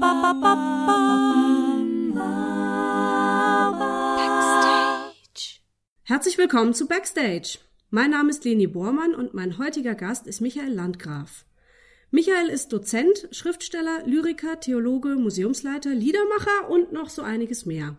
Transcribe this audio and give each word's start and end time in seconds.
Backstage. 0.00 0.40
Herzlich 6.02 6.36
willkommen 6.36 6.74
zu 6.74 6.86
Backstage. 6.86 7.58
Mein 7.90 8.10
Name 8.10 8.30
ist 8.30 8.44
Leni 8.44 8.66
Bormann 8.66 9.14
und 9.14 9.32
mein 9.32 9.58
heutiger 9.58 9.94
Gast 9.94 10.26
ist 10.26 10.40
Michael 10.40 10.72
Landgraf. 10.72 11.46
Michael 12.10 12.48
ist 12.48 12.72
Dozent, 12.72 13.28
Schriftsteller, 13.30 14.02
Lyriker, 14.04 14.60
Theologe, 14.60 15.16
Museumsleiter, 15.16 15.94
Liedermacher 15.94 16.68
und 16.68 16.92
noch 16.92 17.08
so 17.08 17.22
einiges 17.22 17.64
mehr. 17.64 17.96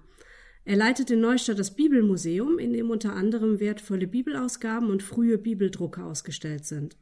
Er 0.66 0.76
leitet 0.76 1.10
in 1.10 1.22
Neustadt 1.22 1.58
das 1.58 1.76
Bibelmuseum, 1.76 2.60
in 2.60 2.74
dem 2.74 2.92
unter 2.92 3.14
anderem 3.14 3.60
wertvolle 3.60 4.06
Bibelausgaben 4.06 4.92
und 4.92 5.02
frühe 5.02 5.38
Bibeldrucke 5.38 6.04
ausgestellt 6.04 6.66
sind. 6.66 6.98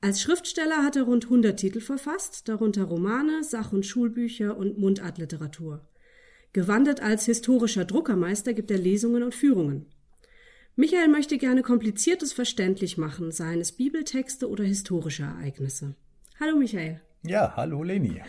Als 0.00 0.22
Schriftsteller 0.22 0.84
hat 0.84 0.94
er 0.94 1.02
rund 1.02 1.24
100 1.24 1.58
Titel 1.58 1.80
verfasst, 1.80 2.48
darunter 2.48 2.84
Romane, 2.84 3.42
Sach- 3.42 3.72
und 3.72 3.84
Schulbücher 3.84 4.56
und 4.56 4.78
Mundartliteratur. 4.78 5.88
Gewandert 6.52 7.00
als 7.00 7.24
historischer 7.24 7.84
Druckermeister 7.84 8.54
gibt 8.54 8.70
er 8.70 8.78
Lesungen 8.78 9.24
und 9.24 9.34
Führungen. 9.34 9.86
Michael 10.76 11.08
möchte 11.08 11.36
gerne 11.36 11.62
kompliziertes 11.62 12.32
verständlich 12.32 12.96
machen, 12.96 13.32
seien 13.32 13.60
es 13.60 13.72
Bibeltexte 13.72 14.48
oder 14.48 14.62
historische 14.62 15.24
Ereignisse. 15.24 15.96
Hallo 16.38 16.56
Michael. 16.56 17.00
Ja, 17.24 17.54
hallo 17.56 17.82
Leni. 17.82 18.22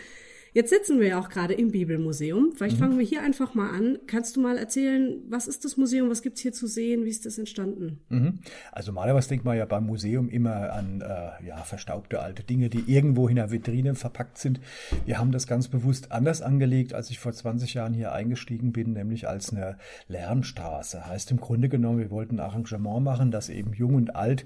Jetzt 0.53 0.69
sitzen 0.69 0.99
wir 0.99 1.07
ja 1.07 1.19
auch 1.19 1.29
gerade 1.29 1.53
im 1.53 1.71
Bibelmuseum. 1.71 2.53
Vielleicht 2.55 2.77
mhm. 2.77 2.79
fangen 2.79 2.99
wir 2.99 3.05
hier 3.05 3.21
einfach 3.21 3.53
mal 3.53 3.69
an. 3.69 3.99
Kannst 4.07 4.35
du 4.35 4.41
mal 4.41 4.57
erzählen, 4.57 5.21
was 5.29 5.47
ist 5.47 5.65
das 5.65 5.77
Museum, 5.77 6.09
was 6.09 6.21
gibt's 6.21 6.41
hier 6.41 6.53
zu 6.53 6.67
sehen, 6.67 7.05
wie 7.05 7.09
ist 7.09 7.25
das 7.25 7.37
entstanden? 7.37 7.99
Mhm. 8.09 8.39
Also 8.71 8.91
normalerweise 8.91 9.29
denkt 9.29 9.45
man 9.45 9.57
ja 9.57 9.65
beim 9.65 9.85
Museum 9.85 10.29
immer 10.29 10.73
an 10.73 11.01
äh, 11.01 11.45
ja, 11.45 11.57
verstaubte 11.57 12.19
alte 12.21 12.43
Dinge, 12.43 12.69
die 12.69 12.91
irgendwo 12.91 13.27
in 13.27 13.35
der 13.35 13.51
Vitrine 13.51 13.95
verpackt 13.95 14.37
sind. 14.37 14.59
Wir 15.05 15.19
haben 15.19 15.31
das 15.31 15.47
ganz 15.47 15.67
bewusst 15.67 16.11
anders 16.11 16.41
angelegt, 16.41 16.93
als 16.93 17.09
ich 17.09 17.19
vor 17.19 17.31
20 17.31 17.75
Jahren 17.75 17.93
hier 17.93 18.11
eingestiegen 18.11 18.71
bin, 18.71 18.93
nämlich 18.93 19.27
als 19.27 19.51
eine 19.51 19.77
Lernstraße. 20.07 21.05
Heißt 21.05 21.31
im 21.31 21.39
Grunde 21.39 21.69
genommen, 21.69 21.99
wir 21.99 22.11
wollten 22.11 22.39
ein 22.39 22.45
Arrangement 22.45 23.03
machen, 23.03 23.31
dass 23.31 23.49
eben 23.49 23.73
jung 23.73 23.95
und 23.95 24.15
alt 24.15 24.45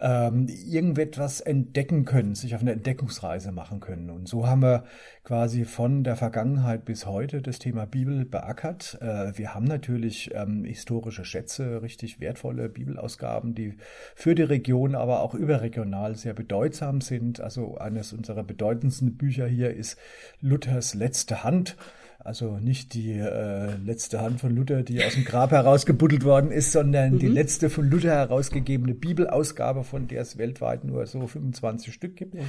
ähm, 0.00 0.48
irgendetwas 0.48 1.40
entdecken 1.40 2.04
können, 2.04 2.34
sich 2.34 2.54
auf 2.54 2.60
eine 2.60 2.72
Entdeckungsreise 2.72 3.52
machen 3.52 3.80
können. 3.80 4.10
Und 4.10 4.28
so 4.28 4.46
haben 4.46 4.62
wir 4.62 4.84
quasi 5.24 5.64
von 5.64 6.04
der 6.04 6.16
Vergangenheit 6.16 6.84
bis 6.84 7.06
heute 7.06 7.40
das 7.40 7.58
Thema 7.58 7.86
Bibel 7.86 8.26
beackert. 8.26 8.98
Äh, 9.00 9.36
wir 9.36 9.54
haben 9.54 9.64
natürlich 9.64 10.30
ähm, 10.34 10.64
historische 10.64 11.24
Schätze, 11.24 11.80
richtig 11.80 12.20
wertvolle 12.20 12.68
Bibelausgaben, 12.68 13.54
die 13.54 13.74
für 14.14 14.34
die 14.34 14.42
Region, 14.42 14.94
aber 14.94 15.22
auch 15.22 15.34
überregional 15.34 16.14
sehr 16.14 16.34
bedeutsam 16.34 17.00
sind. 17.00 17.40
Also 17.40 17.78
eines 17.78 18.12
unserer 18.12 18.44
bedeutendsten 18.44 19.16
Bücher 19.16 19.46
hier 19.46 19.74
ist 19.74 19.98
Luthers 20.42 20.92
letzte 20.92 21.42
Hand. 21.42 21.76
Also 22.24 22.56
nicht 22.56 22.94
die 22.94 23.12
äh, 23.12 23.76
letzte 23.84 24.22
Hand 24.22 24.40
von 24.40 24.56
Luther, 24.56 24.82
die 24.82 25.04
aus 25.04 25.12
dem 25.12 25.26
Grab 25.26 25.50
herausgebuddelt 25.50 26.24
worden 26.24 26.50
ist, 26.50 26.72
sondern 26.72 27.12
mhm. 27.12 27.18
die 27.18 27.28
letzte 27.28 27.68
von 27.68 27.90
Luther 27.90 28.12
herausgegebene 28.12 28.94
Bibelausgabe, 28.94 29.84
von 29.84 30.08
der 30.08 30.22
es 30.22 30.38
weltweit 30.38 30.84
nur 30.84 31.04
so 31.06 31.26
25 31.26 31.92
Stück 31.92 32.16
gibt. 32.16 32.32
Mhm. 32.32 32.40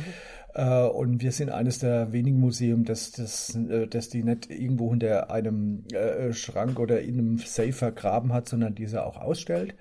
Äh, 0.54 0.88
und 0.88 1.22
wir 1.22 1.34
sind 1.34 1.50
eines 1.50 1.80
der 1.80 2.14
wenigen 2.14 2.40
Museen, 2.40 2.86
das, 2.86 3.12
das, 3.12 3.54
äh, 3.54 3.86
das 3.88 4.08
die 4.08 4.24
nicht 4.24 4.50
irgendwo 4.50 4.92
hinter 4.92 5.30
einem 5.30 5.84
äh, 5.92 6.32
Schrank 6.32 6.80
oder 6.80 7.02
in 7.02 7.20
einem 7.20 7.38
Safe 7.40 7.74
vergraben 7.74 8.32
hat, 8.32 8.48
sondern 8.48 8.76
diese 8.76 9.06
auch 9.06 9.18
ausstellt. 9.18 9.76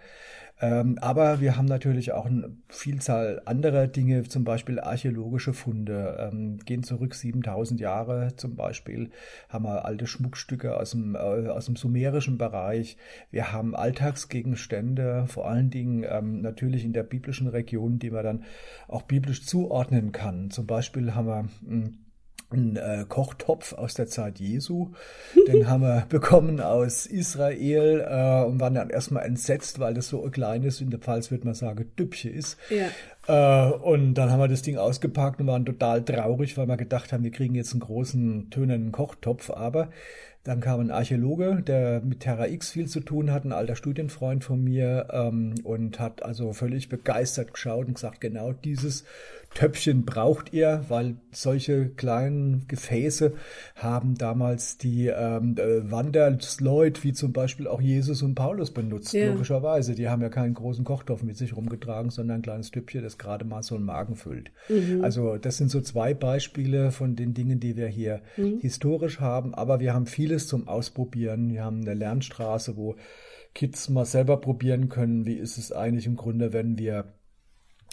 Ähm, 0.60 0.98
aber 1.00 1.40
wir 1.40 1.56
haben 1.56 1.66
natürlich 1.66 2.12
auch 2.12 2.26
eine 2.26 2.56
Vielzahl 2.68 3.42
anderer 3.44 3.88
Dinge, 3.88 4.22
zum 4.22 4.44
Beispiel 4.44 4.78
archäologische 4.78 5.52
Funde, 5.52 6.16
ähm, 6.20 6.58
gehen 6.58 6.84
zurück 6.84 7.14
7000 7.14 7.80
Jahre 7.80 8.36
zum 8.36 8.54
Beispiel, 8.54 9.10
haben 9.48 9.64
wir 9.64 9.84
alte 9.84 10.06
Schmuckstücke 10.06 10.76
aus 10.76 10.92
dem, 10.92 11.16
äh, 11.16 11.18
aus 11.18 11.66
dem 11.66 11.74
sumerischen 11.74 12.38
Bereich. 12.38 12.96
Wir 13.32 13.52
haben 13.52 13.74
Alltagsgegenstände, 13.74 15.26
vor 15.26 15.48
allen 15.48 15.70
Dingen 15.70 16.04
ähm, 16.08 16.40
natürlich 16.40 16.84
in 16.84 16.92
der 16.92 17.02
biblischen 17.02 17.48
Region, 17.48 17.98
die 17.98 18.10
man 18.10 18.24
dann 18.24 18.44
auch 18.86 19.02
biblisch 19.02 19.44
zuordnen 19.44 20.12
kann. 20.12 20.50
Zum 20.50 20.66
Beispiel 20.66 21.16
haben 21.16 21.26
wir 21.26 21.48
hm, 21.66 21.98
einen 22.54 22.76
äh, 22.76 23.04
Kochtopf 23.08 23.72
aus 23.72 23.94
der 23.94 24.06
Zeit 24.06 24.38
Jesu. 24.40 24.90
Den 25.46 25.68
haben 25.68 25.82
wir 25.82 26.06
bekommen 26.08 26.60
aus 26.60 27.06
Israel 27.06 28.00
äh, 28.00 28.46
und 28.46 28.60
waren 28.60 28.74
dann 28.74 28.90
erstmal 28.90 29.24
entsetzt, 29.24 29.78
weil 29.78 29.94
das 29.94 30.08
so 30.08 30.24
ein 30.24 30.30
kleines, 30.30 30.80
in 30.80 30.90
der 30.90 31.00
Pfalz 31.00 31.30
würde 31.30 31.44
man 31.44 31.54
sagen, 31.54 31.90
Düppchen 31.98 32.32
ist. 32.32 32.56
Ja. 32.70 32.88
Äh, 33.26 33.72
und 33.72 34.14
dann 34.14 34.30
haben 34.30 34.40
wir 34.40 34.48
das 34.48 34.62
Ding 34.62 34.78
ausgepackt 34.78 35.40
und 35.40 35.46
waren 35.46 35.66
total 35.66 36.02
traurig, 36.04 36.56
weil 36.56 36.66
wir 36.66 36.76
gedacht 36.76 37.12
haben, 37.12 37.24
wir 37.24 37.30
kriegen 37.30 37.54
jetzt 37.54 37.72
einen 37.72 37.80
großen, 37.80 38.50
tönernen 38.50 38.92
Kochtopf. 38.92 39.50
Aber 39.50 39.90
dann 40.44 40.60
kam 40.60 40.80
ein 40.80 40.90
Archäologe, 40.90 41.62
der 41.66 42.02
mit 42.02 42.20
Terra 42.20 42.46
X 42.48 42.70
viel 42.70 42.86
zu 42.86 43.00
tun 43.00 43.32
hat, 43.32 43.46
ein 43.46 43.52
alter 43.52 43.76
Studienfreund 43.76 44.44
von 44.44 44.62
mir, 44.62 45.08
ähm, 45.10 45.54
und 45.64 45.98
hat 45.98 46.22
also 46.22 46.52
völlig 46.52 46.90
begeistert 46.90 47.54
geschaut 47.54 47.86
und 47.86 47.94
gesagt, 47.94 48.20
genau 48.20 48.52
dieses 48.52 49.04
Töpfchen 49.54 50.04
braucht 50.04 50.52
ihr, 50.52 50.84
weil 50.88 51.16
solche 51.30 51.88
kleinen 51.88 52.66
Gefäße 52.66 53.34
haben 53.76 54.16
damals 54.16 54.78
die 54.78 55.06
ähm, 55.06 55.56
äh, 55.56 55.90
Wandersleute, 55.90 57.04
wie 57.04 57.12
zum 57.12 57.32
Beispiel 57.32 57.68
auch 57.68 57.80
Jesus 57.80 58.22
und 58.22 58.34
Paulus 58.34 58.72
benutzt, 58.72 59.12
ja. 59.12 59.30
logischerweise. 59.30 59.94
Die 59.94 60.08
haben 60.08 60.22
ja 60.22 60.28
keinen 60.28 60.54
großen 60.54 60.84
Kochtopf 60.84 61.22
mit 61.22 61.36
sich 61.36 61.56
rumgetragen, 61.56 62.10
sondern 62.10 62.38
ein 62.38 62.42
kleines 62.42 62.72
Töpfchen, 62.72 63.02
das 63.02 63.16
gerade 63.16 63.44
mal 63.44 63.62
so 63.62 63.76
einen 63.76 63.84
Magen 63.84 64.16
füllt. 64.16 64.50
Mhm. 64.68 65.04
Also 65.04 65.36
das 65.36 65.56
sind 65.56 65.70
so 65.70 65.80
zwei 65.80 66.14
Beispiele 66.14 66.90
von 66.90 67.14
den 67.14 67.32
Dingen, 67.32 67.60
die 67.60 67.76
wir 67.76 67.86
hier 67.86 68.22
mhm. 68.36 68.58
historisch 68.60 69.20
haben, 69.20 69.54
aber 69.54 69.78
wir 69.78 69.94
haben 69.94 70.06
vieles 70.06 70.48
zum 70.48 70.66
Ausprobieren. 70.66 71.52
Wir 71.52 71.64
haben 71.64 71.82
eine 71.82 71.94
Lernstraße, 71.94 72.76
wo 72.76 72.96
Kids 73.54 73.88
mal 73.88 74.04
selber 74.04 74.40
probieren 74.40 74.88
können, 74.88 75.26
wie 75.26 75.34
ist 75.34 75.58
es 75.58 75.70
eigentlich 75.70 76.06
im 76.06 76.16
Grunde, 76.16 76.52
wenn 76.52 76.76
wir 76.76 77.13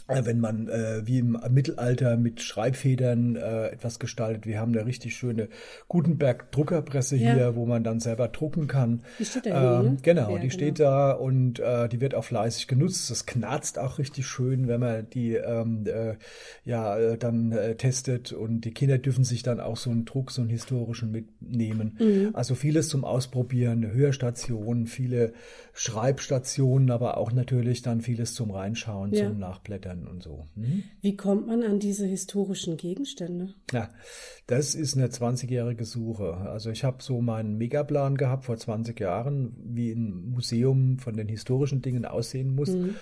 wenn 0.07 0.39
man 0.39 0.67
äh, 0.67 1.05
wie 1.05 1.19
im 1.19 1.37
Mittelalter 1.49 2.17
mit 2.17 2.41
Schreibfedern 2.41 3.35
äh, 3.35 3.67
etwas 3.67 3.99
gestaltet. 3.99 4.45
Wir 4.45 4.59
haben 4.59 4.73
eine 4.73 4.85
richtig 4.85 5.15
schöne 5.15 5.47
Gutenberg 5.87 6.51
Druckerpresse 6.51 7.15
ja. 7.15 7.33
hier, 7.33 7.55
wo 7.55 7.65
man 7.65 7.83
dann 7.83 7.99
selber 7.99 8.27
drucken 8.27 8.67
kann. 8.67 9.03
Die 9.19 9.25
steht 9.25 9.45
da 9.45 9.79
ähm, 9.79 9.85
hin, 9.85 9.97
Genau, 10.01 10.29
ja, 10.29 10.35
die 10.35 10.47
genau. 10.47 10.53
steht 10.53 10.79
da 10.79 11.11
und 11.11 11.59
äh, 11.59 11.87
die 11.87 12.01
wird 12.01 12.15
auch 12.15 12.23
fleißig 12.23 12.67
genutzt. 12.67 13.09
Das 13.09 13.25
knarzt 13.25 13.79
auch 13.79 13.99
richtig 13.99 14.27
schön, 14.27 14.67
wenn 14.67 14.79
man 14.79 15.09
die 15.09 15.35
ähm, 15.35 15.85
äh, 15.85 16.15
ja 16.65 16.97
äh, 16.97 17.17
dann 17.17 17.51
äh, 17.51 17.75
testet 17.75 18.33
und 18.33 18.61
die 18.61 18.73
Kinder 18.73 18.97
dürfen 18.97 19.23
sich 19.23 19.43
dann 19.43 19.59
auch 19.59 19.77
so 19.77 19.89
einen 19.89 20.05
Druck, 20.05 20.31
so 20.31 20.41
einen 20.41 20.49
historischen 20.49 21.11
mitnehmen. 21.11 21.97
Mhm. 21.99 22.29
Also 22.33 22.55
vieles 22.55 22.89
zum 22.89 23.05
Ausprobieren, 23.05 23.83
eine 23.83 23.93
Hörstation, 23.93 24.87
viele 24.87 25.33
Schreibstationen, 25.73 26.91
aber 26.91 27.17
auch 27.17 27.31
natürlich 27.31 27.81
dann 27.81 28.01
vieles 28.01 28.33
zum 28.33 28.51
Reinschauen, 28.51 29.13
ja. 29.13 29.27
zum 29.27 29.39
Nachblättern 29.39 30.00
und 30.07 30.23
so. 30.23 30.47
Hm? 30.55 30.83
Wie 31.01 31.15
kommt 31.15 31.47
man 31.47 31.63
an 31.63 31.79
diese 31.79 32.05
historischen 32.05 32.77
Gegenstände? 32.77 33.53
Ja, 33.71 33.89
das 34.47 34.75
ist 34.75 34.97
eine 34.97 35.07
20-jährige 35.07 35.85
Suche. 35.85 36.35
Also 36.35 36.69
ich 36.71 36.83
habe 36.83 37.01
so 37.01 37.21
meinen 37.21 37.57
Megaplan 37.57 38.17
gehabt 38.17 38.45
vor 38.45 38.57
20 38.57 38.99
Jahren, 38.99 39.55
wie 39.63 39.91
ein 39.91 40.31
Museum 40.31 40.99
von 40.99 41.15
den 41.15 41.27
historischen 41.27 41.81
Dingen 41.81 42.05
aussehen 42.05 42.55
muss. 42.55 42.69
Mhm. 42.69 42.95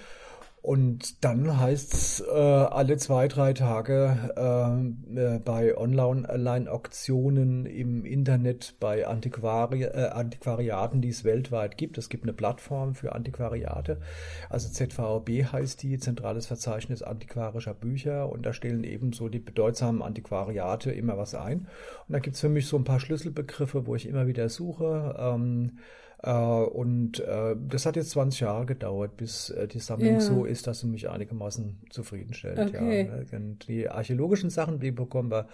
Und 0.62 1.24
dann 1.24 1.58
heißt's 1.58 2.20
äh, 2.20 2.34
alle 2.34 2.98
zwei, 2.98 3.30
drei 3.30 3.54
Tage 3.54 4.34
äh, 4.36 5.36
äh, 5.36 5.40
bei 5.40 5.78
Online-Auktionen 5.78 7.66
im 7.66 8.04
Internet, 8.04 8.76
bei 8.82 9.08
Antiquari 9.08 9.84
äh, 9.84 10.10
Antiquariaten, 10.10 11.02
die 11.02 11.08
es 11.10 11.24
weltweit 11.24 11.78
gibt. 11.78 11.98
Es 11.98 12.10
gibt 12.10 12.24
eine 12.24 12.34
Plattform 12.34 12.94
für 12.94 13.16
Antiquariate. 13.16 14.02
Also 14.50 14.68
ZVB 14.68 15.46
heißt 15.54 15.82
die, 15.82 15.98
Zentrales 15.98 16.48
Verzeichnis 16.48 17.04
antiquarischer 17.04 17.74
Bücher. 17.74 18.30
Und 18.30 18.46
da 18.46 18.52
stellen 18.52 18.84
eben 18.84 19.14
so 19.14 19.30
die 19.30 19.40
bedeutsamen 19.40 20.02
Antiquariate 20.02 20.92
immer 20.92 21.18
was 21.18 21.36
ein. 21.36 21.70
Und 22.08 22.14
da 22.14 22.20
gibt's 22.20 22.42
für 22.42 22.50
mich 22.50 22.68
so 22.68 22.76
ein 22.76 22.84
paar 22.84 23.00
Schlüsselbegriffe, 23.00 23.88
wo 23.88 23.96
ich 23.96 24.06
immer 24.08 24.28
wieder 24.28 24.50
suche. 24.50 25.16
Ähm, 25.18 25.78
äh, 25.78 26.09
und 26.22 27.20
äh, 27.22 27.56
das 27.58 27.86
hat 27.86 27.96
jetzt 27.96 28.12
20 28.12 28.42
Jahre 28.42 28.66
gedauert, 28.66 29.16
bis 29.16 29.52
äh, 29.52 29.68
die 29.68 29.80
Sammlung 29.80 30.16
ja. 30.16 30.20
so 30.20 30.44
ist, 30.44 30.68
dass 30.68 30.80
sie 30.82 30.88
mich 30.88 31.10
einigermaßen 31.10 31.80
zufriedenstellt. 31.90 32.60
Okay. 32.60 33.08
Ja. 33.08 33.38
Und 33.38 33.68
die 33.68 33.88
archäologischen 33.88 34.50
Sachen, 34.50 34.80
die 34.82 34.92
bekommen 34.92 35.32
wir 35.32 35.48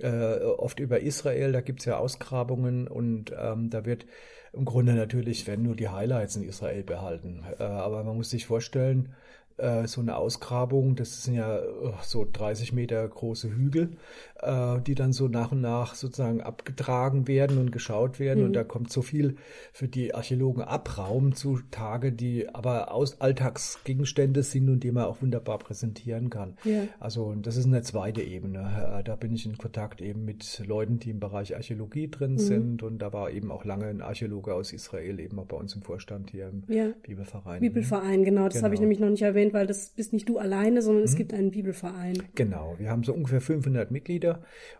äh, 0.00 0.44
oft 0.44 0.80
über 0.80 1.00
Israel, 1.00 1.52
da 1.52 1.60
gibt's 1.60 1.84
ja 1.84 1.98
Ausgrabungen 1.98 2.88
und 2.88 3.32
ähm, 3.38 3.70
da 3.70 3.84
wird 3.84 4.06
im 4.52 4.64
Grunde 4.64 4.94
natürlich, 4.94 5.46
wenn 5.46 5.62
nur 5.62 5.76
die 5.76 5.88
Highlights 5.88 6.36
in 6.36 6.42
Israel 6.42 6.82
behalten. 6.82 7.44
Äh, 7.58 7.62
aber 7.62 8.02
man 8.02 8.16
muss 8.16 8.30
sich 8.30 8.46
vorstellen, 8.46 9.14
äh, 9.56 9.86
so 9.86 10.00
eine 10.00 10.16
Ausgrabung. 10.16 10.96
Das 10.96 11.22
sind 11.22 11.34
ja 11.34 11.58
äh, 11.58 11.92
so 12.02 12.26
30 12.30 12.72
Meter 12.72 13.06
große 13.06 13.50
Hügel, 13.50 13.96
äh, 14.42 14.80
die 14.80 14.94
dann 14.94 15.12
so 15.12 15.28
nach 15.28 15.52
und 15.52 15.60
nach 15.60 15.94
sozusagen 15.94 16.40
abgetragen 16.40 17.28
werden 17.28 17.58
und 17.58 17.72
geschaut 17.72 18.18
werden. 18.18 18.40
Mhm. 18.40 18.46
Und 18.46 18.52
da 18.54 18.64
kommt 18.64 18.90
so 18.90 19.02
viel 19.02 19.36
für 19.72 19.88
die 19.88 20.14
Archäologen 20.14 20.62
Abraum 20.62 21.34
zutage, 21.34 22.12
die 22.12 22.48
aber 22.48 22.92
aus 22.92 23.20
Alltagsgegenstände 23.20 24.42
sind 24.42 24.68
und 24.68 24.84
die 24.84 24.92
man 24.92 25.04
auch 25.04 25.20
wunderbar 25.20 25.58
präsentieren 25.58 26.30
kann. 26.30 26.56
Ja. 26.64 26.84
Also 26.98 27.34
das 27.34 27.56
ist 27.56 27.66
eine 27.66 27.82
zweite 27.82 28.22
Ebene. 28.22 29.02
Da 29.04 29.16
bin 29.16 29.32
ich 29.34 29.44
in 29.44 29.58
Kontakt 29.58 30.00
eben 30.00 30.24
mit 30.24 30.62
Leuten, 30.66 30.98
die 30.98 31.10
im 31.10 31.20
Bereich 31.20 31.54
Archäologie 31.54 32.10
drin 32.10 32.32
mhm. 32.32 32.38
sind. 32.38 32.82
Und 32.82 32.98
da 32.98 33.12
war 33.12 33.30
eben 33.30 33.50
auch 33.50 33.64
lange 33.64 33.86
ein 33.86 34.00
Archäologe 34.00 34.54
aus 34.54 34.72
Israel 34.72 35.20
eben 35.20 35.38
auch 35.38 35.46
bei 35.46 35.56
uns 35.56 35.74
im 35.74 35.82
Vorstand 35.82 36.30
hier 36.30 36.48
im 36.48 36.62
ja. 36.68 36.88
Bibelverein. 37.02 37.60
Bibelverein, 37.60 38.24
genau. 38.24 38.44
Das 38.44 38.54
genau. 38.54 38.64
habe 38.64 38.74
ich 38.74 38.80
nämlich 38.80 38.98
noch 38.98 39.10
nicht 39.10 39.22
erwähnt 39.22 39.42
erwähnt, 39.42 39.52
weil 39.52 39.66
das 39.66 39.90
bist 39.90 40.12
nicht 40.12 40.28
du 40.28 40.38
alleine, 40.38 40.82
sondern 40.82 41.02
mhm. 41.02 41.08
es 41.08 41.16
gibt 41.16 41.34
einen 41.34 41.50
Bibelverein. 41.50 42.22
Genau, 42.34 42.74
wir 42.78 42.90
haben 42.90 43.02
so 43.02 43.12
ungefähr 43.12 43.40
500 43.40 43.90
Mitglieder 43.90 44.31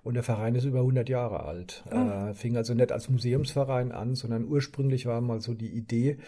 und 0.02 0.14
der 0.14 0.22
Verein 0.22 0.54
ist 0.54 0.64
über 0.64 0.81
100 0.81 1.08
Jahre 1.08 1.44
alt. 1.44 1.84
Oh. 1.90 1.96
Äh, 1.96 2.34
fing 2.34 2.56
also 2.56 2.75
nicht 2.75 2.93
als 2.93 3.08
Museumsverein 3.08 3.93
an, 3.93 4.14
sondern 4.14 4.44
ursprünglich 4.44 5.06
war 5.06 5.20
mal 5.20 5.40
so 5.40 5.54
die 5.54 5.70
Idee, 5.70 6.19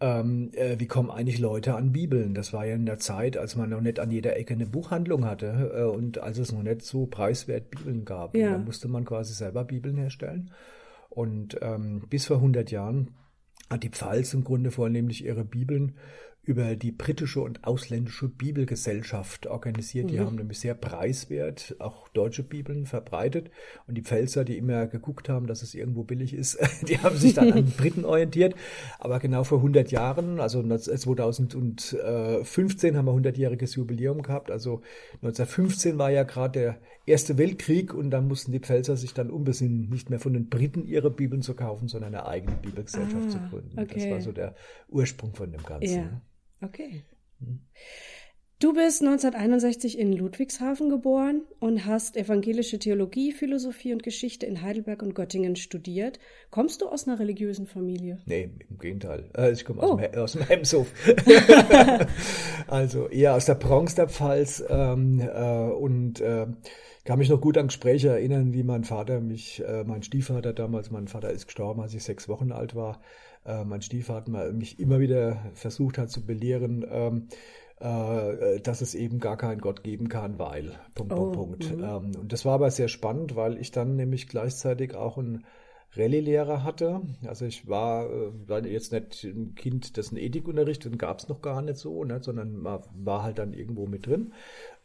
ähm, 0.00 0.50
äh, 0.54 0.78
wie 0.78 0.86
kommen 0.86 1.10
eigentlich 1.10 1.38
Leute 1.38 1.74
an 1.74 1.92
Bibeln? 1.92 2.34
Das 2.34 2.52
war 2.52 2.66
ja 2.66 2.74
in 2.74 2.86
der 2.86 2.98
Zeit, 2.98 3.36
als 3.36 3.56
man 3.56 3.70
noch 3.70 3.80
nicht 3.80 4.00
an 4.00 4.10
jeder 4.10 4.36
Ecke 4.36 4.54
eine 4.54 4.66
Buchhandlung 4.66 5.24
hatte 5.24 5.72
äh, 5.74 5.82
und 5.84 6.18
als 6.18 6.38
es 6.38 6.52
noch 6.52 6.62
nicht 6.62 6.82
so 6.82 7.06
preiswert 7.06 7.70
Bibeln 7.70 8.04
gab. 8.04 8.36
Ja. 8.36 8.52
Da 8.52 8.58
musste 8.58 8.88
man 8.88 9.04
quasi 9.04 9.34
selber 9.34 9.64
Bibeln 9.64 9.96
herstellen. 9.96 10.50
Und 11.10 11.58
ähm, 11.62 12.02
bis 12.10 12.26
vor 12.26 12.36
100 12.36 12.70
Jahren 12.70 13.14
hat 13.70 13.82
die 13.82 13.88
Pfalz 13.88 14.34
im 14.34 14.44
Grunde 14.44 14.70
vornehmlich 14.70 15.24
ihre 15.24 15.44
Bibeln 15.44 15.94
über 16.46 16.76
die 16.76 16.92
britische 16.92 17.40
und 17.40 17.64
ausländische 17.64 18.28
Bibelgesellschaft 18.28 19.46
organisiert. 19.46 20.10
Die 20.10 20.18
mhm. 20.18 20.26
haben 20.26 20.36
nämlich 20.36 20.60
sehr 20.60 20.74
preiswert 20.74 21.76
auch 21.78 22.08
deutsche 22.08 22.42
Bibeln 22.42 22.84
verbreitet. 22.86 23.50
Und 23.86 23.96
die 23.96 24.02
Pfälzer, 24.02 24.44
die 24.44 24.58
immer 24.58 24.86
geguckt 24.86 25.28
haben, 25.28 25.46
dass 25.46 25.62
es 25.62 25.74
irgendwo 25.74 26.02
billig 26.04 26.34
ist, 26.34 26.58
die 26.88 26.98
haben 26.98 27.16
sich 27.16 27.34
dann 27.34 27.52
an 27.52 27.64
Briten 27.76 28.04
orientiert. 28.04 28.54
Aber 28.98 29.20
genau 29.20 29.44
vor 29.44 29.58
100 29.58 29.90
Jahren, 29.90 30.40
also 30.40 30.62
2015 30.62 32.96
haben 32.96 33.06
wir 33.06 33.12
100-jähriges 33.12 33.76
Jubiläum 33.76 34.22
gehabt. 34.22 34.50
Also 34.50 34.80
1915 35.22 35.98
war 35.98 36.10
ja 36.10 36.24
gerade 36.24 36.60
der 36.60 36.78
Erste 37.06 37.36
Weltkrieg 37.36 37.92
und 37.92 38.10
dann 38.10 38.28
mussten 38.28 38.52
die 38.52 38.60
Pfälzer 38.60 38.96
sich 38.96 39.12
dann 39.12 39.30
umbesinnen, 39.30 39.90
nicht 39.90 40.08
mehr 40.08 40.18
von 40.18 40.32
den 40.32 40.48
Briten 40.48 40.86
ihre 40.86 41.10
Bibeln 41.10 41.42
zu 41.42 41.54
kaufen, 41.54 41.86
sondern 41.86 42.14
eine 42.14 42.26
eigene 42.26 42.56
Bibelgesellschaft 42.56 43.26
ah, 43.26 43.28
zu 43.28 43.38
gründen. 43.50 43.78
Okay. 43.78 43.94
Das 43.94 44.10
war 44.10 44.20
so 44.22 44.32
der 44.32 44.54
Ursprung 44.88 45.34
von 45.34 45.52
dem 45.52 45.62
Ganzen. 45.62 45.98
Ja. 45.98 46.22
Okay. 46.64 47.04
Du 48.60 48.72
bist 48.72 49.02
1961 49.02 49.98
in 49.98 50.12
Ludwigshafen 50.12 50.88
geboren 50.88 51.42
und 51.60 51.84
hast 51.84 52.16
evangelische 52.16 52.78
Theologie, 52.78 53.32
Philosophie 53.32 53.92
und 53.92 54.02
Geschichte 54.02 54.46
in 54.46 54.62
Heidelberg 54.62 55.02
und 55.02 55.14
Göttingen 55.14 55.56
studiert. 55.56 56.18
Kommst 56.50 56.80
du 56.80 56.88
aus 56.88 57.06
einer 57.06 57.18
religiösen 57.18 57.66
Familie? 57.66 58.20
Nee, 58.24 58.48
im 58.70 58.78
Gegenteil. 58.78 59.28
Äh, 59.36 59.52
ich 59.52 59.66
komme 59.66 59.82
oh. 59.82 60.00
aus, 60.18 60.32
dem, 60.32 60.42
Hemshof. 60.46 60.90
also 62.68 63.08
eher 63.08 63.34
aus 63.34 63.44
der 63.44 63.56
Bronx 63.56 63.96
der 63.96 64.08
Pfalz 64.08 64.64
ähm, 64.66 65.20
äh, 65.20 65.70
und 65.70 66.22
äh, 66.22 66.46
kann 67.04 67.18
mich 67.18 67.28
noch 67.28 67.42
gut 67.42 67.58
an 67.58 67.66
Gespräche 67.66 68.08
erinnern, 68.08 68.54
wie 68.54 68.62
mein 68.62 68.84
Vater 68.84 69.20
mich, 69.20 69.62
äh, 69.66 69.84
mein 69.84 70.02
Stiefvater 70.02 70.54
damals, 70.54 70.90
mein 70.90 71.08
Vater 71.08 71.30
ist 71.30 71.46
gestorben, 71.46 71.82
als 71.82 71.92
ich 71.92 72.02
sechs 72.02 72.30
Wochen 72.30 72.50
alt 72.50 72.74
war, 72.74 73.02
äh, 73.44 73.64
mein 73.64 73.82
Stiefvater 73.82 74.52
mich 74.52 74.78
immer 74.78 75.00
wieder 75.00 75.50
versucht 75.54 75.98
hat 75.98 76.10
zu 76.10 76.24
belehren, 76.24 76.84
ähm, 76.88 77.28
äh, 77.80 78.60
dass 78.60 78.80
es 78.80 78.94
eben 78.94 79.18
gar 79.18 79.36
keinen 79.36 79.60
Gott 79.60 79.82
geben 79.82 80.08
kann, 80.08 80.38
weil. 80.38 80.72
Punkt, 80.94 81.12
oh, 81.12 81.32
Punkt, 81.32 81.68
Punkt. 81.68 81.76
Mhm. 81.76 81.84
Ähm, 81.84 82.20
und 82.20 82.32
das 82.32 82.44
war 82.44 82.54
aber 82.54 82.70
sehr 82.70 82.88
spannend, 82.88 83.36
weil 83.36 83.58
ich 83.58 83.70
dann 83.70 83.96
nämlich 83.96 84.28
gleichzeitig 84.28 84.94
auch 84.94 85.18
ein 85.18 85.44
Rallye-Lehrer 85.96 86.64
hatte. 86.64 87.02
Also 87.26 87.44
ich 87.44 87.68
war 87.68 88.08
äh, 88.48 88.68
jetzt 88.68 88.92
nicht 88.92 89.24
ein 89.24 89.54
Kind, 89.54 89.96
dessen 89.96 90.16
Ethikunterricht, 90.16 90.84
den 90.84 90.98
gab 90.98 91.20
es 91.20 91.28
noch 91.28 91.42
gar 91.42 91.62
nicht 91.62 91.76
so, 91.76 92.04
ne, 92.04 92.22
sondern 92.22 92.64
war 92.64 93.22
halt 93.22 93.38
dann 93.38 93.52
irgendwo 93.52 93.86
mit 93.86 94.06
drin. 94.06 94.32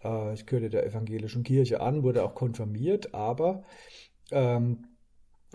Äh, 0.03 0.33
ich 0.33 0.45
gehörte 0.45 0.69
der 0.69 0.85
evangelischen 0.85 1.43
Kirche 1.43 1.81
an, 1.81 2.03
wurde 2.03 2.23
auch 2.23 2.35
konfirmiert, 2.35 3.13
aber 3.13 3.63
ähm, 4.31 4.85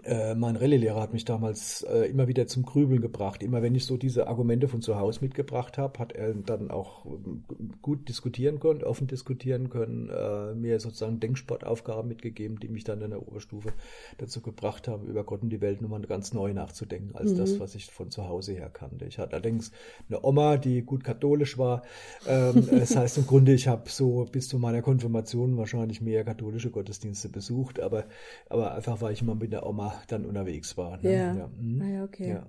äh, 0.02 0.34
mein 0.34 0.56
Rallye-Lehrer 0.56 1.00
hat 1.00 1.12
mich 1.12 1.24
damals 1.24 1.82
äh, 1.82 2.10
immer 2.10 2.26
wieder 2.26 2.48
zum 2.48 2.64
Grübeln 2.64 3.00
gebracht. 3.00 3.44
Immer 3.44 3.62
wenn 3.62 3.76
ich 3.76 3.86
so 3.86 3.96
diese 3.96 4.26
Argumente 4.26 4.66
von 4.66 4.82
zu 4.82 4.96
Hause 4.98 5.20
mitgebracht 5.22 5.78
habe, 5.78 6.00
hat 6.00 6.12
er 6.12 6.34
dann 6.34 6.72
auch 6.72 7.06
ähm, 7.06 7.44
gut 7.80 8.08
diskutieren 8.08 8.58
können, 8.58 8.82
offen 8.82 9.06
diskutieren 9.06 9.70
können, 9.70 10.10
äh, 10.10 10.52
mir 10.54 10.80
sozusagen 10.80 11.20
Denksportaufgaben 11.20 12.08
mitgegeben, 12.08 12.58
die 12.58 12.68
mich 12.68 12.82
dann 12.82 13.02
in 13.02 13.10
der 13.10 13.26
Oberstufe 13.26 13.72
dazu 14.18 14.40
gebracht 14.40 14.88
haben, 14.88 15.06
über 15.06 15.22
Gott 15.22 15.42
und 15.42 15.50
die 15.50 15.60
Welt 15.60 15.80
nochmal 15.80 16.02
ganz 16.02 16.34
neu 16.34 16.52
nachzudenken, 16.52 17.14
als 17.14 17.32
mhm. 17.32 17.38
das, 17.38 17.60
was 17.60 17.76
ich 17.76 17.86
von 17.86 18.10
zu 18.10 18.28
Hause 18.28 18.52
her 18.52 18.70
kannte. 18.70 19.04
Ich 19.04 19.20
hatte 19.20 19.34
allerdings 19.34 19.70
eine 20.08 20.24
Oma, 20.24 20.56
die 20.56 20.82
gut 20.82 21.04
katholisch 21.04 21.56
war. 21.56 21.82
Ähm, 22.26 22.66
das 22.70 22.96
heißt 22.96 23.18
im 23.18 23.26
Grunde, 23.28 23.54
ich 23.54 23.68
habe 23.68 23.88
so 23.88 24.26
bis 24.30 24.48
zu 24.48 24.58
meiner 24.58 24.82
Konfirmation 24.82 25.56
wahrscheinlich 25.56 26.00
mehr 26.00 26.24
katholische 26.24 26.72
Gottesdienste 26.72 27.28
besucht, 27.28 27.78
aber, 27.78 28.06
aber 28.50 28.74
einfach, 28.74 29.00
weil 29.00 29.12
ich 29.12 29.22
immer 29.22 29.36
mit 29.36 29.52
der 29.52 29.64
Oma 29.64 29.83
Sommer 29.90 30.02
dann 30.08 30.24
unterwegs 30.24 30.76
war. 30.76 30.98
Ne? 30.98 31.12
Ja. 31.12 31.34
Ja. 31.34 31.50
Mhm. 31.58 31.82
Ah, 31.82 31.88
ja, 31.88 32.04
okay. 32.04 32.28
Ja. 32.28 32.46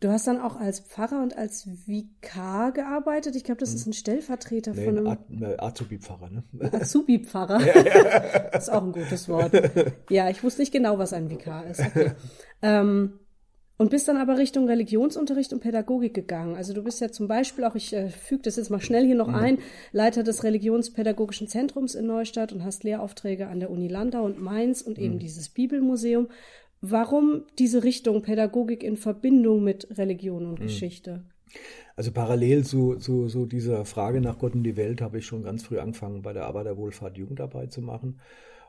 Du 0.00 0.08
hast 0.08 0.26
dann 0.26 0.40
auch 0.40 0.56
als 0.56 0.80
Pfarrer 0.80 1.22
und 1.22 1.36
als 1.36 1.68
Vikar 1.86 2.72
gearbeitet. 2.72 3.36
Ich 3.36 3.44
glaube, 3.44 3.60
das 3.60 3.74
ist 3.74 3.84
mhm. 3.86 3.90
ein 3.90 3.94
Stellvertreter 3.94 4.72
nee, 4.72 4.84
von 4.84 4.98
einem 4.98 5.42
äh, 5.42 5.58
Azubi-Pfarrer. 5.58 6.30
Ne? 6.30 6.42
Azubi-Pfarrer. 6.72 7.58
das 8.52 8.62
ist 8.68 8.70
auch 8.70 8.82
ein 8.82 8.92
gutes 8.92 9.28
Wort. 9.28 9.52
Ja, 10.08 10.30
ich 10.30 10.42
wusste 10.42 10.62
nicht 10.62 10.72
genau, 10.72 10.98
was 10.98 11.12
ein 11.12 11.28
Vikar 11.28 11.66
ist. 11.66 11.80
Okay. 11.80 12.12
ähm, 12.62 13.20
und 13.80 13.88
bist 13.88 14.08
dann 14.08 14.18
aber 14.18 14.36
Richtung 14.36 14.68
Religionsunterricht 14.68 15.54
und 15.54 15.60
Pädagogik 15.60 16.12
gegangen. 16.12 16.54
Also 16.54 16.74
du 16.74 16.82
bist 16.82 17.00
ja 17.00 17.10
zum 17.10 17.28
Beispiel 17.28 17.64
auch, 17.64 17.74
ich 17.74 17.94
äh, 17.94 18.10
füge 18.10 18.42
das 18.42 18.56
jetzt 18.56 18.70
mal 18.70 18.82
schnell 18.82 19.06
hier 19.06 19.14
noch 19.14 19.28
mhm. 19.28 19.34
ein, 19.34 19.58
Leiter 19.90 20.22
des 20.22 20.44
Religionspädagogischen 20.44 21.48
Zentrums 21.48 21.94
in 21.94 22.06
Neustadt 22.06 22.52
und 22.52 22.62
hast 22.62 22.84
Lehraufträge 22.84 23.48
an 23.48 23.58
der 23.58 23.70
Uni 23.70 23.88
Landau 23.88 24.24
und 24.24 24.38
Mainz 24.38 24.82
und 24.82 24.98
eben 24.98 25.14
mhm. 25.14 25.20
dieses 25.20 25.48
Bibelmuseum. 25.48 26.28
Warum 26.80 27.42
diese 27.58 27.84
Richtung 27.84 28.22
Pädagogik 28.22 28.82
in 28.82 28.96
Verbindung 28.96 29.62
mit 29.62 29.98
Religion 29.98 30.46
und 30.46 30.60
mhm. 30.60 30.64
Geschichte? 30.64 31.24
Also 31.96 32.12
parallel 32.12 32.64
zu, 32.64 32.94
zu, 32.96 33.26
zu 33.26 33.44
dieser 33.46 33.84
Frage 33.84 34.20
nach 34.20 34.38
Gott 34.38 34.54
und 34.54 34.62
die 34.62 34.76
Welt 34.76 35.00
habe 35.02 35.18
ich 35.18 35.26
schon 35.26 35.42
ganz 35.42 35.64
früh 35.64 35.78
angefangen, 35.78 36.22
bei 36.22 36.32
der 36.32 36.46
Arbeiterwohlfahrt 36.46 37.18
Jugendarbeit 37.18 37.72
zu 37.72 37.82
machen 37.82 38.20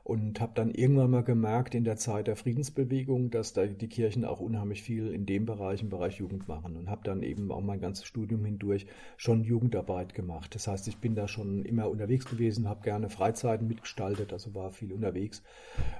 und 0.03 0.42
habe 0.42 0.53
dann 0.56 0.71
irgendwann 0.71 1.12
mal 1.12 1.24
gemerkt 1.24 1.75
in 1.75 1.83
der 1.83 1.98
Zeit 1.98 2.27
der 2.27 2.36
Friedensbewegung, 2.36 3.30
dass 3.30 3.53
da 3.53 3.65
die 3.65 3.88
Kirchen 3.88 4.25
auch 4.25 4.39
unheimlich 4.39 4.81
viel 4.81 5.07
in 5.07 5.25
dem 5.25 5.45
Bereich, 5.45 5.81
im 5.81 5.89
Bereich 5.89 6.18
Jugend 6.18 6.48
machen 6.48 6.75
und 6.75 6.89
habe 6.89 7.01
dann 7.03 7.21
eben 7.24 7.51
auch 7.51 7.62
mein 7.62 7.80
ganzes 7.80 8.06
Studium 8.06 8.44
hindurch 8.44 8.88
schon 9.18 9.44
Jugendarbeit 9.44 10.13
gemacht. 10.13 10.56
Das 10.56 10.68
heißt, 10.68 10.88
ich 10.88 10.98
bin 10.98 11.15
da 11.15 11.27
schon 11.27 11.63
immer 11.65 11.89
unterwegs 11.89 12.25
gewesen, 12.25 12.67
habe 12.67 12.81
gerne 12.84 13.10
Freizeiten 13.10 13.67
mitgestaltet, 13.67 14.34
also 14.34 14.55
war 14.55 14.72
viel 14.72 14.91
unterwegs. 14.91 15.43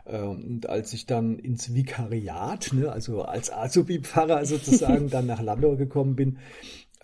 Ähm, 0.06 0.44
und 0.52 0.70
als 0.70 0.94
ich 0.94 1.06
dann 1.06 1.38
ins 1.40 1.74
Vikariat, 1.74 2.74
ne, 2.74 2.92
also 2.92 3.22
als 3.22 3.52
Azubi-Pfarrer 3.52 4.46
sozusagen, 4.46 5.10
dann 5.12 5.28
nach 5.28 5.42
Landau 5.42 5.76
gekommen 5.76 6.16
bin, 6.16 6.40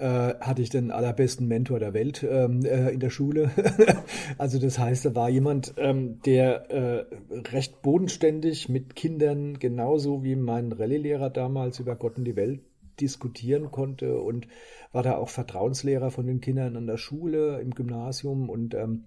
hatte 0.04 0.62
ich 0.62 0.70
den 0.70 0.92
allerbesten 0.92 1.48
Mentor 1.48 1.80
der 1.80 1.94
Welt 1.94 2.26
ähm, 2.30 2.64
äh, 2.66 2.90
in 2.90 3.00
der 3.00 3.10
Schule. 3.10 3.52
also 4.38 4.60
das 4.60 4.78
heißt, 4.78 5.06
da 5.06 5.16
war 5.16 5.30
jemand, 5.30 5.74
ähm, 5.78 6.22
der 6.26 6.70
äh, 6.70 7.06
recht 7.52 7.82
bodenständig 7.82 8.70
mit 8.70 8.96
Kindern, 8.96 9.58
genauso 9.60 10.24
wie 10.24 10.36
mein 10.36 10.72
Rallye-Lehrer 10.72 11.30
damals 11.30 11.80
über 11.80 11.96
Gott 11.96 12.18
und 12.18 12.26
die 12.26 12.36
Welt 12.36 12.62
diskutieren 13.00 13.72
konnte 13.72 14.20
und 14.20 14.48
war 14.92 15.04
da 15.04 15.18
auch 15.18 15.30
Vertrauenslehrer 15.30 16.12
von 16.12 16.28
den 16.28 16.42
Kindern 16.42 16.76
an 16.76 16.88
der 16.88 16.98
Schule, 16.98 17.60
im 17.60 17.72
Gymnasium 17.72 18.50
und, 18.50 18.74
ähm, 18.74 19.06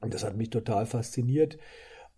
und 0.00 0.14
das 0.14 0.24
hat 0.24 0.36
mich 0.36 0.50
total 0.50 0.86
fasziniert. 0.86 1.58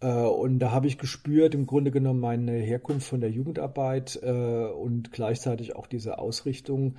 Äh, 0.00 0.08
und 0.08 0.58
da 0.58 0.70
habe 0.70 0.86
ich 0.86 0.98
gespürt, 0.98 1.54
im 1.54 1.66
Grunde 1.66 1.90
genommen 1.90 2.20
meine 2.20 2.52
Herkunft 2.52 3.08
von 3.08 3.20
der 3.20 3.30
Jugendarbeit 3.30 4.18
äh, 4.22 4.66
und 4.66 5.12
gleichzeitig 5.12 5.76
auch 5.76 5.86
diese 5.86 6.18
Ausrichtung, 6.18 6.96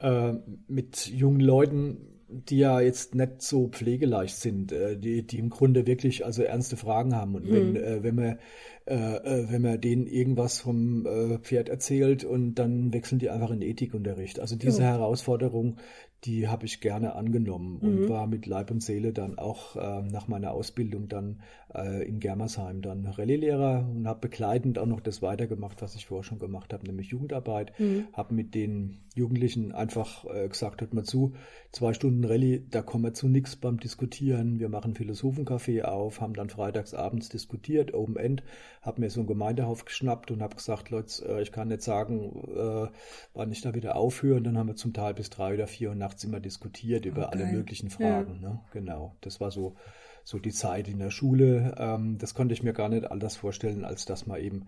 äh, 0.00 0.34
mit 0.66 1.06
jungen 1.06 1.40
Leuten, 1.40 2.18
die 2.28 2.58
ja 2.58 2.80
jetzt 2.80 3.14
nicht 3.14 3.40
so 3.40 3.68
pflegeleicht 3.68 4.36
sind, 4.36 4.72
äh, 4.72 4.98
die, 4.98 5.26
die 5.26 5.38
im 5.38 5.50
Grunde 5.50 5.86
wirklich 5.86 6.24
also 6.24 6.42
ernste 6.42 6.76
Fragen 6.76 7.14
haben. 7.14 7.34
Und 7.34 7.50
wenn, 7.50 7.70
mhm. 7.70 7.76
äh, 7.76 8.02
wenn 8.02 8.14
man 8.14 8.38
äh, 8.86 9.16
äh, 9.16 9.50
wenn 9.50 9.60
man 9.60 9.80
denen 9.80 10.06
irgendwas 10.06 10.60
vom 10.60 11.06
Pferd 11.42 11.68
erzählt 11.68 12.24
und 12.24 12.54
dann 12.54 12.94
wechseln 12.94 13.18
die 13.18 13.28
einfach 13.28 13.50
in 13.50 13.60
Ethikunterricht. 13.60 14.40
Also 14.40 14.56
diese 14.56 14.80
ja. 14.80 14.88
Herausforderung, 14.88 15.76
die 16.24 16.48
habe 16.48 16.66
ich 16.66 16.80
gerne 16.80 17.14
angenommen 17.14 17.78
und 17.78 18.02
mhm. 18.02 18.08
war 18.08 18.26
mit 18.26 18.46
Leib 18.46 18.70
und 18.70 18.82
Seele 18.82 19.12
dann 19.12 19.38
auch 19.38 19.76
äh, 19.76 20.02
nach 20.02 20.26
meiner 20.26 20.52
Ausbildung 20.52 21.08
dann 21.08 21.40
äh, 21.74 22.06
in 22.08 22.18
Germersheim 22.18 22.82
dann 22.82 23.06
Rallye-Lehrer 23.06 23.88
und 23.88 24.08
habe 24.08 24.20
begleitend 24.20 24.78
auch 24.78 24.86
noch 24.86 25.00
das 25.00 25.22
weitergemacht, 25.22 25.80
was 25.80 25.94
ich 25.94 26.06
vorher 26.06 26.24
schon 26.24 26.38
gemacht 26.38 26.72
habe, 26.72 26.86
nämlich 26.86 27.08
Jugendarbeit. 27.08 27.78
Mhm. 27.78 28.08
Habe 28.12 28.34
mit 28.34 28.54
den 28.54 29.00
Jugendlichen 29.14 29.72
einfach 29.72 30.24
äh, 30.24 30.48
gesagt, 30.48 30.80
hört 30.80 30.94
mal 30.94 31.04
zu, 31.04 31.34
zwei 31.72 31.92
Stunden 31.92 32.24
Rallye, 32.24 32.64
da 32.70 32.82
kommen 32.82 33.04
wir 33.04 33.14
zu 33.14 33.28
nichts 33.28 33.56
beim 33.56 33.78
Diskutieren. 33.78 34.58
Wir 34.58 34.68
machen 34.68 34.94
Philosophencafé 34.94 35.82
auf, 35.82 36.20
haben 36.20 36.34
dann 36.34 36.50
freitags 36.50 36.94
abends 36.94 37.28
diskutiert, 37.28 37.94
Open 37.94 38.16
End, 38.16 38.42
habe 38.82 39.00
mir 39.00 39.10
so 39.10 39.20
einen 39.20 39.26
Gemeindehof 39.26 39.84
geschnappt 39.84 40.30
und 40.30 40.42
habe 40.42 40.56
gesagt, 40.56 40.90
Leute, 40.90 41.24
äh, 41.28 41.42
ich 41.42 41.52
kann 41.52 41.68
nicht 41.68 41.82
sagen, 41.82 42.42
äh, 42.56 42.88
wann 43.34 43.52
ich 43.52 43.60
da 43.60 43.74
wieder 43.74 43.96
aufhöre. 43.96 44.38
Und 44.38 44.44
dann 44.44 44.58
haben 44.58 44.68
wir 44.68 44.76
zum 44.76 44.92
Teil 44.92 45.14
bis 45.14 45.30
drei 45.30 45.54
oder 45.54 45.66
vier 45.66 45.90
Uhr 45.90 45.94
nachts 45.94 46.07
immer 46.24 46.40
diskutiert 46.40 47.06
über 47.06 47.28
okay. 47.28 47.38
alle 47.42 47.52
möglichen 47.52 47.90
Fragen. 47.90 48.40
Ja. 48.42 48.50
Ne? 48.50 48.60
Genau, 48.72 49.16
das 49.20 49.40
war 49.40 49.50
so, 49.50 49.76
so 50.24 50.38
die 50.38 50.52
Zeit 50.52 50.88
in 50.88 50.98
der 50.98 51.10
Schule. 51.10 51.74
Ähm, 51.78 52.18
das 52.18 52.34
konnte 52.34 52.54
ich 52.54 52.62
mir 52.62 52.72
gar 52.72 52.88
nicht 52.88 53.10
anders 53.10 53.36
vorstellen, 53.36 53.84
als 53.84 54.04
dass 54.04 54.26
man 54.26 54.40
eben 54.40 54.66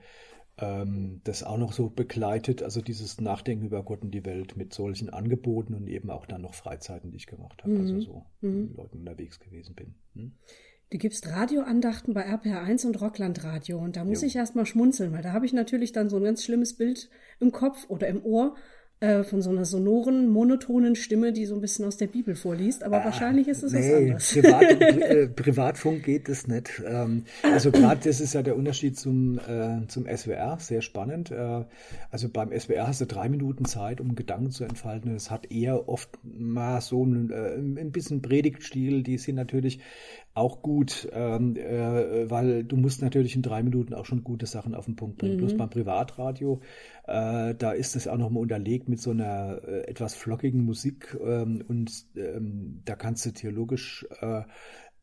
ähm, 0.59 1.21
das 1.25 1.43
auch 1.43 1.59
noch 1.59 1.73
so 1.73 1.89
begleitet, 1.89 2.63
also 2.63 2.81
dieses 2.81 3.21
Nachdenken 3.21 3.67
über 3.67 3.83
Gott 3.83 4.03
und 4.03 4.11
die 4.11 4.25
Welt 4.25 4.57
mit 4.57 4.75
solchen 4.75 5.11
Angeboten 5.11 5.75
und 5.75 5.87
eben 5.89 6.11
auch 6.11 6.27
dann 6.27 6.43
noch 6.43 6.55
Freizeiten, 6.55 7.11
die 7.11 7.17
ich 7.17 7.27
gemacht 7.27 7.63
habe, 7.63 7.77
also 7.77 7.93
mhm. 7.93 7.99
also 7.99 8.13
so 8.41 8.47
mhm. 8.47 8.63
mit 8.63 8.77
Leuten 8.77 8.99
unterwegs 8.99 9.41
gewesen 9.41 9.75
bin. 9.75 9.95
Hm? 10.15 10.33
Du 10.91 10.99
gibst 10.99 11.29
Radioandachten 11.29 12.15
bei 12.15 12.27
RPR1 12.27 12.85
und 12.85 13.01
Rockland 13.01 13.45
Radio 13.45 13.79
und 13.79 13.95
da 13.95 14.05
muss 14.05 14.23
jo. 14.23 14.27
ich 14.27 14.35
erstmal 14.35 14.67
schmunzeln, 14.67 15.13
weil 15.13 15.23
da 15.23 15.33
habe 15.33 15.47
ich 15.47 15.53
natürlich 15.53 15.93
dann 15.93 16.11
so 16.11 16.17
ein 16.17 16.25
ganz 16.25 16.45
schlimmes 16.45 16.77
Bild 16.77 17.09
im 17.39 17.53
Kopf 17.53 17.89
oder 17.89 18.09
im 18.09 18.25
Ohr 18.25 18.57
äh, 19.01 19.25
von 19.25 19.41
so 19.41 19.49
einer 19.49 19.65
sonoren, 19.65 20.29
monotonen 20.29 20.95
Stimme, 20.95 21.33
die 21.33 21.47
so 21.47 21.55
ein 21.55 21.63
bisschen 21.63 21.87
aus 21.87 21.97
der 21.97 22.07
Bibel 22.07 22.35
vorliest, 22.35 22.85
aber 22.85 23.01
ah, 23.01 23.07
wahrscheinlich 23.07 23.49
ist 23.49 23.63
es 23.63 23.73
nee, 23.73 24.13
was 24.13 24.37
anderes. 24.37 24.61
Privat, 24.61 24.63
äh, 24.83 25.29
Privatfunk 25.29 26.03
geht 26.03 26.29
das 26.29 26.47
nicht. 26.47 26.83
Ähm, 26.87 27.25
also 27.43 27.71
gerade 27.71 28.03
das 28.05 28.21
ist 28.21 28.35
ja 28.35 28.43
der 28.43 28.57
Unterschied 28.57 28.99
zum, 28.99 29.39
äh, 29.39 29.87
zum 29.89 30.05
SWR, 30.07 30.59
sehr 30.61 30.83
spannend. 30.83 31.31
Äh, 31.31 31.65
also 32.11 32.29
beim 32.29 32.53
SWR 32.53 32.89
hast 32.89 33.01
du 33.01 33.07
drei 33.07 33.31
Minuten 33.31 33.65
Zeit, 33.65 34.03
um 34.03 34.15
Gedanken 34.15 34.51
zu 34.51 34.65
entfalten. 34.65 35.15
Es 35.15 35.31
hat 35.31 35.51
eher 35.51 35.89
oft 35.89 36.11
mal 36.23 36.83
so 36.83 37.03
ein, 37.03 37.31
äh, 37.31 37.55
ein 37.55 37.93
bisschen 37.93 38.21
Predigtstil, 38.21 39.03
die 39.03 39.17
sind 39.17 39.37
natürlich 39.37 39.81
auch 40.35 40.63
gut, 40.63 41.09
ähm, 41.13 41.57
äh, 41.57 42.31
weil 42.31 42.65
du 42.65 42.77
musst 42.77 43.03
natürlich 43.03 43.35
in 43.35 43.43
drei 43.43 43.63
Minuten 43.63 43.95
auch 43.95 44.07
schon 44.07 44.23
gute 44.23 44.47
Sachen 44.47 44.75
auf 44.75 44.85
den 44.85 44.95
Punkt 44.95 45.19
bringen. 45.19 45.35
Mhm. 45.35 45.39
Bloß 45.39 45.57
beim 45.57 45.71
Privatradio, 45.71 46.61
äh, 47.07 47.55
da 47.55 47.73
ist 47.73 47.97
es 47.97 48.09
auch 48.09 48.17
nochmal 48.17 48.43
unterlegt 48.43 48.89
mit 48.89 49.01
so 49.01 49.11
einer 49.11 49.61
äh, 49.65 49.83
etwas 49.89 50.15
flockigen 50.15 50.65
Musik 50.65 51.17
ähm, 51.23 51.65
und 51.69 52.07
ähm, 52.17 52.83
da 52.85 52.97
kannst 52.97 53.27
du 53.27 53.33
theologisch 53.33 54.07
äh, 54.21 54.43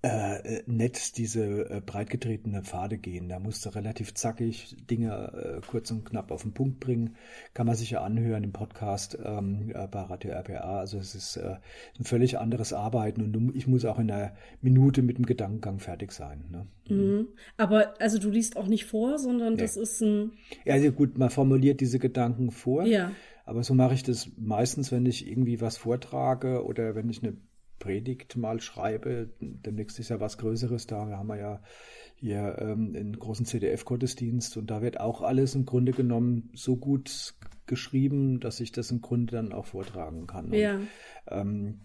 äh, 0.04 0.62
nett 0.68 1.18
diese 1.18 1.70
äh, 1.70 1.82
breitgetretene 1.84 2.64
Pfade 2.64 2.98
gehen. 2.98 3.30
Da 3.30 3.40
musst 3.40 3.66
du 3.66 3.70
relativ 3.70 4.14
zackig 4.14 4.78
Dinge 4.90 5.34
äh, 5.34 5.62
kurz 5.68 5.90
und 5.90 6.06
knapp 6.06 6.32
auf 6.32 6.44
den 6.44 6.54
Punkt 6.54 6.80
bringen. 6.80 7.16
Kann 7.54 7.66
man 7.66 7.76
sich 7.76 7.92
ja 7.92 8.02
anhören 8.02 8.44
im 8.44 8.52
Podcast 8.52 9.18
ähm, 9.24 9.72
äh, 9.74 9.88
bei 9.88 10.02
Radio 10.02 10.32
RPA. 10.32 10.80
Also 10.80 11.00
es 11.00 11.16
ist 11.16 11.38
äh, 11.38 11.56
ein 11.98 12.04
völlig 12.04 12.38
anderes 12.38 12.74
Arbeiten 12.74 13.22
und 13.22 13.34
du, 13.34 13.52
ich 13.54 13.68
muss 13.68 13.86
auch 13.86 13.98
in 13.98 14.12
einer 14.12 14.34
Minute 14.62 15.02
mit 15.02 15.18
dem 15.18 15.26
Gedankengang 15.26 15.80
fertig 15.80 16.12
sein. 16.12 16.46
Ne? 16.52 16.68
Mhm. 16.90 17.28
Aber 17.58 18.00
also 18.00 18.20
du 18.20 18.30
liest 18.30 18.56
auch 18.56 18.68
nicht 18.68 18.86
vor, 18.86 19.18
sondern 19.18 19.54
nee. 19.54 19.62
das 19.62 19.78
ist 19.78 20.02
ein. 20.02 20.34
Ja, 20.64 20.76
also 20.76 20.92
gut, 20.92 21.18
man 21.18 21.32
formuliert 21.32 21.82
diese 21.82 21.98
Gedanken 21.98 22.52
vor. 22.52 22.86
Ja. 22.86 23.12
Aber 23.46 23.64
so 23.64 23.74
mache 23.74 23.96
ich 23.96 24.04
das 24.04 24.30
meistens, 24.38 24.92
wenn 24.92 25.06
ich 25.06 25.28
irgendwie 25.28 25.60
was 25.60 25.78
vortrage 25.78 26.66
oder 26.66 26.96
wenn 26.96 27.10
ich 27.10 27.24
eine 27.24 27.38
Predigt 27.80 28.36
mal 28.36 28.60
schreibe. 28.62 29.30
Demnächst 29.40 30.00
ist 30.00 30.10
ja 30.10 30.20
was 30.20 30.38
Größeres 30.38 30.88
da. 30.88 31.06
Da 31.06 31.18
haben 31.18 31.28
wir 31.28 31.38
ja 31.38 31.62
hier 32.16 32.58
ähm, 32.60 32.94
einen 32.96 33.18
großen 33.18 33.46
CDF-Gottesdienst 33.46 34.58
und 34.58 34.72
da 34.72 34.82
wird 34.82 35.00
auch 35.00 35.22
alles 35.22 35.56
im 35.56 35.66
Grunde 35.66 35.92
genommen 35.92 36.50
so 36.54 36.76
gut 36.76 37.36
geschrieben, 37.68 38.40
dass 38.40 38.60
ich 38.60 38.72
das 38.72 38.90
im 38.92 39.02
Grunde 39.02 39.34
dann 39.34 39.54
auch 39.54 39.68
vortragen 39.68 40.26
kann. 40.26 40.52
Ja. 40.54 40.76
Und, 40.76 40.88
ähm, 41.28 41.82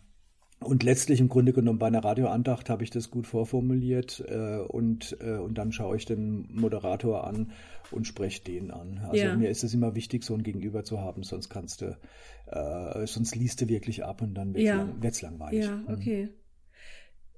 und 0.65 0.83
letztlich 0.83 1.21
im 1.21 1.29
Grunde 1.29 1.53
genommen 1.53 1.79
bei 1.79 1.87
einer 1.87 2.05
Radioandacht 2.05 2.71
habe 2.71 2.85
ich 2.85 2.91
das 2.91 3.11
gut 3.11 3.27
vorformuliert 3.27 4.25
äh, 4.27 4.59
und, 4.59 5.17
äh, 5.21 5.37
und 5.37 5.59
dann 5.59 5.73
schaue 5.73 5.97
ich 5.97 6.05
den 6.05 6.49
Moderator 6.51 7.27
an 7.27 7.53
und 7.91 8.07
spreche 8.07 8.43
den 8.43 8.71
an. 8.71 8.99
Also 8.99 9.25
ja. 9.25 9.37
mir 9.37 9.51
ist 9.51 9.65
es 9.65 9.75
immer 9.75 9.95
wichtig, 9.95 10.25
so 10.25 10.35
ein 10.35 10.43
Gegenüber 10.43 10.85
zu 10.85 11.01
haben, 11.01 11.23
sonst 11.23 11.49
kannst 11.49 11.83
du, 11.83 11.97
äh, 12.47 13.07
sonst 13.07 13.37
liest 13.37 13.61
du 13.61 13.69
wirklich 13.69 14.05
ab 14.05 14.23
und 14.23 14.35
dann 14.35 14.55
wird 14.55 14.65
es 14.65 15.21
ja. 15.21 15.31
lang, 15.31 15.39
langweilig. 15.39 15.65
Ja, 15.65 15.77
mhm. 15.77 15.89
okay. 15.89 16.25
Mhm. 16.25 16.31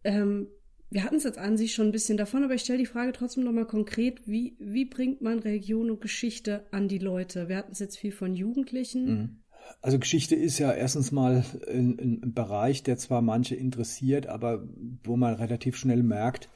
Ähm, 0.05 0.47
wir 0.91 1.03
hatten 1.03 1.17
es 1.17 1.25
jetzt 1.25 1.39
an 1.39 1.57
sich 1.57 1.75
schon 1.75 1.87
ein 1.87 1.93
bisschen 1.93 2.17
davon, 2.17 2.45
aber 2.45 2.55
ich 2.55 2.61
stelle 2.63 2.79
die 2.79 2.87
Frage 2.87 3.13
trotzdem 3.13 3.43
nochmal 3.43 3.67
konkret, 3.67 4.29
wie, 4.29 4.57
wie 4.61 4.85
bringt 4.85 5.23
man 5.23 5.41
Religion 5.41 5.91
und 5.91 6.01
Geschichte 6.01 6.67
an 6.71 6.87
die 6.87 6.99
Leute? 6.99 7.49
Wir 7.49 7.57
hatten 7.57 7.73
es 7.73 7.81
jetzt 7.81 7.99
viel 7.99 8.13
von 8.13 8.35
Jugendlichen. 8.35 9.07
Mhm. 9.07 9.44
Also 9.83 9.99
Geschichte 9.99 10.35
ist 10.35 10.59
ja 10.59 10.73
erstens 10.73 11.13
mal 11.13 11.45
ein, 11.69 12.21
ein, 12.23 12.33
Bereich, 12.33 12.83
der 12.83 12.97
zwar 12.97 13.21
manche 13.21 13.55
interessiert, 13.55 14.27
aber 14.27 14.63
wo 15.03 15.17
man 15.17 15.35
relativ 15.35 15.77
schnell 15.77 16.03
merkt, 16.03 16.49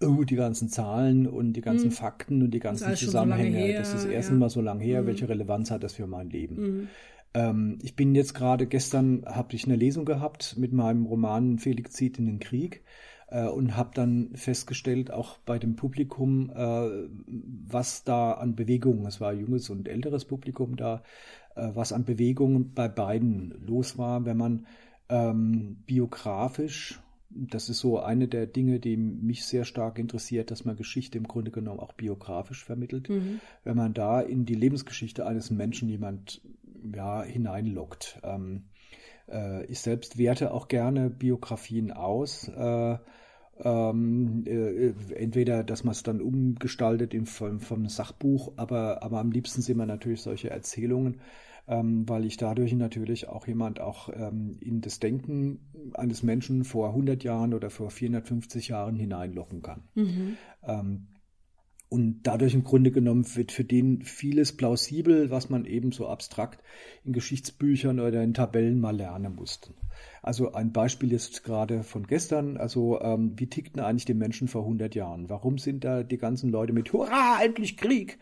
oh, 0.00 0.24
die 0.24 0.36
ganzen 0.36 0.68
Zahlen 0.68 1.26
und 1.26 1.54
die 1.54 1.62
ganzen 1.62 1.88
mhm. 1.88 1.92
Fakten 1.92 2.42
und 2.42 2.50
die 2.52 2.60
ganzen 2.60 2.90
das 2.90 3.00
Zusammenhänge, 3.00 3.58
so 3.58 3.66
her, 3.66 3.78
das 3.78 3.94
ist 3.94 4.04
erstens 4.04 4.34
ja. 4.34 4.38
mal 4.38 4.50
so 4.50 4.60
lange 4.60 4.84
her, 4.84 5.02
mhm. 5.02 5.06
welche 5.06 5.28
Relevanz 5.28 5.70
hat 5.70 5.82
das 5.82 5.94
für 5.94 6.06
mein 6.06 6.30
Leben? 6.30 6.56
Mhm. 6.56 6.88
Ähm, 7.34 7.78
ich 7.82 7.96
bin 7.96 8.14
jetzt 8.14 8.34
gerade, 8.34 8.66
gestern 8.66 9.24
habe 9.26 9.54
ich 9.54 9.64
eine 9.64 9.76
Lesung 9.76 10.04
gehabt 10.04 10.56
mit 10.56 10.72
meinem 10.72 11.06
Roman 11.06 11.58
Felix 11.58 11.92
zieht 11.92 12.18
in 12.18 12.26
den 12.26 12.38
Krieg 12.38 12.82
äh, 13.28 13.46
und 13.46 13.76
habe 13.76 13.90
dann 13.94 14.30
festgestellt, 14.34 15.10
auch 15.10 15.38
bei 15.38 15.58
dem 15.58 15.76
Publikum, 15.76 16.50
äh, 16.50 17.08
was 17.26 18.04
da 18.04 18.32
an 18.32 18.54
Bewegungen, 18.54 19.06
es 19.06 19.20
war 19.20 19.32
junges 19.32 19.70
und 19.70 19.88
älteres 19.88 20.24
Publikum 20.24 20.76
da, 20.76 21.02
was 21.56 21.92
an 21.92 22.04
Bewegungen 22.04 22.74
bei 22.74 22.88
beiden 22.88 23.54
los 23.66 23.98
war, 23.98 24.24
wenn 24.24 24.36
man 24.36 24.66
ähm, 25.08 25.78
biografisch, 25.86 27.00
das 27.30 27.68
ist 27.68 27.80
so 27.80 27.98
eine 28.00 28.28
der 28.28 28.46
Dinge, 28.46 28.80
die 28.80 28.96
mich 28.96 29.44
sehr 29.44 29.64
stark 29.64 29.98
interessiert, 29.98 30.50
dass 30.50 30.64
man 30.64 30.76
Geschichte 30.76 31.18
im 31.18 31.28
Grunde 31.28 31.50
genommen 31.50 31.80
auch 31.80 31.92
biografisch 31.92 32.64
vermittelt, 32.64 33.08
mhm. 33.08 33.40
wenn 33.64 33.76
man 33.76 33.94
da 33.94 34.20
in 34.20 34.46
die 34.46 34.54
Lebensgeschichte 34.54 35.26
eines 35.26 35.50
Menschen 35.50 35.88
jemand 35.88 36.40
ja, 36.94 37.22
hineinlockt. 37.22 38.20
Ähm, 38.22 38.64
äh, 39.28 39.64
ich 39.66 39.80
selbst 39.80 40.18
werte 40.18 40.52
auch 40.52 40.68
gerne 40.68 41.10
Biografien 41.10 41.92
aus. 41.92 42.48
Äh, 42.48 42.98
ähm, 43.60 44.44
äh, 44.46 44.92
entweder, 45.14 45.64
dass 45.64 45.84
man 45.84 45.92
es 45.92 46.02
dann 46.02 46.20
umgestaltet 46.20 47.14
in, 47.14 47.26
vom, 47.26 47.60
vom 47.60 47.88
Sachbuch, 47.88 48.52
aber, 48.56 49.02
aber 49.02 49.18
am 49.18 49.30
liebsten 49.30 49.62
sehen 49.62 49.78
wir 49.78 49.86
natürlich 49.86 50.22
solche 50.22 50.50
Erzählungen, 50.50 51.20
ähm, 51.68 52.08
weil 52.08 52.24
ich 52.24 52.36
dadurch 52.36 52.72
natürlich 52.74 53.28
auch 53.28 53.46
jemand 53.46 53.80
auch 53.80 54.08
ähm, 54.12 54.56
in 54.60 54.80
das 54.80 55.00
Denken 55.00 55.60
eines 55.94 56.22
Menschen 56.22 56.64
vor 56.64 56.90
100 56.90 57.24
Jahren 57.24 57.54
oder 57.54 57.70
vor 57.70 57.90
450 57.90 58.68
Jahren 58.68 58.96
hineinlocken 58.96 59.62
kann. 59.62 59.82
Mhm. 59.94 60.36
Und 61.88 62.22
dadurch 62.24 62.54
im 62.54 62.64
Grunde 62.64 62.90
genommen 62.90 63.24
wird 63.36 63.52
für 63.52 63.62
den 63.62 64.02
vieles 64.02 64.56
plausibel, 64.56 65.30
was 65.30 65.50
man 65.50 65.64
eben 65.66 65.92
so 65.92 66.08
abstrakt 66.08 66.60
in 67.04 67.12
Geschichtsbüchern 67.12 68.00
oder 68.00 68.22
in 68.22 68.34
Tabellen 68.34 68.80
mal 68.80 68.96
lernen 68.96 69.36
musste. 69.36 69.72
Also 70.20 70.52
ein 70.52 70.72
Beispiel 70.72 71.12
ist 71.12 71.44
gerade 71.44 71.84
von 71.84 72.06
gestern, 72.06 72.56
also 72.56 73.00
ähm, 73.00 73.34
wie 73.36 73.46
tickten 73.46 73.80
eigentlich 73.80 74.04
die 74.04 74.14
Menschen 74.14 74.48
vor 74.48 74.62
100 74.62 74.96
Jahren? 74.96 75.30
Warum 75.30 75.58
sind 75.58 75.84
da 75.84 76.02
die 76.02 76.18
ganzen 76.18 76.50
Leute 76.50 76.72
mit 76.72 76.92
Hurra, 76.92 77.38
endlich 77.42 77.76
Krieg 77.76 78.18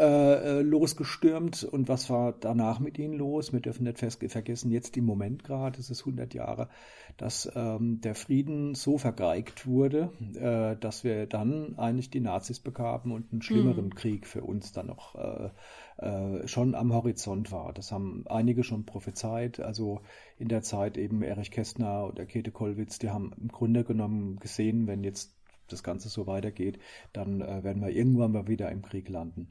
äh, 0.00 0.60
äh, 0.60 0.62
losgestürmt 0.62 1.62
und 1.62 1.88
was 1.88 2.08
war 2.08 2.32
danach 2.32 2.80
mit 2.80 2.98
ihnen 2.98 3.18
los? 3.18 3.52
Wir 3.52 3.60
dürfen 3.60 3.84
nicht 3.84 3.98
vergessen, 3.98 4.70
jetzt 4.70 4.96
im 4.96 5.04
Moment 5.04 5.44
gerade, 5.44 5.78
es 5.78 5.90
ist 5.90 6.00
100 6.00 6.32
Jahre, 6.32 6.70
dass 7.18 7.52
ähm, 7.54 8.00
der 8.00 8.14
Frieden 8.14 8.74
so 8.74 8.96
vergeigt 8.96 9.66
wurde, 9.66 10.10
äh, 10.36 10.80
dass 10.80 11.04
wir 11.04 11.26
dann 11.26 11.78
eigentlich 11.78 12.08
die 12.08 12.20
Nazis 12.20 12.60
bekamen 12.60 13.12
und 13.12 13.30
einen 13.30 13.42
schlimmeren 13.42 13.86
mhm. 13.86 13.94
Krieg 13.94 14.26
für 14.26 14.42
uns 14.42 14.72
dann 14.72 14.86
noch 14.86 15.16
äh, 15.16 15.50
äh, 15.98 16.48
schon 16.48 16.74
am 16.74 16.94
Horizont 16.94 17.52
war. 17.52 17.74
Das 17.74 17.92
haben 17.92 18.24
einige 18.26 18.64
schon 18.64 18.86
prophezeit, 18.86 19.60
also 19.60 20.00
in 20.38 20.48
der 20.48 20.62
Zeit 20.62 20.96
eben 20.96 21.22
Erich 21.22 21.50
Kästner 21.50 22.06
oder 22.06 22.24
Käthe 22.24 22.52
Kollwitz, 22.52 22.98
die 22.98 23.10
haben 23.10 23.32
im 23.38 23.48
Grunde 23.48 23.84
genommen 23.84 24.38
gesehen, 24.38 24.86
wenn 24.86 25.04
jetzt 25.04 25.39
das 25.72 25.82
Ganze 25.82 26.08
so 26.08 26.26
weitergeht, 26.26 26.78
dann 27.12 27.40
äh, 27.40 27.64
werden 27.64 27.82
wir 27.82 27.90
irgendwann 27.90 28.32
mal 28.32 28.48
wieder 28.48 28.70
im 28.70 28.82
Krieg 28.82 29.08
landen. 29.08 29.48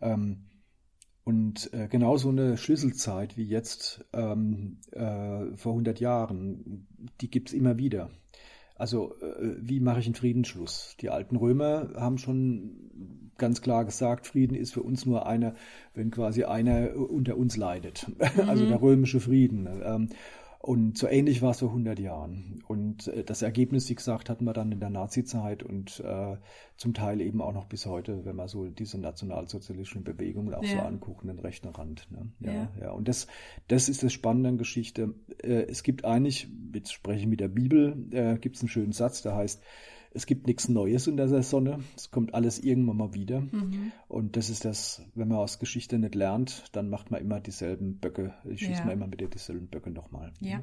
Ähm, 0.00 0.44
und 1.24 1.72
äh, 1.74 1.88
genau 1.88 2.16
so 2.16 2.30
eine 2.30 2.56
Schlüsselzeit 2.56 3.36
wie 3.36 3.44
jetzt 3.44 4.02
ähm, 4.14 4.78
äh, 4.92 5.54
vor 5.56 5.72
100 5.72 6.00
Jahren, 6.00 6.86
die 7.20 7.30
gibt 7.30 7.48
es 7.48 7.54
immer 7.54 7.76
wieder. 7.76 8.10
Also 8.76 9.14
äh, 9.20 9.56
wie 9.60 9.80
mache 9.80 10.00
ich 10.00 10.06
einen 10.06 10.14
Friedensschluss? 10.14 10.96
Die 11.00 11.10
alten 11.10 11.36
Römer 11.36 11.90
haben 11.96 12.16
schon 12.16 13.30
ganz 13.36 13.60
klar 13.60 13.84
gesagt, 13.84 14.26
Frieden 14.26 14.54
ist 14.54 14.72
für 14.72 14.82
uns 14.82 15.04
nur 15.04 15.26
einer, 15.26 15.54
wenn 15.94 16.10
quasi 16.10 16.44
einer 16.44 16.96
unter 16.96 17.36
uns 17.36 17.56
leidet. 17.56 18.06
Also 18.18 18.42
mhm. 18.42 18.48
Also 18.48 18.66
der 18.66 18.80
römische 18.80 19.20
Frieden. 19.20 19.68
Und 20.60 20.98
so 20.98 21.06
ähnlich 21.06 21.40
war 21.40 21.52
es 21.52 21.60
vor 21.60 21.68
100 21.68 22.00
Jahren. 22.00 22.62
Und 22.66 23.06
äh, 23.08 23.22
das 23.22 23.42
Ergebnis, 23.42 23.88
wie 23.88 23.94
gesagt, 23.94 24.28
hatten 24.28 24.44
wir 24.44 24.52
dann 24.52 24.72
in 24.72 24.80
der 24.80 24.90
Nazi-Zeit 24.90 25.62
und 25.62 26.00
äh, 26.00 26.36
zum 26.76 26.94
Teil 26.94 27.20
eben 27.20 27.40
auch 27.40 27.52
noch 27.52 27.66
bis 27.66 27.86
heute, 27.86 28.24
wenn 28.24 28.34
man 28.34 28.48
so 28.48 28.66
diese 28.66 28.98
nationalsozialistischen 28.98 30.02
Bewegungen 30.02 30.52
auch 30.54 30.64
ja. 30.64 30.70
so 30.70 30.78
anguckt, 30.78 31.24
den 31.24 31.38
rechten 31.38 31.68
Rand. 31.68 32.08
Ne? 32.10 32.32
Ja, 32.40 32.52
ja, 32.52 32.72
ja. 32.80 32.90
Und 32.90 33.06
das, 33.06 33.28
das 33.68 33.88
ist 33.88 34.02
das 34.02 34.12
Spannende 34.12 34.48
an 34.48 34.58
Geschichte. 34.58 35.14
Äh, 35.42 35.66
es 35.68 35.84
gibt 35.84 36.04
eigentlich, 36.04 36.48
jetzt 36.74 36.92
spreche 36.92 37.20
ich 37.20 37.26
mit 37.26 37.40
der 37.40 37.48
Bibel, 37.48 38.08
äh, 38.10 38.36
gibt 38.38 38.56
es 38.56 38.62
einen 38.62 38.68
schönen 38.68 38.92
Satz, 38.92 39.22
der 39.22 39.36
heißt, 39.36 39.62
es 40.10 40.26
gibt 40.26 40.46
nichts 40.46 40.68
Neues 40.68 41.06
in 41.06 41.16
der 41.16 41.42
Sonne. 41.42 41.80
Es 41.96 42.10
kommt 42.10 42.34
alles 42.34 42.58
irgendwann 42.58 42.96
mal 42.96 43.14
wieder. 43.14 43.40
Mhm. 43.40 43.92
Und 44.08 44.36
das 44.36 44.50
ist 44.50 44.64
das, 44.64 45.02
wenn 45.14 45.28
man 45.28 45.38
aus 45.38 45.58
Geschichte 45.58 45.98
nicht 45.98 46.14
lernt, 46.14 46.64
dann 46.72 46.88
macht 46.88 47.10
man 47.10 47.20
immer 47.20 47.40
dieselben 47.40 47.98
Böcke. 47.98 48.34
Ich 48.44 48.60
schieße 48.60 48.80
ja. 48.80 48.84
mal 48.84 48.92
immer 48.92 49.06
mit 49.06 49.34
dieselben 49.34 49.68
Böcke 49.68 49.90
nochmal. 49.90 50.32
Ja. 50.40 50.62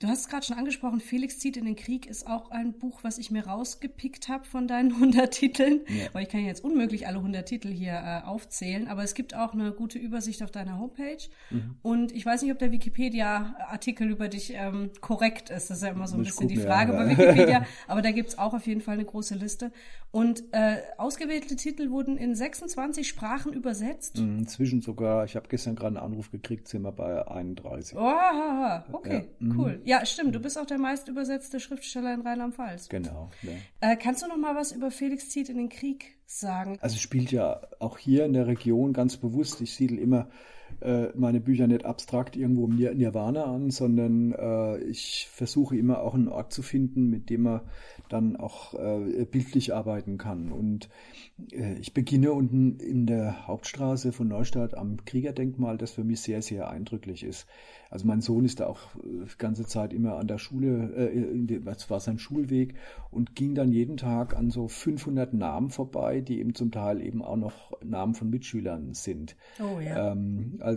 Du 0.00 0.08
hast 0.08 0.20
es 0.20 0.28
gerade 0.28 0.46
schon 0.46 0.56
angesprochen, 0.56 0.98
Felix 0.98 1.38
zieht 1.40 1.58
in 1.58 1.66
den 1.66 1.76
Krieg 1.76 2.06
ist 2.06 2.26
auch 2.26 2.50
ein 2.50 2.72
Buch, 2.72 3.00
was 3.04 3.18
ich 3.18 3.30
mir 3.30 3.46
rausgepickt 3.46 4.28
habe 4.28 4.46
von 4.46 4.66
deinen 4.66 4.92
100 4.94 5.30
Titeln. 5.30 5.82
Ja. 5.88 6.06
Weil 6.14 6.22
ich 6.22 6.30
kann 6.30 6.40
jetzt 6.40 6.64
unmöglich 6.64 7.06
alle 7.06 7.18
100 7.18 7.46
Titel 7.46 7.68
hier 7.68 7.92
äh, 7.92 8.26
aufzählen, 8.26 8.88
aber 8.88 9.04
es 9.04 9.12
gibt 9.12 9.36
auch 9.36 9.52
eine 9.52 9.72
gute 9.72 9.98
Übersicht 9.98 10.42
auf 10.42 10.50
deiner 10.50 10.78
Homepage. 10.78 11.18
Mhm. 11.50 11.76
Und 11.82 12.12
ich 12.12 12.24
weiß 12.24 12.40
nicht, 12.40 12.50
ob 12.50 12.58
der 12.58 12.72
Wikipedia-Artikel 12.72 14.08
über 14.08 14.28
dich 14.28 14.54
ähm, 14.54 14.90
korrekt 15.02 15.50
ist. 15.50 15.68
Das 15.68 15.76
ist 15.76 15.82
ja 15.82 15.90
immer 15.90 16.08
so 16.08 16.16
ein 16.16 16.22
ich 16.22 16.28
bisschen 16.28 16.48
die 16.48 16.56
Frage 16.56 16.94
ja. 16.94 16.98
bei 16.98 17.10
Wikipedia. 17.18 17.66
aber 17.86 18.00
da 18.00 18.10
gibt's 18.10 18.38
auch 18.38 18.54
auf 18.54 18.66
jeden 18.66 18.80
Fall 18.80 18.94
eine 18.94 19.04
große 19.04 19.34
Liste. 19.34 19.70
Und 20.12 20.42
äh, 20.52 20.78
ausgewählte 20.98 21.54
Titel 21.54 21.90
wurden 21.90 22.16
in 22.16 22.34
26 22.34 23.06
Sprachen 23.06 23.52
übersetzt. 23.52 24.18
Mhm, 24.18 24.40
inzwischen 24.40 24.82
sogar, 24.82 25.24
ich 25.24 25.36
habe 25.36 25.46
gestern 25.48 25.76
gerade 25.76 25.96
einen 25.96 26.04
Anruf 26.04 26.32
gekriegt, 26.32 26.66
sind 26.66 26.82
wir 26.82 26.90
bei 26.90 27.28
31. 27.28 27.96
Oh, 27.96 28.00
okay, 28.92 29.28
ja. 29.40 29.46
Mhm. 29.46 29.60
cool. 29.60 29.80
Ja, 29.84 30.04
stimmt. 30.04 30.34
Du 30.34 30.40
bist 30.40 30.58
auch 30.58 30.66
der 30.66 30.78
meist 30.78 31.06
übersetzte 31.06 31.60
Schriftsteller 31.60 32.12
in 32.12 32.22
Rheinland-Pfalz. 32.22 32.88
Genau. 32.88 33.30
Ja. 33.42 33.52
Äh, 33.80 33.96
kannst 33.96 34.22
du 34.22 34.26
noch 34.26 34.36
mal 34.36 34.56
was 34.56 34.72
über 34.72 34.90
Felix 34.90 35.28
zieht 35.28 35.48
in 35.48 35.56
den 35.56 35.68
Krieg 35.68 36.16
sagen? 36.26 36.76
Also 36.80 36.96
spielt 36.98 37.30
ja 37.30 37.60
auch 37.78 37.96
hier 37.96 38.24
in 38.24 38.32
der 38.32 38.48
Region 38.48 38.92
ganz 38.92 39.16
bewusst. 39.16 39.60
Ich 39.60 39.74
siedel 39.76 39.98
immer 39.98 40.28
äh, 40.80 41.08
meine 41.14 41.40
Bücher 41.40 41.66
nicht 41.66 41.84
abstrakt 41.84 42.36
irgendwo 42.36 42.66
im 42.66 42.76
Nirvana 42.76 43.44
an, 43.44 43.70
sondern 43.70 44.32
äh, 44.32 44.78
ich 44.84 45.28
versuche 45.30 45.76
immer 45.76 46.02
auch 46.02 46.14
einen 46.14 46.28
Ort 46.28 46.52
zu 46.52 46.62
finden, 46.62 47.08
mit 47.08 47.30
dem 47.30 47.42
man 47.42 47.60
dann 48.08 48.36
auch 48.36 48.74
äh, 48.74 49.24
bildlich 49.24 49.74
arbeiten 49.74 50.18
kann. 50.18 50.52
Und 50.52 50.88
äh, 51.52 51.74
ich 51.74 51.94
beginne 51.94 52.32
unten 52.32 52.78
in 52.78 53.06
der 53.06 53.46
Hauptstraße 53.46 54.12
von 54.12 54.28
Neustadt 54.28 54.74
am 54.74 55.04
Kriegerdenkmal, 55.04 55.78
das 55.78 55.92
für 55.92 56.04
mich 56.04 56.20
sehr, 56.20 56.42
sehr 56.42 56.68
eindrücklich 56.70 57.24
ist. 57.24 57.46
Also 57.90 58.06
mein 58.06 58.20
Sohn 58.20 58.44
ist 58.44 58.60
da 58.60 58.66
auch 58.66 58.80
die 59.02 59.24
äh, 59.24 59.36
ganze 59.36 59.66
Zeit 59.66 59.92
immer 59.92 60.16
an 60.16 60.28
der 60.28 60.38
Schule, 60.38 60.92
äh, 60.94 61.60
das 61.60 61.90
war 61.90 61.98
sein 61.98 62.18
Schulweg 62.18 62.74
und 63.10 63.34
ging 63.34 63.54
dann 63.54 63.72
jeden 63.72 63.96
Tag 63.96 64.36
an 64.36 64.50
so 64.50 64.68
500 64.68 65.34
Namen 65.34 65.70
vorbei, 65.70 66.20
die 66.20 66.38
eben 66.38 66.54
zum 66.54 66.70
Teil 66.70 67.00
eben 67.00 67.20
auch 67.22 67.36
noch 67.36 67.72
Namen 67.82 68.14
von 68.14 68.30
Mitschülern 68.30 68.94
sind. 68.94 69.36
Oh 69.60 69.80
ja. 69.80 70.12
Ähm, 70.12 70.58
also 70.60 70.69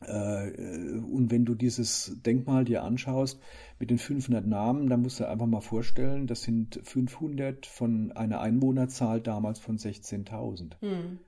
äh, 0.00 0.98
und 0.98 1.30
wenn 1.30 1.44
du 1.44 1.54
dieses 1.54 2.16
Denkmal 2.24 2.64
dir 2.64 2.82
anschaust 2.82 3.40
mit 3.78 3.90
den 3.90 3.98
500 3.98 4.46
Namen, 4.46 4.88
dann 4.88 5.02
musst 5.02 5.20
du 5.20 5.28
einfach 5.28 5.46
mal 5.46 5.60
vorstellen, 5.60 6.26
das 6.26 6.42
sind 6.42 6.80
500 6.82 7.66
von 7.66 8.12
einer 8.12 8.40
Einwohnerzahl 8.40 9.20
damals 9.20 9.58
von 9.58 9.78
16.000. 9.78 10.72
Mhm. 10.80 11.18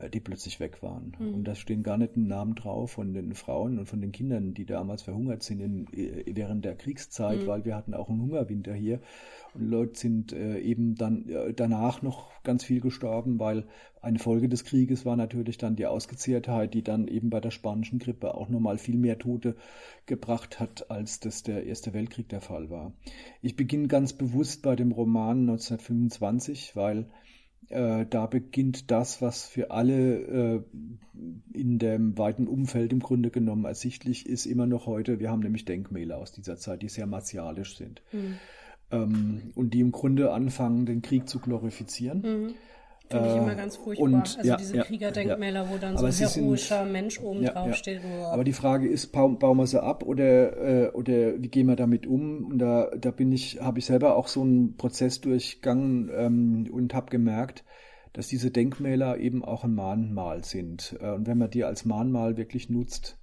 Äh, 0.00 0.10
die 0.10 0.20
plötzlich 0.20 0.60
weg 0.60 0.82
waren. 0.82 1.12
Mhm. 1.18 1.34
Und 1.34 1.44
da 1.44 1.54
stehen 1.54 1.82
gar 1.82 1.98
nicht 1.98 2.16
Namen 2.16 2.54
drauf 2.54 2.92
von 2.92 3.12
den 3.12 3.34
Frauen 3.34 3.78
und 3.78 3.86
von 3.86 4.00
den 4.00 4.12
Kindern, 4.12 4.54
die 4.54 4.64
damals 4.64 5.02
verhungert 5.02 5.42
sind 5.42 5.60
in, 5.60 5.86
äh, 5.92 6.24
während 6.34 6.64
der 6.64 6.74
Kriegszeit, 6.74 7.42
mhm. 7.42 7.46
weil 7.46 7.64
wir 7.64 7.76
hatten 7.76 7.94
auch 7.94 8.08
einen 8.08 8.22
Hungerwinter 8.22 8.74
hier. 8.74 9.00
Und 9.54 9.68
Leute 9.68 9.98
sind 9.98 10.32
äh, 10.32 10.58
eben 10.58 10.94
dann 10.94 11.28
äh, 11.28 11.52
danach 11.52 12.02
noch 12.02 12.30
ganz 12.42 12.64
viel 12.64 12.80
gestorben, 12.80 13.38
weil 13.38 13.66
eine 14.00 14.18
Folge 14.18 14.48
des 14.48 14.64
Krieges 14.64 15.04
war 15.04 15.16
natürlich 15.16 15.58
dann 15.58 15.76
die 15.76 15.86
Ausgezehrtheit, 15.86 16.72
die 16.72 16.82
dann 16.82 17.06
eben 17.06 17.28
bei 17.28 17.40
der 17.40 17.50
spanischen 17.50 17.98
Grippe 17.98 18.34
auch 18.34 18.48
nochmal 18.48 18.78
viel 18.78 18.96
mehr 18.96 19.18
Tote 19.18 19.56
gebracht 20.06 20.58
hat, 20.58 20.90
als 20.90 21.20
das 21.20 21.42
der 21.42 21.64
Erste 21.66 21.92
Weltkrieg 21.92 22.28
der 22.28 22.40
Fall 22.40 22.70
war. 22.70 22.92
Ich 23.42 23.56
beginne 23.56 23.88
ganz 23.88 24.14
bewusst 24.14 24.62
bei 24.62 24.76
dem 24.76 24.92
Roman 24.92 25.40
1925, 25.40 26.76
weil 26.76 27.06
äh, 27.70 28.04
da 28.04 28.26
beginnt 28.26 28.90
das, 28.90 29.22
was 29.22 29.46
für 29.46 29.70
alle 29.70 30.18
äh, 30.18 30.62
in 31.52 31.78
dem 31.78 32.18
weiten 32.18 32.46
Umfeld 32.46 32.92
im 32.92 33.00
Grunde 33.00 33.30
genommen 33.30 33.64
ersichtlich 33.64 34.26
ist, 34.26 34.46
immer 34.46 34.66
noch 34.66 34.86
heute. 34.86 35.20
Wir 35.20 35.30
haben 35.30 35.40
nämlich 35.40 35.64
Denkmäler 35.64 36.18
aus 36.18 36.32
dieser 36.32 36.56
Zeit, 36.56 36.82
die 36.82 36.88
sehr 36.88 37.06
martialisch 37.06 37.76
sind. 37.76 38.02
Mhm. 38.12 38.38
Ähm, 38.90 39.52
und 39.54 39.72
die 39.72 39.80
im 39.80 39.92
Grunde 39.92 40.32
anfangen, 40.32 40.84
den 40.84 41.00
Krieg 41.00 41.28
zu 41.28 41.38
glorifizieren. 41.38 42.22
Mhm. 42.22 42.54
Finde 43.10 43.28
ich 43.28 43.36
immer 43.36 43.54
ganz 43.56 43.76
furchtbar. 43.76 44.04
Und, 44.04 44.38
also 44.38 44.48
ja, 44.48 44.56
diese 44.56 44.78
Kriegerdenkmäler, 44.78 45.64
ja. 45.64 45.70
wo 45.70 45.78
dann 45.78 45.96
aber 45.96 46.12
so 46.12 46.24
ein 46.24 46.30
heroischer 46.30 46.84
sind, 46.84 46.92
Mensch 46.92 47.18
oben 47.18 47.44
drauf 47.44 47.74
steht. 47.74 48.02
Aber 48.04 48.44
die 48.44 48.52
Frage 48.52 48.88
ist, 48.88 49.08
bauen, 49.08 49.38
bauen 49.40 49.56
wir 49.56 49.66
sie 49.66 49.82
ab 49.82 50.04
oder, 50.04 50.56
äh, 50.86 50.90
oder 50.90 51.42
wie 51.42 51.48
gehen 51.48 51.66
wir 51.66 51.74
damit 51.74 52.06
um? 52.06 52.44
Und 52.44 52.58
da, 52.58 52.88
da 52.96 53.10
bin 53.10 53.32
ich, 53.32 53.60
habe 53.60 53.80
ich 53.80 53.86
selber 53.86 54.14
auch 54.14 54.28
so 54.28 54.42
einen 54.42 54.76
Prozess 54.76 55.20
durchgegangen 55.20 56.08
ähm, 56.14 56.68
und 56.72 56.94
habe 56.94 57.10
gemerkt, 57.10 57.64
dass 58.12 58.28
diese 58.28 58.52
Denkmäler 58.52 59.18
eben 59.18 59.44
auch 59.44 59.64
ein 59.64 59.74
Mahnmal 59.74 60.44
sind. 60.44 60.96
Äh, 61.00 61.10
und 61.10 61.26
wenn 61.26 61.38
man 61.38 61.50
die 61.50 61.64
als 61.64 61.84
Mahnmal 61.84 62.36
wirklich 62.36 62.70
nutzt, 62.70 63.18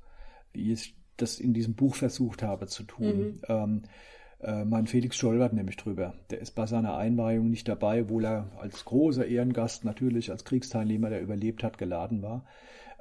wie 0.51 0.73
ich 0.73 0.97
das 1.15 1.39
in 1.39 1.53
diesem 1.53 1.75
Buch 1.75 1.95
versucht 1.95 2.43
habe 2.43 2.67
zu 2.67 2.83
tun, 2.83 3.17
mhm. 3.17 3.41
ähm, 3.47 3.81
äh, 4.39 4.65
mein 4.65 4.87
Felix 4.87 5.17
stolpert 5.17 5.53
nämlich 5.53 5.77
drüber. 5.77 6.13
Der 6.29 6.39
ist 6.39 6.51
bei 6.51 6.67
seiner 6.67 6.97
Einweihung 6.97 7.49
nicht 7.49 7.67
dabei, 7.67 8.01
obwohl 8.03 8.25
er 8.25 8.51
als 8.59 8.85
großer 8.85 9.25
Ehrengast 9.25 9.85
natürlich 9.85 10.31
als 10.31 10.45
Kriegsteilnehmer, 10.45 11.09
der 11.09 11.21
überlebt 11.21 11.63
hat, 11.63 11.77
geladen 11.77 12.21
war. 12.21 12.45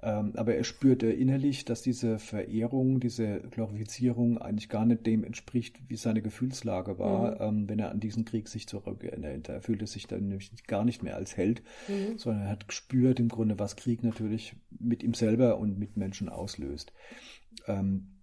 Ähm, 0.02 0.32
aber 0.36 0.54
er 0.54 0.64
spürte 0.64 1.06
innerlich, 1.06 1.64
dass 1.64 1.82
diese 1.82 2.18
Verehrung, 2.18 3.00
diese 3.00 3.40
Glorifizierung 3.50 4.38
eigentlich 4.38 4.68
gar 4.68 4.84
nicht 4.84 5.06
dem 5.06 5.24
entspricht, 5.24 5.80
wie 5.88 5.96
seine 5.96 6.22
Gefühlslage 6.22 6.98
war, 6.98 7.32
mhm. 7.32 7.60
ähm, 7.60 7.68
wenn 7.68 7.78
er 7.78 7.90
an 7.90 8.00
diesen 8.00 8.24
Krieg 8.24 8.48
sich 8.48 8.68
zurückerinnert. 8.68 9.48
Er 9.48 9.62
fühlte 9.62 9.86
sich 9.86 10.06
dann 10.06 10.28
nämlich 10.28 10.52
gar 10.66 10.84
nicht 10.84 11.02
mehr 11.02 11.16
als 11.16 11.36
Held, 11.36 11.62
mhm. 11.88 12.18
sondern 12.18 12.44
er 12.44 12.50
hat 12.50 12.68
gespürt 12.68 13.20
im 13.20 13.28
Grunde, 13.28 13.58
was 13.58 13.76
Krieg 13.76 14.02
natürlich 14.02 14.54
mit 14.78 15.02
ihm 15.02 15.14
selber 15.14 15.58
und 15.58 15.78
mit 15.78 15.96
Menschen 15.96 16.28
auslöst. 16.28 16.92
Ähm, 17.66 18.15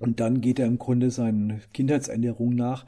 und 0.00 0.18
dann 0.18 0.40
geht 0.40 0.58
er 0.58 0.66
im 0.66 0.78
Grunde 0.78 1.10
seinen 1.10 1.60
Kindheitserinnerungen 1.72 2.56
nach, 2.56 2.86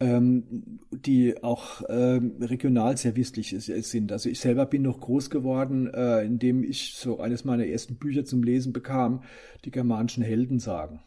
ähm, 0.00 0.80
die 0.90 1.42
auch 1.42 1.82
ähm, 1.88 2.36
regional 2.40 2.96
sehr 2.96 3.16
wichtig 3.16 3.54
sind. 3.58 4.12
Also 4.12 4.28
ich 4.28 4.40
selber 4.40 4.64
bin 4.66 4.82
noch 4.82 5.00
groß 5.00 5.28
geworden, 5.28 5.92
äh, 5.92 6.24
indem 6.24 6.62
ich 6.62 6.94
so 6.94 7.20
eines 7.20 7.44
meiner 7.44 7.66
ersten 7.66 7.96
Bücher 7.96 8.24
zum 8.24 8.42
Lesen 8.42 8.72
bekam, 8.72 9.22
die 9.64 9.70
germanischen 9.70 10.22
Helden 10.22 10.60
sagen 10.60 11.00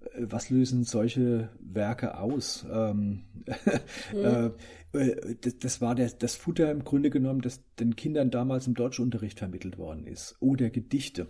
äh, 0.00 0.26
was 0.28 0.50
lösen 0.50 0.82
solche 0.84 1.50
Werke 1.60 2.18
aus? 2.18 2.66
Ähm, 2.70 3.22
mhm. 4.12 4.52
äh, 4.92 5.34
das, 5.40 5.58
das, 5.58 5.80
war 5.80 5.94
der, 5.94 6.10
das 6.10 6.34
Futter 6.34 6.70
im 6.70 6.82
Grunde 6.84 7.10
genommen, 7.10 7.42
das 7.42 7.62
den 7.78 7.94
Kindern 7.94 8.30
damals 8.30 8.66
im 8.66 8.74
Deutschunterricht 8.74 9.38
vermittelt 9.38 9.78
worden 9.78 10.06
ist. 10.06 10.36
Oder 10.40 10.70
Gedichte 10.70 11.28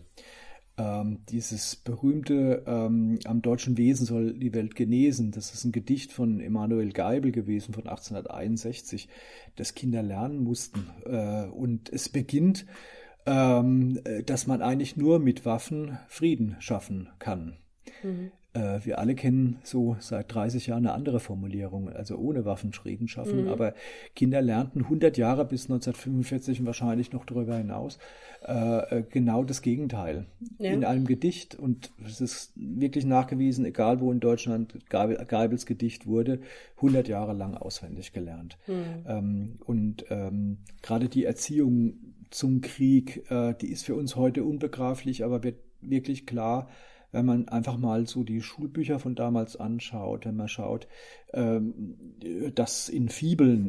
ähm, 0.81 1.19
dieses 1.29 1.77
berühmte 1.77 2.63
ähm, 2.67 3.19
Am 3.25 3.43
deutschen 3.43 3.77
Wesen 3.77 4.07
soll 4.07 4.33
die 4.33 4.55
Welt 4.55 4.75
genesen, 4.75 5.31
das 5.31 5.53
ist 5.53 5.65
ein 5.65 5.73
Gedicht 5.73 6.13
von 6.13 6.41
Emanuel 6.41 6.93
Geibel 6.93 7.33
gewesen 7.33 7.75
von 7.75 7.87
1861, 7.87 9.09
das 9.57 9.75
Kinder 9.75 10.03
lernen 10.03 10.43
mussten. 10.43 10.87
Äh, 11.05 11.49
und 11.51 11.93
es 11.93 12.09
beginnt, 12.09 12.65
ähm, 13.27 14.01
dass 14.25 14.47
man 14.47 14.63
eigentlich 14.63 14.97
nur 14.97 15.19
mit 15.19 15.45
Waffen 15.45 15.99
Frieden 16.09 16.57
schaffen 16.61 17.11
kann. 17.19 17.59
Mhm. 18.03 18.33
Äh, 18.53 18.81
wir 18.85 18.99
alle 18.99 19.15
kennen 19.15 19.59
so 19.63 19.97
seit 20.01 20.35
30 20.35 20.67
Jahren 20.67 20.87
eine 20.87 20.95
andere 20.95 21.21
Formulierung, 21.21 21.89
also 21.89 22.17
ohne 22.17 22.45
Waffen 22.45 22.73
Frieden 22.73 23.07
schaffen. 23.07 23.45
Mhm. 23.45 23.49
Aber 23.49 23.75
Kinder 24.17 24.43
lernten 24.43 24.83
100 24.83 25.17
Jahre 25.17 25.45
bis 25.45 25.65
1945 25.65 26.61
und 26.61 26.67
wahrscheinlich 26.67 27.13
noch 27.13 27.25
darüber 27.25 27.57
hinaus 27.57 27.99
äh, 28.47 28.99
äh, 28.99 29.05
genau 29.09 29.45
das 29.45 29.63
Gegenteil. 29.63 30.27
Ja. 30.59 30.73
In 30.73 30.85
einem 30.85 31.07
Gedicht, 31.07 31.55
und 31.55 31.93
es 32.05 32.21
ist 32.21 32.53
wirklich 32.57 33.05
nachgewiesen, 33.05 33.65
egal 33.65 34.01
wo 34.01 34.11
in 34.11 34.19
Deutschland 34.19 34.75
Geibels 34.89 35.67
Gedicht 35.67 36.07
wurde, 36.07 36.41
100 36.77 37.07
Jahre 37.07 37.35
lang 37.35 37.55
auswendig 37.55 38.13
gelernt. 38.13 38.59
Mhm. 38.67 39.05
Ähm, 39.07 39.59
und 39.65 40.07
ähm, 40.11 40.59
gerade 40.83 41.09
die 41.09 41.25
Erziehung 41.25 41.95
zum 42.31 42.63
Krieg, 42.63 43.31
äh, 43.31 43.55
die 43.61 43.71
ist 43.71 43.85
für 43.85 43.95
uns 43.95 44.17
heute 44.17 44.43
unbegreiflich, 44.43 45.25
aber 45.25 45.43
wird 45.43 45.59
wirklich 45.83 46.27
klar, 46.27 46.69
wenn 47.13 47.27
man 47.27 47.49
einfach 47.49 47.77
mal 47.77 48.07
so 48.07 48.23
die 48.23 48.41
Schulbücher 48.41 48.99
von 48.99 49.15
damals 49.15 49.57
anschaut, 49.57 50.27
wenn 50.27 50.37
man 50.37 50.49
schaut, 50.49 50.89
ähm, 51.33 51.97
dass 52.55 52.89
in 52.89 53.09
Fibeln, 53.09 53.69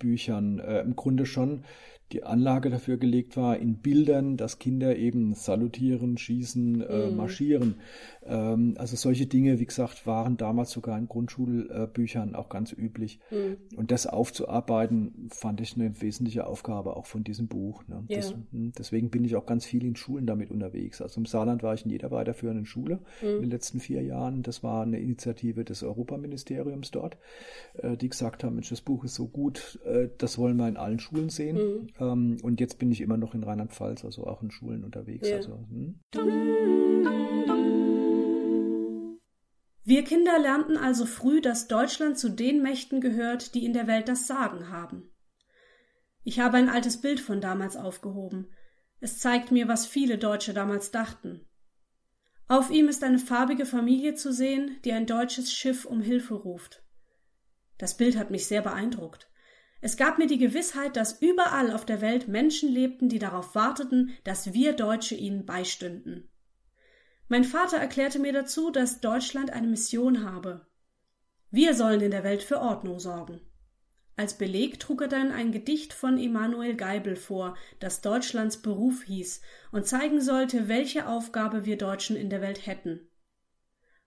Erstklässlerbüchern 0.00 0.58
äh, 0.58 0.80
im 0.80 0.96
Grunde 0.96 1.26
schon 1.26 1.64
die 2.12 2.24
Anlage 2.24 2.70
dafür 2.70 2.96
gelegt 2.96 3.36
war, 3.36 3.56
in 3.56 3.76
Bildern, 3.76 4.36
dass 4.36 4.58
Kinder 4.58 4.96
eben 4.96 5.34
salutieren, 5.34 6.18
schießen, 6.18 6.80
äh, 6.80 7.06
mhm. 7.06 7.16
marschieren. 7.16 7.76
Ähm, 8.24 8.74
also 8.78 8.96
solche 8.96 9.26
Dinge, 9.26 9.60
wie 9.60 9.66
gesagt, 9.66 10.06
waren 10.06 10.36
damals 10.36 10.70
sogar 10.70 10.98
in 10.98 11.06
Grundschulbüchern 11.06 12.34
auch 12.34 12.48
ganz 12.48 12.72
üblich. 12.72 13.20
Mhm. 13.30 13.58
Und 13.76 13.92
das 13.92 14.06
aufzuarbeiten, 14.06 15.28
fand 15.30 15.60
ich 15.60 15.76
eine 15.76 16.00
wesentliche 16.00 16.46
Aufgabe 16.46 16.96
auch 16.96 17.06
von 17.06 17.22
diesem 17.22 17.46
Buch. 17.46 17.86
Ne? 17.86 18.04
Ja. 18.08 18.16
Das, 18.16 18.34
hm, 18.50 18.72
deswegen 18.76 19.10
bin 19.10 19.24
ich 19.24 19.36
auch 19.36 19.46
ganz 19.46 19.64
viel 19.64 19.84
in 19.84 19.94
Schulen 19.94 20.26
damit 20.26 20.50
unterwegs. 20.50 21.00
Also 21.00 21.20
im 21.20 21.26
Saarland 21.26 21.62
war 21.62 21.74
ich 21.74 21.84
in 21.84 21.90
jeder 21.90 22.10
weiterführenden 22.10 22.66
Schule 22.66 22.98
mhm. 23.22 23.28
in 23.28 23.40
den 23.42 23.50
letzten 23.50 23.78
vier 23.78 24.02
Jahren. 24.02 24.42
Das 24.42 24.62
war 24.64 24.82
eine 24.82 24.98
Initiative 24.98 25.64
des 25.64 25.82
Europaministeriums 25.84 26.90
dort, 26.90 27.18
äh, 27.74 27.96
die 27.96 28.08
gesagt 28.08 28.42
haben, 28.42 28.54
Mensch, 28.54 28.70
das 28.70 28.80
Buch 28.80 29.04
ist 29.04 29.14
so 29.14 29.28
gut, 29.28 29.78
das 30.18 30.38
wollen 30.38 30.56
wir 30.56 30.68
in 30.68 30.76
allen 30.76 30.98
Schulen 30.98 31.30
sehen. 31.30 31.56
Mhm. 31.56 31.88
Ähm, 31.98 32.36
und 32.42 32.60
jetzt 32.60 32.78
bin 32.78 32.90
ich 32.90 33.00
immer 33.00 33.16
noch 33.16 33.34
in 33.34 33.42
Rheinland-Pfalz, 33.42 34.04
also 34.04 34.26
auch 34.26 34.42
in 34.42 34.50
Schulen 34.50 34.84
unterwegs. 34.84 35.28
Ja. 35.28 35.36
Also, 35.36 35.66
hm. 35.68 36.00
Wir 39.82 40.04
Kinder 40.04 40.38
lernten 40.38 40.76
also 40.76 41.06
früh, 41.06 41.40
dass 41.40 41.66
Deutschland 41.66 42.18
zu 42.18 42.28
den 42.28 42.62
Mächten 42.62 43.00
gehört, 43.00 43.54
die 43.54 43.64
in 43.64 43.72
der 43.72 43.86
Welt 43.86 44.08
das 44.08 44.26
Sagen 44.26 44.68
haben. 44.68 45.10
Ich 46.22 46.38
habe 46.38 46.58
ein 46.58 46.68
altes 46.68 47.00
Bild 47.00 47.18
von 47.18 47.40
damals 47.40 47.76
aufgehoben. 47.76 48.48
Es 49.00 49.18
zeigt 49.18 49.50
mir, 49.50 49.68
was 49.68 49.86
viele 49.86 50.18
Deutsche 50.18 50.52
damals 50.52 50.90
dachten. 50.90 51.46
Auf 52.46 52.70
ihm 52.70 52.88
ist 52.88 53.02
eine 53.04 53.18
farbige 53.18 53.64
Familie 53.64 54.14
zu 54.14 54.32
sehen, 54.32 54.76
die 54.84 54.92
ein 54.92 55.06
deutsches 55.06 55.52
Schiff 55.52 55.84
um 55.84 56.00
Hilfe 56.00 56.34
ruft. 56.34 56.84
Das 57.78 57.96
Bild 57.96 58.18
hat 58.18 58.30
mich 58.30 58.46
sehr 58.46 58.60
beeindruckt. 58.60 59.29
Es 59.80 59.96
gab 59.96 60.18
mir 60.18 60.26
die 60.26 60.38
Gewissheit, 60.38 60.96
dass 60.96 61.22
überall 61.22 61.72
auf 61.72 61.86
der 61.86 62.00
Welt 62.00 62.28
Menschen 62.28 62.70
lebten, 62.70 63.08
die 63.08 63.18
darauf 63.18 63.54
warteten, 63.54 64.12
dass 64.24 64.52
wir 64.52 64.74
Deutsche 64.74 65.14
ihnen 65.14 65.46
beistünden. 65.46 66.28
Mein 67.28 67.44
Vater 67.44 67.78
erklärte 67.78 68.18
mir 68.18 68.32
dazu, 68.32 68.70
dass 68.70 69.00
Deutschland 69.00 69.50
eine 69.52 69.68
Mission 69.68 70.24
habe. 70.24 70.66
Wir 71.50 71.74
sollen 71.74 72.00
in 72.00 72.10
der 72.10 72.24
Welt 72.24 72.42
für 72.42 72.60
Ordnung 72.60 72.98
sorgen. 72.98 73.40
Als 74.16 74.36
Beleg 74.36 74.78
trug 74.78 75.00
er 75.00 75.08
dann 75.08 75.32
ein 75.32 75.50
Gedicht 75.50 75.94
von 75.94 76.18
Emanuel 76.18 76.74
Geibel 76.74 77.16
vor, 77.16 77.56
das 77.78 78.02
Deutschlands 78.02 78.58
Beruf 78.58 79.04
hieß 79.04 79.40
und 79.72 79.86
zeigen 79.86 80.20
sollte, 80.20 80.68
welche 80.68 81.08
Aufgabe 81.08 81.64
wir 81.64 81.78
Deutschen 81.78 82.16
in 82.16 82.28
der 82.28 82.42
Welt 82.42 82.66
hätten. 82.66 83.08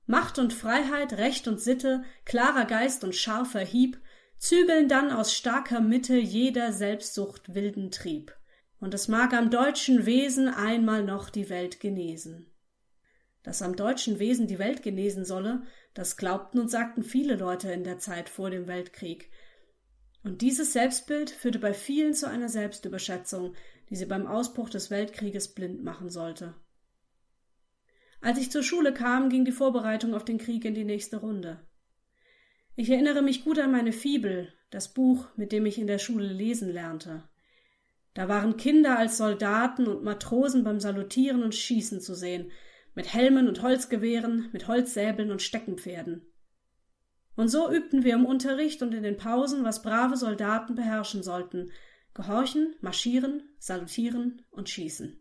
Macht 0.05 0.37
und 0.37 0.53
Freiheit, 0.53 1.13
Recht 1.13 1.47
und 1.47 1.59
Sitte, 1.59 2.03
klarer 2.25 2.65
Geist 2.65 3.03
und 3.03 3.15
scharfer 3.15 3.61
Hieb, 3.61 3.99
zügeln 4.43 4.89
dann 4.89 5.09
aus 5.09 5.33
starker 5.33 5.79
Mitte 5.79 6.17
jeder 6.17 6.73
Selbstsucht 6.73 7.55
wilden 7.55 7.91
Trieb. 7.91 8.35
Und 8.77 8.93
es 8.93 9.07
mag 9.07 9.33
am 9.33 9.49
deutschen 9.49 10.05
Wesen 10.05 10.49
einmal 10.49 11.01
noch 11.01 11.29
die 11.29 11.49
Welt 11.49 11.79
genesen. 11.79 12.51
Dass 13.43 13.61
am 13.61 13.77
deutschen 13.77 14.19
Wesen 14.19 14.47
die 14.47 14.59
Welt 14.59 14.83
genesen 14.83 15.23
solle, 15.23 15.63
das 15.93 16.17
glaubten 16.17 16.59
und 16.59 16.69
sagten 16.69 17.03
viele 17.03 17.37
Leute 17.37 17.71
in 17.71 17.85
der 17.85 17.99
Zeit 17.99 18.27
vor 18.27 18.49
dem 18.49 18.67
Weltkrieg. 18.67 19.31
Und 20.25 20.41
dieses 20.41 20.73
Selbstbild 20.73 21.29
führte 21.29 21.59
bei 21.59 21.73
vielen 21.73 22.13
zu 22.13 22.27
einer 22.27 22.49
Selbstüberschätzung, 22.49 23.55
die 23.89 23.95
sie 23.95 24.07
beim 24.07 24.27
Ausbruch 24.27 24.69
des 24.69 24.91
Weltkrieges 24.91 25.53
blind 25.53 25.85
machen 25.85 26.09
sollte. 26.09 26.53
Als 28.19 28.37
ich 28.37 28.51
zur 28.51 28.63
Schule 28.63 28.93
kam, 28.93 29.29
ging 29.29 29.45
die 29.45 29.53
Vorbereitung 29.53 30.13
auf 30.13 30.25
den 30.25 30.37
Krieg 30.37 30.65
in 30.65 30.73
die 30.73 30.83
nächste 30.83 31.17
Runde. 31.17 31.65
Ich 32.75 32.89
erinnere 32.89 33.21
mich 33.21 33.43
gut 33.43 33.59
an 33.59 33.71
meine 33.71 33.91
Fibel, 33.91 34.51
das 34.71 34.93
Buch, 34.93 35.27
mit 35.35 35.51
dem 35.51 35.65
ich 35.65 35.77
in 35.77 35.87
der 35.87 35.99
Schule 35.99 36.31
lesen 36.31 36.71
lernte. 36.71 37.23
Da 38.13 38.27
waren 38.27 38.57
Kinder 38.57 38.97
als 38.97 39.17
Soldaten 39.17 39.87
und 39.87 40.03
Matrosen 40.03 40.63
beim 40.63 40.79
Salutieren 40.79 41.43
und 41.43 41.55
Schießen 41.55 42.01
zu 42.01 42.15
sehen, 42.15 42.51
mit 42.95 43.13
Helmen 43.13 43.47
und 43.47 43.61
Holzgewehren, 43.61 44.49
mit 44.53 44.67
Holzsäbeln 44.67 45.31
und 45.31 45.41
Steckenpferden. 45.41 46.25
Und 47.35 47.47
so 47.47 47.71
übten 47.71 48.03
wir 48.03 48.13
im 48.13 48.25
Unterricht 48.25 48.81
und 48.81 48.93
in 48.93 49.03
den 49.03 49.17
Pausen, 49.17 49.63
was 49.63 49.81
brave 49.81 50.17
Soldaten 50.17 50.75
beherrschen 50.75 51.23
sollten 51.23 51.71
gehorchen, 52.13 52.75
marschieren, 52.81 53.55
salutieren 53.57 54.45
und 54.51 54.69
schießen. 54.69 55.19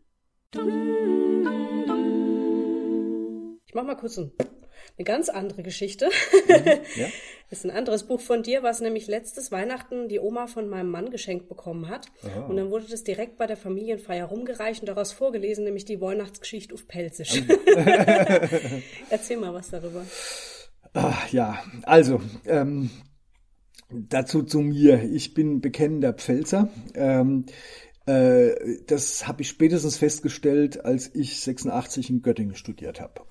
Ich 3.65 3.73
mach 3.73 3.83
mal 3.83 3.95
kurz 3.95 4.17
ein 4.19 4.31
eine 4.97 5.05
ganz 5.05 5.29
andere 5.29 5.63
Geschichte. 5.63 6.09
Mhm, 6.47 6.65
ja. 6.95 7.07
ist 7.49 7.65
ein 7.65 7.71
anderes 7.71 8.03
Buch 8.03 8.19
von 8.19 8.43
dir, 8.43 8.63
was 8.63 8.81
nämlich 8.81 9.07
letztes 9.07 9.51
Weihnachten 9.51 10.07
die 10.07 10.19
Oma 10.19 10.47
von 10.47 10.69
meinem 10.69 10.89
Mann 10.89 11.09
geschenkt 11.09 11.49
bekommen 11.49 11.89
hat. 11.89 12.07
Aha. 12.23 12.45
Und 12.45 12.57
dann 12.57 12.69
wurde 12.69 12.85
das 12.89 13.03
direkt 13.03 13.37
bei 13.37 13.47
der 13.47 13.57
Familienfeier 13.57 14.25
rumgereicht 14.25 14.81
und 14.81 14.87
daraus 14.87 15.11
vorgelesen, 15.11 15.63
nämlich 15.63 15.85
die 15.85 16.01
Weihnachtsgeschichte 16.01 16.73
auf 16.73 16.87
Pelzisch. 16.87 17.43
Erzähl 19.09 19.37
mal 19.37 19.53
was 19.53 19.69
darüber. 19.69 20.05
Ach, 20.93 21.27
ja, 21.29 21.63
also 21.83 22.21
ähm, 22.45 22.91
dazu 23.89 24.43
zu 24.43 24.59
mir. 24.59 25.03
Ich 25.03 25.33
bin 25.33 25.61
bekennender 25.61 26.13
Pfälzer. 26.13 26.69
Ähm, 26.93 27.45
äh, 28.05 28.83
das 28.87 29.27
habe 29.27 29.43
ich 29.43 29.47
spätestens 29.47 29.97
festgestellt, 29.97 30.83
als 30.83 31.15
ich 31.15 31.39
86 31.39 32.09
in 32.09 32.21
Göttingen 32.21 32.55
studiert 32.55 32.99
habe. 32.99 33.21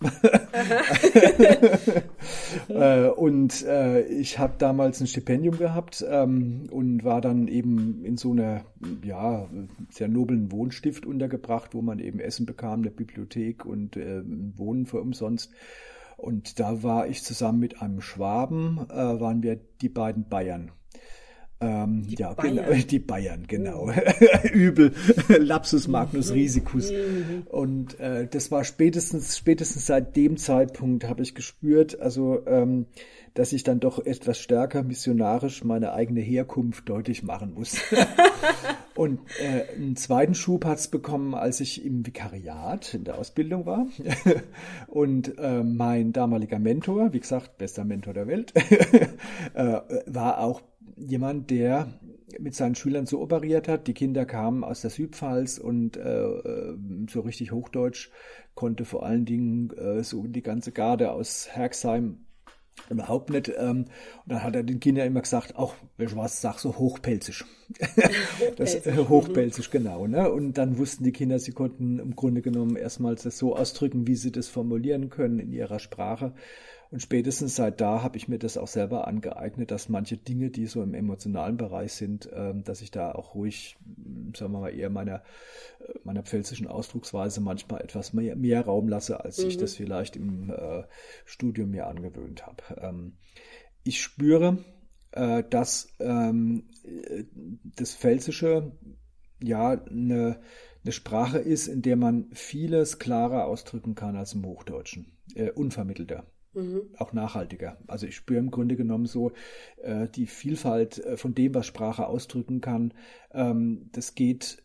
äh, 2.69 3.09
und 3.09 3.63
äh, 3.65 4.03
ich 4.07 4.39
habe 4.39 4.55
damals 4.59 5.01
ein 5.01 5.07
Stipendium 5.07 5.59
gehabt 5.59 6.05
ähm, 6.09 6.69
und 6.71 7.05
war 7.05 7.21
dann 7.21 7.49
eben 7.49 8.03
in 8.05 8.17
so 8.17 8.33
einer 8.33 8.65
ja 9.05 9.47
sehr 9.91 10.09
noblen 10.09 10.51
Wohnstift 10.51 11.05
untergebracht, 11.05 11.75
wo 11.75 11.83
man 11.83 11.99
eben 11.99 12.19
Essen 12.19 12.47
bekam, 12.47 12.81
eine 12.81 12.91
Bibliothek 12.91 13.67
und 13.67 13.99
äh, 13.99 14.23
Wohnen 14.57 14.87
für 14.87 15.03
umsonst. 15.03 15.53
Und 16.17 16.61
da 16.61 16.83
war 16.83 17.09
ich 17.09 17.25
zusammen 17.25 17.59
mit 17.59 17.83
einem 17.83 18.01
Schwaben, 18.01 18.87
äh, 18.89 18.95
waren 18.95 19.43
wir 19.43 19.61
die 19.83 19.91
beiden 19.91 20.29
Bayern. 20.29 20.71
Ähm, 21.63 22.07
die 22.07 22.17
ja, 22.17 22.33
Bayern. 22.33 22.57
genau, 22.57 22.73
die 22.91 22.99
Bayern, 22.99 23.45
genau. 23.47 23.89
Oh. 23.89 23.93
Übel. 24.53 24.93
Lapsus 25.29 25.89
Magnus 25.89 26.31
mhm. 26.31 26.35
Risicus. 26.35 26.91
Mhm. 26.91 27.43
Und 27.49 28.01
äh, 28.01 28.27
das 28.27 28.51
war 28.51 28.65
spätestens, 28.65 29.37
spätestens 29.37 29.87
seit 29.87 30.17
dem 30.17 30.37
Zeitpunkt 30.37 31.09
habe 31.09 31.23
ich 31.23 31.35
gespürt, 31.35 32.01
also 32.01 32.47
ähm, 32.47 32.87
dass 33.35 33.53
ich 33.53 33.63
dann 33.63 33.81
doch 33.81 34.05
etwas 34.05 34.39
stärker 34.39 34.83
missionarisch 34.83 35.65
meine 35.65 35.93
eigene 35.93 36.21
Herkunft 36.21 36.89
deutlich 36.89 37.23
machen 37.23 37.55
muss. 37.55 37.79
Und 38.95 39.21
äh, 39.41 39.75
einen 39.75 39.97
zweiten 39.97 40.35
Schub 40.35 40.67
hat's 40.67 40.89
bekommen, 40.89 41.35
als 41.35 41.61
ich 41.61 41.83
im 41.83 42.05
Vikariat 42.07 42.93
in 42.93 43.05
der 43.05 43.19
Ausbildung 43.19 43.65
war. 43.65 43.87
Und 44.87 45.39
äh, 45.39 45.63
mein 45.63 46.13
damaliger 46.13 46.59
Mentor, 46.59 47.15
wie 47.15 47.21
gesagt, 47.21 47.57
bester 47.57 47.85
Mentor 47.85 48.13
der 48.13 48.27
Welt, 48.27 48.53
äh, 49.55 49.81
war 50.05 50.41
auch 50.41 50.61
jemand, 50.97 51.51
der 51.51 51.89
mit 52.39 52.55
seinen 52.55 52.75
Schülern 52.75 53.07
so 53.07 53.21
operiert 53.21 53.69
hat. 53.69 53.87
Die 53.87 53.95
Kinder 53.95 54.25
kamen 54.25 54.65
aus 54.65 54.81
der 54.81 54.91
Südpfalz 54.91 55.59
und 55.59 55.97
äh, 55.97 56.25
äh, 56.25 56.77
so 57.11 57.21
richtig 57.21 57.53
Hochdeutsch 57.53 58.11
konnte 58.55 58.85
vor 58.85 59.05
allen 59.05 59.25
Dingen 59.25 59.71
äh, 59.77 60.03
so 60.03 60.27
die 60.27 60.43
ganze 60.43 60.73
Garde 60.73 61.13
aus 61.13 61.49
Herxheim 61.51 62.19
überhaupt 62.89 63.31
nicht. 63.31 63.49
Ähm, 63.57 63.87
und 64.25 64.27
dann 64.27 64.43
hat 64.43 64.57
er 64.57 64.63
den 64.63 64.81
Kindern 64.81 65.07
immer 65.07 65.21
gesagt, 65.21 65.57
auch, 65.57 65.75
welch 65.97 66.17
was 66.17 66.41
sag 66.41 66.59
so 66.59 66.79
hochpelzig. 66.79 67.45
das, 68.57 68.75
äh, 68.87 68.97
hochpelzig, 69.09 69.71
genau. 69.71 70.07
Ne? 70.07 70.31
Und 70.31 70.59
dann 70.59 70.79
wussten 70.79 71.05
die 71.05 71.13
Kinder, 71.13 71.39
sie 71.39 71.53
konnten 71.53 71.99
im 71.99 72.17
Grunde 72.17 72.43
genommen 72.43 72.77
erstmals 72.77 73.23
das 73.23 73.39
so 73.39 73.57
ausdrücken, 73.57 74.07
wie 74.07 74.17
sie 74.17 74.33
das 74.33 74.49
formulieren 74.49 75.11
können 75.11 75.39
in 75.39 75.53
ihrer 75.53 75.79
Sprache. 75.79 76.35
Und 76.93 77.01
spätestens 77.01 77.57
seit 77.57 77.81
da 77.81 78.03
habe 78.03 78.19
ich 78.19 78.29
mir 78.29 78.39
das 78.39 78.59
auch 78.59 78.69
selber 78.69 79.09
angeeignet, 79.09 79.71
dass 79.71 79.89
manche 79.89 80.19
Dinge, 80.19 80.51
die 80.51 80.67
so 80.67 80.83
im 80.83 80.93
emotionalen 80.93 81.57
Bereich 81.57 81.95
sind, 81.95 82.29
ähm, 82.35 82.65
dass 82.65 82.83
ich 82.83 82.91
da 82.91 83.13
auch 83.13 83.35
ruhig, 83.35 83.79
hm, 83.83 84.35
sagen 84.37 84.53
wir 84.53 84.61
mal, 84.61 84.75
eher 84.75 84.91
meiner, 84.91 85.23
äh, 85.81 85.95
meiner 86.05 86.23
pfälzischen 86.23 86.67
Ausdrucksweise 86.67 87.41
manchmal 87.41 87.81
etwas 87.81 88.13
mehr, 88.13 88.37
mehr 88.37 88.67
Raum 88.67 88.89
lasse, 88.89 89.25
als 89.25 89.39
mhm. 89.39 89.49
ich 89.49 89.57
das 89.57 89.75
vielleicht 89.75 90.17
im 90.17 90.51
äh, 90.51 90.83
Studium 91.25 91.71
mir 91.71 91.87
angewöhnt 91.87 92.47
habe. 92.47 92.63
Ähm, 92.77 93.17
ich 93.85 94.03
spüre, 94.03 94.63
äh, 95.13 95.45
dass 95.49 95.95
ähm, 95.99 96.69
das 97.75 97.95
Pfälzische 97.95 98.77
ja 99.43 99.71
eine, 99.71 100.43
eine 100.85 100.93
Sprache 100.93 101.39
ist, 101.39 101.69
in 101.69 101.81
der 101.81 101.97
man 101.97 102.29
vieles 102.35 102.99
klarer 102.99 103.47
ausdrücken 103.47 103.95
kann 103.95 104.15
als 104.15 104.35
im 104.35 104.45
Hochdeutschen, 104.45 105.17
äh, 105.35 105.51
unvermittelter. 105.53 106.27
Mhm. 106.55 106.91
Auch 106.99 107.13
nachhaltiger. 107.13 107.79
Also 107.87 108.07
ich 108.07 108.17
spüre 108.17 108.39
im 108.39 108.51
Grunde 108.51 108.77
genommen 108.77 109.07
so 109.07 109.33
äh, 109.83 110.09
die 110.09 110.27
Vielfalt 110.27 110.99
äh, 110.99 111.17
von 111.17 111.35
dem, 111.35 111.55
was 111.55 111.67
Sprache 111.67 112.07
ausdrücken 112.07 112.61
kann. 112.61 112.93
Ähm, 113.33 113.89
das 113.93 114.15
geht 114.15 114.63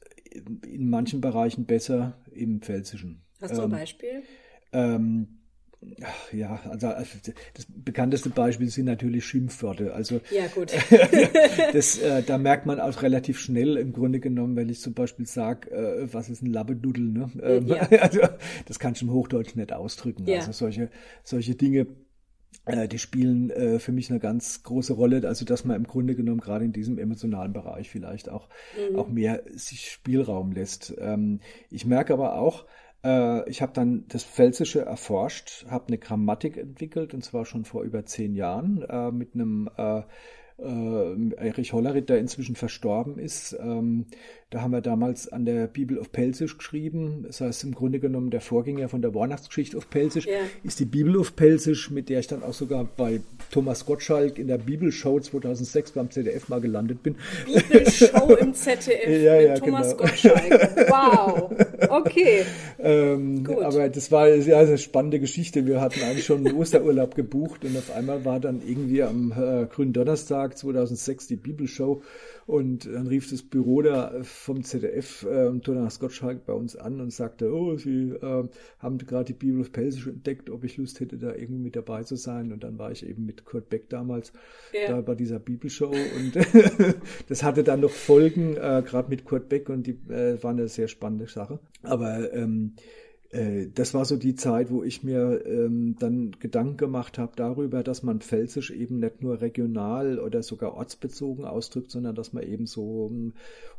in 0.65 0.89
manchen 0.89 1.21
Bereichen 1.21 1.65
besser 1.65 2.21
im 2.31 2.61
Pfälzischen. 2.61 3.23
Hast 3.39 3.57
du 3.57 3.61
ein 3.61 3.65
ähm, 3.65 3.71
Beispiel? 3.71 4.23
Ähm, 4.73 5.39
ja, 6.31 6.59
also 6.69 6.87
das 6.87 7.67
bekannteste 7.67 8.29
Beispiel 8.29 8.69
sind 8.69 8.85
natürlich 8.85 9.25
Schimpfwörter. 9.25 9.93
Also 9.93 10.21
ja, 10.31 10.47
gut. 10.47 10.71
das, 11.73 11.99
äh, 11.99 12.23
da 12.23 12.37
merkt 12.37 12.65
man 12.65 12.79
auch 12.79 13.01
relativ 13.03 13.39
schnell 13.39 13.77
im 13.77 13.93
Grunde 13.93 14.19
genommen, 14.19 14.55
wenn 14.55 14.69
ich 14.69 14.81
zum 14.81 14.93
Beispiel 14.93 15.27
sage, 15.27 15.69
äh, 15.71 16.11
was 16.11 16.29
ist 16.29 16.41
ein 16.41 16.51
Labbedudel, 16.51 17.05
ne? 17.05 17.31
Ähm, 17.41 17.67
ja. 17.67 17.87
Also 18.01 18.21
das 18.65 18.79
kann 18.79 18.93
ich 18.93 19.01
im 19.01 19.11
Hochdeutsch 19.11 19.55
nicht 19.55 19.71
ausdrücken. 19.71 20.25
Ja. 20.27 20.39
Also 20.39 20.51
solche, 20.51 20.89
solche 21.23 21.55
Dinge 21.55 21.87
äh, 22.65 22.87
die 22.87 22.99
spielen 22.99 23.49
äh, 23.49 23.79
für 23.79 23.91
mich 23.91 24.09
eine 24.09 24.19
ganz 24.19 24.63
große 24.63 24.93
Rolle, 24.93 25.27
also 25.27 25.45
dass 25.45 25.63
man 25.63 25.77
im 25.77 25.85
Grunde 25.85 26.15
genommen 26.15 26.41
gerade 26.41 26.65
in 26.65 26.73
diesem 26.73 26.97
emotionalen 26.97 27.53
Bereich 27.53 27.89
vielleicht 27.89 28.29
auch, 28.29 28.49
mhm. 28.91 28.97
auch 28.97 29.07
mehr 29.07 29.43
sich 29.53 29.89
Spielraum 29.89 30.51
lässt. 30.51 30.93
Ähm, 30.99 31.39
ich 31.69 31.85
merke 31.85 32.13
aber 32.13 32.35
auch, 32.35 32.65
äh, 33.03 33.49
ich 33.49 33.61
habe 33.61 33.73
dann 33.73 34.05
das 34.07 34.23
Pfälzische 34.23 34.81
erforscht, 34.81 35.65
habe 35.69 35.87
eine 35.87 35.97
Grammatik 35.97 36.57
entwickelt 36.57 37.13
und 37.13 37.23
zwar 37.23 37.45
schon 37.45 37.65
vor 37.65 37.83
über 37.83 38.05
zehn 38.05 38.35
Jahren 38.35 38.81
äh, 38.81 39.11
mit 39.11 39.33
einem 39.33 39.69
äh, 39.77 40.01
äh, 40.59 41.33
Erich 41.35 41.73
Hollerith, 41.73 42.09
der 42.09 42.19
inzwischen 42.19 42.55
verstorben 42.55 43.17
ist. 43.19 43.55
Ähm, 43.59 44.07
da 44.49 44.61
haben 44.61 44.71
wir 44.71 44.79
damals 44.79 45.27
an 45.27 45.43
der 45.43 45.67
Bibel 45.67 45.99
auf 45.99 46.09
Pelzisch 46.13 46.57
geschrieben. 46.57 47.25
Das 47.27 47.41
heißt, 47.41 47.65
im 47.65 47.75
Grunde 47.75 47.99
genommen 47.99 48.29
der 48.29 48.39
Vorgänger 48.39 48.87
von 48.87 49.01
der 49.01 49.13
Weihnachtsgeschichte 49.13 49.75
auf 49.75 49.89
Pelzisch 49.89 50.25
ja. 50.25 50.37
ist 50.63 50.79
die 50.79 50.85
Bibel 50.85 51.19
auf 51.19 51.35
Pelzisch, 51.35 51.91
mit 51.91 52.07
der 52.07 52.21
ich 52.21 52.27
dann 52.27 52.43
auch 52.43 52.53
sogar 52.53 52.85
bei 52.85 53.19
Thomas 53.51 53.85
Gottschalk 53.85 54.39
in 54.39 54.47
der 54.47 54.59
Bibelshow 54.59 55.19
2006 55.19 55.91
beim 55.91 56.09
ZDF 56.11 56.47
mal 56.47 56.61
gelandet 56.61 57.03
bin. 57.03 57.17
Bibelshow 57.45 58.35
im 58.35 58.53
ZDF 58.53 59.21
ja, 59.21 59.35
ja, 59.35 59.53
mit 59.53 59.65
Thomas 59.65 59.89
genau. 59.89 60.03
Gottschalk. 60.03 60.89
Wow. 60.89 61.51
Okay. 61.89 62.45
ähm, 62.79 63.43
Gut. 63.43 63.61
Aber 63.61 63.89
das 63.89 64.13
war 64.13 64.29
ja 64.29 64.59
eine 64.59 64.77
spannende 64.77 65.19
Geschichte. 65.19 65.65
Wir 65.65 65.81
hatten 65.81 66.01
eigentlich 66.03 66.25
schon 66.25 66.47
einen 66.47 66.55
Osterurlaub 66.55 67.15
gebucht 67.15 67.65
und 67.65 67.77
auf 67.77 67.93
einmal 67.93 68.23
war 68.23 68.39
dann 68.39 68.61
irgendwie 68.65 69.03
am 69.03 69.33
äh, 69.33 69.65
grünen 69.65 69.91
Donnerstag 69.91 70.57
2006 70.57 71.27
die 71.27 71.35
Bibelshow 71.35 72.01
und 72.47 72.85
dann 72.85 73.07
rief 73.07 73.29
das 73.29 73.43
Büro 73.43 73.81
da 73.81 74.23
vom 74.23 74.63
ZDF 74.63 75.27
äh, 75.29 75.47
und 75.47 75.65
Thomas 75.65 75.99
Gottschalk 75.99 76.45
bei 76.45 76.53
uns 76.53 76.77
an 76.77 77.01
und 77.01 77.11
sagte, 77.11 77.53
oh, 77.53 77.75
Sie 77.75 78.11
äh, 78.11 78.47
haben 78.79 78.97
gerade 78.99 79.25
die 79.25 79.33
Bibel 79.33 79.59
auf 79.59 79.73
Pelsisch 79.73 80.07
entdeckt, 80.07 80.49
ob 80.49 80.63
ich 80.63 80.77
Lust 80.77 81.01
hätte, 81.01 81.17
da 81.17 81.35
irgendwie 81.35 81.61
mit 81.61 81.75
dabei 81.75 82.03
zu 82.03 82.15
sein. 82.15 82.53
Und 82.53 82.63
dann 82.63 82.79
war 82.79 82.89
ich 82.89 83.05
eben 83.05 83.25
mit 83.25 83.43
Kurt 83.43 83.67
Beck 83.67 83.89
damals 83.89 84.31
ja. 84.71 84.87
da 84.87 85.01
bei 85.01 85.15
dieser 85.15 85.39
Bibelshow. 85.39 85.89
Und 85.89 86.35
das 87.27 87.43
hatte 87.43 87.65
dann 87.65 87.81
noch 87.81 87.91
Folgen, 87.91 88.55
äh, 88.55 88.81
gerade 88.85 89.09
mit 89.09 89.25
Kurt 89.25 89.49
Beck 89.49 89.67
und 89.67 89.85
die 89.85 89.99
äh, 90.09 90.41
war 90.41 90.51
eine 90.51 90.69
sehr 90.69 90.87
spannende 90.87 91.27
Sache. 91.27 91.59
Aber 91.83 92.33
ähm, 92.33 92.75
äh, 92.77 92.81
das 93.29 93.93
war 93.93 94.05
so 94.05 94.15
die 94.15 94.35
Zeit, 94.35 94.71
wo 94.71 94.83
ich 94.83 95.03
mir 95.03 95.45
ähm, 95.45 95.97
dann 95.99 96.31
Gedanken 96.39 96.77
gemacht 96.77 97.17
habe 97.17 97.33
darüber, 97.35 97.83
dass 97.83 98.01
man 98.01 98.21
Pfälzisch 98.21 98.71
eben 98.71 98.99
nicht 98.99 99.21
nur 99.21 99.41
regional 99.41 100.19
oder 100.19 100.43
sogar 100.43 100.75
ortsbezogen 100.75 101.43
ausdrückt, 101.43 101.91
sondern 101.91 102.15
dass 102.15 102.31
man 102.31 102.43
eben 102.43 102.67
so 102.67 103.09
ähm, 103.11 103.33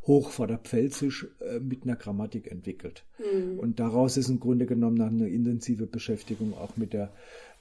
Hochvorderpfälzisch 0.05 1.27
äh, 1.39 1.59
mit 1.59 1.83
einer 1.83 1.95
Grammatik 1.95 2.51
entwickelt. 2.51 3.05
Mhm. 3.17 3.57
Und 3.59 3.79
daraus 3.79 4.17
ist 4.17 4.29
im 4.29 4.39
Grunde 4.39 4.67
genommen 4.67 4.97
dann 4.97 5.19
eine 5.19 5.29
intensive 5.29 5.87
Beschäftigung 5.87 6.53
auch 6.53 6.77
mit 6.77 6.93
der 6.93 7.11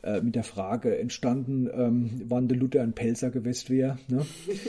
äh, 0.03 0.21
mit 0.21 0.35
der 0.35 0.45
Frage 0.45 0.97
entstanden, 0.99 1.69
ähm, 1.73 2.23
wann 2.27 2.49
der 2.49 2.57
Luther 2.57 2.83
ein 2.83 2.93
Pelzer 2.93 3.31
gewesen 3.31 3.69
wäre, 3.71 3.99
ne? 4.09 4.25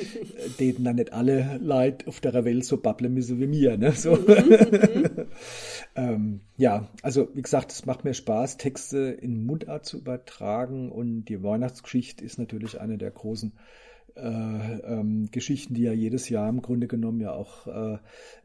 denen 0.60 0.84
dann 0.84 0.96
nicht 0.96 1.14
alle 1.14 1.60
Leute 1.62 2.08
auf 2.08 2.20
der 2.20 2.46
Welt 2.46 2.66
so 2.66 2.78
babbeln 2.78 3.14
müssen 3.14 3.40
wie 3.40 3.48
mir. 3.48 3.78
Ne? 3.78 3.92
So. 3.92 4.16
Mhm, 4.16 4.26
mhm. 4.26 5.10
ähm, 5.96 6.40
ja, 6.58 6.90
also 7.02 7.30
wie 7.36 7.42
gesagt, 7.42 7.72
es 7.72 7.86
macht 7.86 8.06
mir 8.06 8.14
Spaß, 8.14 8.58
Texte 8.58 8.98
in 8.98 9.46
Mundart 9.46 9.86
zu 9.86 9.98
übertragen 9.98 10.92
und 10.92 11.26
die 11.26 11.44
Weihnachtsgeschichte 11.44 12.24
ist 12.24 12.40
natürlich 12.40 12.82
eine 12.82 12.98
der 12.98 13.12
großen 13.12 13.52
äh, 13.52 13.60
ähm, 14.22 15.30
Geschichten, 15.32 15.74
die 15.74 15.84
ja 15.84 15.94
jedes 15.94 16.30
Jahr 16.30 16.50
im 16.50 16.62
Grunde 16.62 16.88
genommen 16.88 17.22
ja 17.22 17.34
auch 17.34 17.68
äh, 17.68 17.98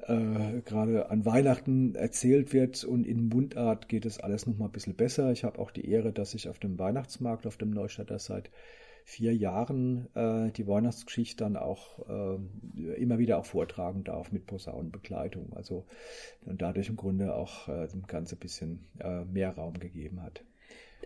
äh, 0.06 0.60
gerade 0.64 1.10
an 1.10 1.24
Weihnachten 1.24 1.94
erzählt 1.94 2.52
wird 2.52 2.84
und 2.84 3.06
in 3.06 3.28
Mundart 3.28 3.88
geht 3.88 4.06
es 4.06 4.18
alles 4.18 4.46
noch 4.46 4.56
mal 4.56 4.66
ein 4.66 4.72
bisschen 4.72 4.94
besser. 4.94 5.32
Ich 5.32 5.44
habe 5.44 5.58
auch 5.58 5.70
die 5.70 5.88
Ehre, 5.88 6.12
dass 6.12 6.34
ich 6.34 6.48
auf 6.48 6.58
dem 6.58 6.78
Weihnachtsmarkt, 6.78 7.46
auf 7.46 7.56
dem 7.56 7.70
Neustadter 7.70 8.18
seit 8.18 8.50
vier 9.04 9.34
Jahren 9.34 10.08
äh, 10.14 10.50
die 10.50 10.66
Weihnachtsgeschichte 10.66 11.44
dann 11.44 11.56
auch 11.56 11.98
äh, 12.08 12.94
immer 12.94 13.18
wieder 13.18 13.38
auch 13.38 13.44
vortragen 13.44 14.02
darf 14.02 14.32
mit 14.32 14.46
Posaunenbegleitung. 14.46 15.52
Also 15.54 15.84
und 16.46 16.62
dadurch 16.62 16.88
im 16.88 16.96
Grunde 16.96 17.34
auch 17.34 17.68
äh, 17.68 17.86
dem 17.88 18.06
Ganze 18.06 18.36
ein 18.36 18.38
bisschen 18.38 18.86
äh, 18.98 19.24
mehr 19.24 19.50
Raum 19.50 19.78
gegeben 19.78 20.22
hat. 20.22 20.42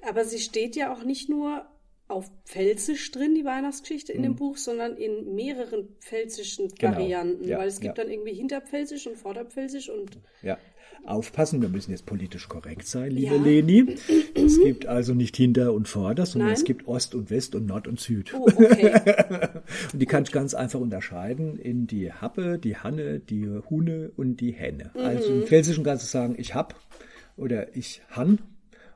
Aber 0.09 0.24
sie 0.24 0.38
steht 0.38 0.76
ja 0.76 0.92
auch 0.92 1.02
nicht 1.02 1.28
nur 1.28 1.66
auf 2.09 2.31
Pfälzisch 2.44 3.11
drin, 3.11 3.35
die 3.35 3.44
Weihnachtsgeschichte 3.44 4.12
in 4.12 4.21
mhm. 4.21 4.25
dem 4.25 4.37
Buch, 4.37 4.57
sondern 4.57 4.97
in 4.97 5.35
mehreren 5.35 5.88
pfälzischen 6.01 6.68
genau. 6.68 6.94
Varianten, 6.94 7.47
ja, 7.47 7.59
weil 7.59 7.68
es 7.68 7.81
gibt 7.81 7.99
ja. 7.99 8.05
dann 8.05 8.12
irgendwie 8.12 8.35
Hinterpfälzisch 8.35 9.07
und 9.07 9.16
Vorderpfälzisch 9.16 9.90
und. 9.90 10.18
Ja, 10.42 10.59
aufpassen, 11.05 11.62
wir 11.62 11.68
müssen 11.68 11.90
jetzt 11.90 12.07
politisch 12.07 12.49
korrekt 12.49 12.87
sein, 12.87 13.11
liebe 13.11 13.37
ja. 13.37 13.42
Leni. 13.42 13.97
Es 14.35 14.61
gibt 14.61 14.87
also 14.87 15.14
nicht 15.14 15.37
Hinter 15.37 15.75
und 15.75 15.88
Vorder, 15.88 16.25
sondern 16.25 16.49
Nein? 16.49 16.57
es 16.57 16.64
gibt 16.64 16.87
Ost 16.87 17.14
und 17.14 17.31
West 17.31 17.55
und 17.55 17.66
Nord 17.66 17.88
und 17.88 18.01
Süd. 18.01 18.33
Oh, 18.35 18.47
okay. 18.47 18.92
und 19.92 20.01
die 20.01 20.07
kann 20.07 20.23
ich 20.23 20.33
ganz 20.33 20.55
einfach 20.55 20.81
unterscheiden 20.81 21.59
in 21.59 21.87
die 21.87 22.12
Happe, 22.12 22.59
die 22.59 22.77
Hanne, 22.77 23.18
die 23.18 23.47
Hune 23.68 24.11
und 24.16 24.37
die 24.37 24.53
Henne. 24.53 24.90
Mhm. 24.94 25.01
Also 25.01 25.33
im 25.33 25.42
Pfälzischen 25.42 25.85
kannst 25.85 26.05
du 26.05 26.09
sagen, 26.09 26.37
ich 26.38 26.55
hab 26.55 26.77
oder 27.37 27.77
ich 27.77 28.01
han 28.11 28.38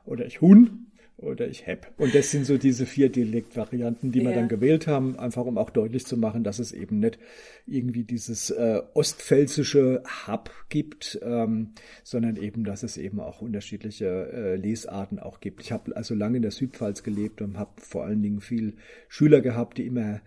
oder 0.05 0.25
ich 0.25 0.41
hun 0.41 0.87
oder 1.17 1.47
ich 1.47 1.67
heb. 1.67 1.87
Und 1.97 2.13
das 2.15 2.31
sind 2.31 2.45
so 2.45 2.57
diese 2.57 2.85
vier 2.85 3.09
Dialektvarianten, 3.09 4.11
die 4.11 4.19
ja. 4.19 4.29
wir 4.29 4.35
dann 4.35 4.47
gewählt 4.47 4.87
haben, 4.87 5.17
einfach 5.17 5.45
um 5.45 5.57
auch 5.57 5.69
deutlich 5.69 6.05
zu 6.05 6.17
machen, 6.17 6.43
dass 6.43 6.59
es 6.59 6.71
eben 6.71 6.99
nicht 6.99 7.19
irgendwie 7.65 8.03
dieses 8.03 8.49
äh, 8.49 8.81
ostpfälzische 8.93 10.03
Hab 10.05 10.51
gibt, 10.69 11.19
ähm, 11.23 11.73
sondern 12.03 12.35
eben, 12.35 12.63
dass 12.63 12.83
es 12.83 12.97
eben 12.97 13.19
auch 13.19 13.41
unterschiedliche 13.41 14.31
äh, 14.33 14.55
Lesarten 14.55 15.19
auch 15.19 15.39
gibt. 15.39 15.61
Ich 15.61 15.71
habe 15.71 15.95
also 15.95 16.15
lange 16.15 16.37
in 16.37 16.41
der 16.41 16.51
Südpfalz 16.51 17.03
gelebt 17.03 17.41
und 17.41 17.57
habe 17.57 17.71
vor 17.77 18.03
allen 18.03 18.21
Dingen 18.21 18.41
viel 18.41 18.73
Schüler 19.07 19.41
gehabt, 19.41 19.77
die 19.77 19.85
immer 19.85 20.21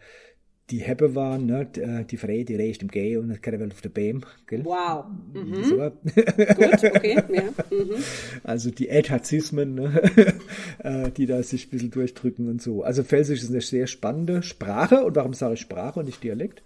die 0.71 0.79
Heppe 0.79 1.15
waren, 1.15 1.47
ne? 1.47 1.69
Äh, 1.77 2.05
die 2.05 2.17
Frei, 2.17 2.43
die 2.43 2.57
reist 2.57 2.83
im 2.83 2.89
Gehen 2.89 3.21
und 3.21 3.43
Karneval 3.43 3.71
auf 3.71 3.81
der 3.83 3.89
Bäm. 3.89 4.23
Gell? 4.47 4.65
Wow. 4.65 5.05
Mhm. 5.33 5.65
So. 5.65 5.77
Gut, 5.77 6.85
okay. 6.85 7.23
Ja. 7.33 7.43
Mhm. 7.71 7.95
Also 8.43 8.71
die 8.71 8.89
Ätazismen, 8.89 9.75
ne? 9.75 10.03
Äh, 10.79 11.11
die 11.11 11.27
da 11.27 11.43
sich 11.43 11.67
ein 11.67 11.71
bisschen 11.71 11.91
durchdrücken 11.91 12.49
und 12.49 12.61
so. 12.61 12.83
Also 12.83 13.03
Pfälzisch 13.03 13.43
ist 13.43 13.51
eine 13.51 13.61
sehr 13.61 13.87
spannende 13.87 14.43
Sprache. 14.43 15.05
Und 15.05 15.17
warum 15.17 15.33
sage 15.33 15.55
ich 15.55 15.61
Sprache 15.61 16.01
und 16.01 16.07
nicht 16.07 16.23
Dialekt? 16.23 16.63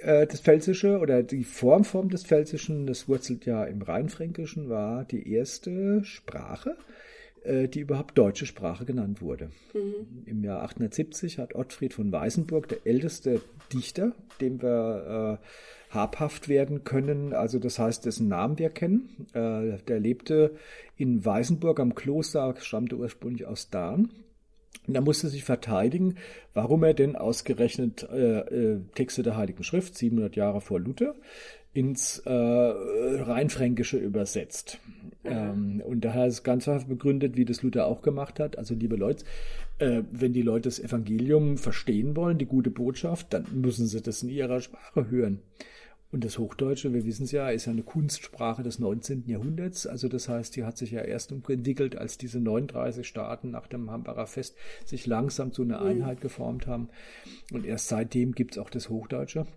Äh, 0.00 0.26
das 0.26 0.40
Pfälzische 0.40 0.98
oder 0.98 1.22
die 1.22 1.44
Formform 1.44 2.10
des 2.10 2.24
Pfälzischen, 2.24 2.86
das 2.86 3.08
wurzelt 3.08 3.46
ja 3.46 3.64
im 3.64 3.82
Rheinfränkischen, 3.82 4.68
war 4.68 5.04
die 5.04 5.32
erste 5.32 6.04
Sprache, 6.04 6.76
die 7.46 7.80
überhaupt 7.80 8.16
deutsche 8.16 8.46
Sprache 8.46 8.84
genannt 8.84 9.20
wurde. 9.20 9.50
Mhm. 9.74 10.24
Im 10.24 10.44
Jahr 10.44 10.62
1870 10.62 11.38
hat 11.38 11.54
Ottfried 11.54 11.92
von 11.92 12.10
Weißenburg, 12.10 12.68
der 12.68 12.86
älteste 12.86 13.42
Dichter, 13.72 14.12
dem 14.40 14.62
wir 14.62 15.40
äh, 15.40 15.94
habhaft 15.94 16.48
werden 16.48 16.84
können, 16.84 17.32
also 17.32 17.58
das 17.58 17.78
heißt, 17.78 18.04
dessen 18.04 18.28
Namen 18.28 18.58
wir 18.58 18.70
kennen, 18.70 19.26
äh, 19.32 19.78
der 19.86 20.00
lebte 20.00 20.56
in 20.96 21.24
Weißenburg 21.24 21.80
am 21.80 21.94
Kloster, 21.94 22.54
stammte 22.58 22.96
ursprünglich 22.96 23.46
aus 23.46 23.70
Dahn. 23.70 24.10
Und 24.86 24.94
er 24.94 25.00
musste 25.00 25.28
sich 25.28 25.44
verteidigen, 25.44 26.16
warum 26.52 26.82
er 26.82 26.94
denn 26.94 27.16
ausgerechnet 27.16 28.06
äh, 28.10 28.40
äh, 28.40 28.80
Texte 28.94 29.22
der 29.22 29.36
Heiligen 29.36 29.62
Schrift, 29.62 29.96
700 29.96 30.36
Jahre 30.36 30.60
vor 30.60 30.78
Luther, 30.78 31.14
ins 31.74 32.20
äh, 32.20 32.30
Rheinfränkische 32.30 33.98
übersetzt. 33.98 34.78
Ähm, 35.24 35.82
und 35.84 36.04
daher 36.04 36.26
ist 36.26 36.44
ganz 36.44 36.68
einfach 36.68 36.86
begründet, 36.86 37.36
wie 37.36 37.44
das 37.44 37.62
Luther 37.62 37.86
auch 37.86 38.00
gemacht 38.00 38.38
hat. 38.40 38.56
Also, 38.56 38.74
liebe 38.74 38.96
Leute, 38.96 39.24
äh, 39.78 40.02
wenn 40.10 40.32
die 40.32 40.42
Leute 40.42 40.68
das 40.68 40.78
Evangelium 40.78 41.58
verstehen 41.58 42.16
wollen, 42.16 42.38
die 42.38 42.46
gute 42.46 42.70
Botschaft, 42.70 43.32
dann 43.34 43.46
müssen 43.52 43.86
sie 43.86 44.00
das 44.00 44.22
in 44.22 44.28
ihrer 44.28 44.60
Sprache 44.60 45.10
hören. 45.10 45.40
Und 46.12 46.24
das 46.24 46.38
Hochdeutsche, 46.38 46.94
wir 46.94 47.04
wissen 47.04 47.24
es 47.24 47.32
ja, 47.32 47.48
ist 47.50 47.64
ja 47.64 47.72
eine 47.72 47.82
Kunstsprache 47.82 48.62
des 48.62 48.78
19. 48.78 49.24
Jahrhunderts. 49.26 49.84
Also 49.84 50.06
das 50.06 50.28
heißt, 50.28 50.54
die 50.54 50.62
hat 50.62 50.78
sich 50.78 50.92
ja 50.92 51.00
erst 51.00 51.32
entwickelt, 51.32 51.96
als 51.96 52.18
diese 52.18 52.38
39 52.38 53.04
Staaten 53.04 53.50
nach 53.50 53.66
dem 53.66 53.90
Hambacher 53.90 54.28
Fest 54.28 54.54
sich 54.84 55.08
langsam 55.08 55.50
zu 55.50 55.62
einer 55.62 55.80
mhm. 55.80 55.86
Einheit 55.88 56.20
geformt 56.20 56.68
haben. 56.68 56.88
Und 57.52 57.66
erst 57.66 57.88
seitdem 57.88 58.30
gibt 58.30 58.52
es 58.52 58.58
auch 58.58 58.70
das 58.70 58.90
Hochdeutsche. 58.90 59.48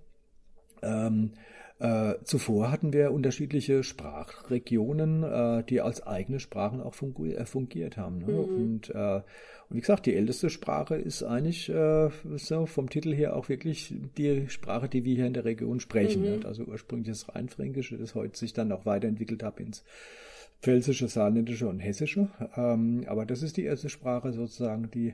Ähm, 0.82 1.34
äh, 1.80 2.16
zuvor 2.24 2.72
hatten 2.72 2.92
wir 2.92 3.12
unterschiedliche 3.12 3.84
Sprachregionen, 3.84 5.24
äh, 5.24 5.64
die 5.64 5.82
als 5.82 6.06
eigene 6.06 6.40
Sprachen 6.40 6.82
auch 6.82 6.96
fungi 6.96 7.34
äh, 7.34 7.46
fungiert 7.46 7.98
haben. 7.98 8.18
Ne? 8.20 8.32
Mhm. 8.32 8.38
Und, 8.38 8.90
äh, 8.90 9.22
und, 9.70 9.76
wie 9.76 9.82
gesagt, 9.82 10.08
die 10.08 10.16
älteste 10.16 10.50
Sprache 10.50 10.96
ist 10.96 11.22
eigentlich 11.22 11.70
äh, 11.70 12.10
so 12.36 12.66
vom 12.66 12.90
Titel 12.90 13.14
her 13.14 13.36
auch 13.36 13.48
wirklich 13.48 13.94
die 14.18 14.50
Sprache, 14.50 14.90
die 14.90 15.04
wir 15.04 15.16
hier 15.16 15.28
in 15.28 15.34
der 15.34 15.46
Region 15.46 15.80
sprechen. 15.80 16.22
Mhm. 16.22 16.40
Ne? 16.40 16.46
Also 16.46 16.64
ursprünglich 16.64 17.10
das 17.10 17.30
Rheinfränkische, 17.30 17.98
das 17.98 18.16
heute 18.16 18.38
sich 18.38 18.54
dann 18.54 18.72
auch 18.72 18.86
weiterentwickelt 18.88 19.44
hat 19.44 19.60
ins 19.60 19.84
Pfälzische, 20.62 21.08
Saarländische 21.08 21.68
und 21.68 21.80
Hessische. 21.80 22.30
Ähm, 22.56 23.04
aber 23.08 23.28
das 23.28 23.44
ist 23.44 23.58
die 23.58 23.66
erste 23.66 23.90
Sprache 23.90 24.34
sozusagen, 24.34 24.90
die 24.90 25.14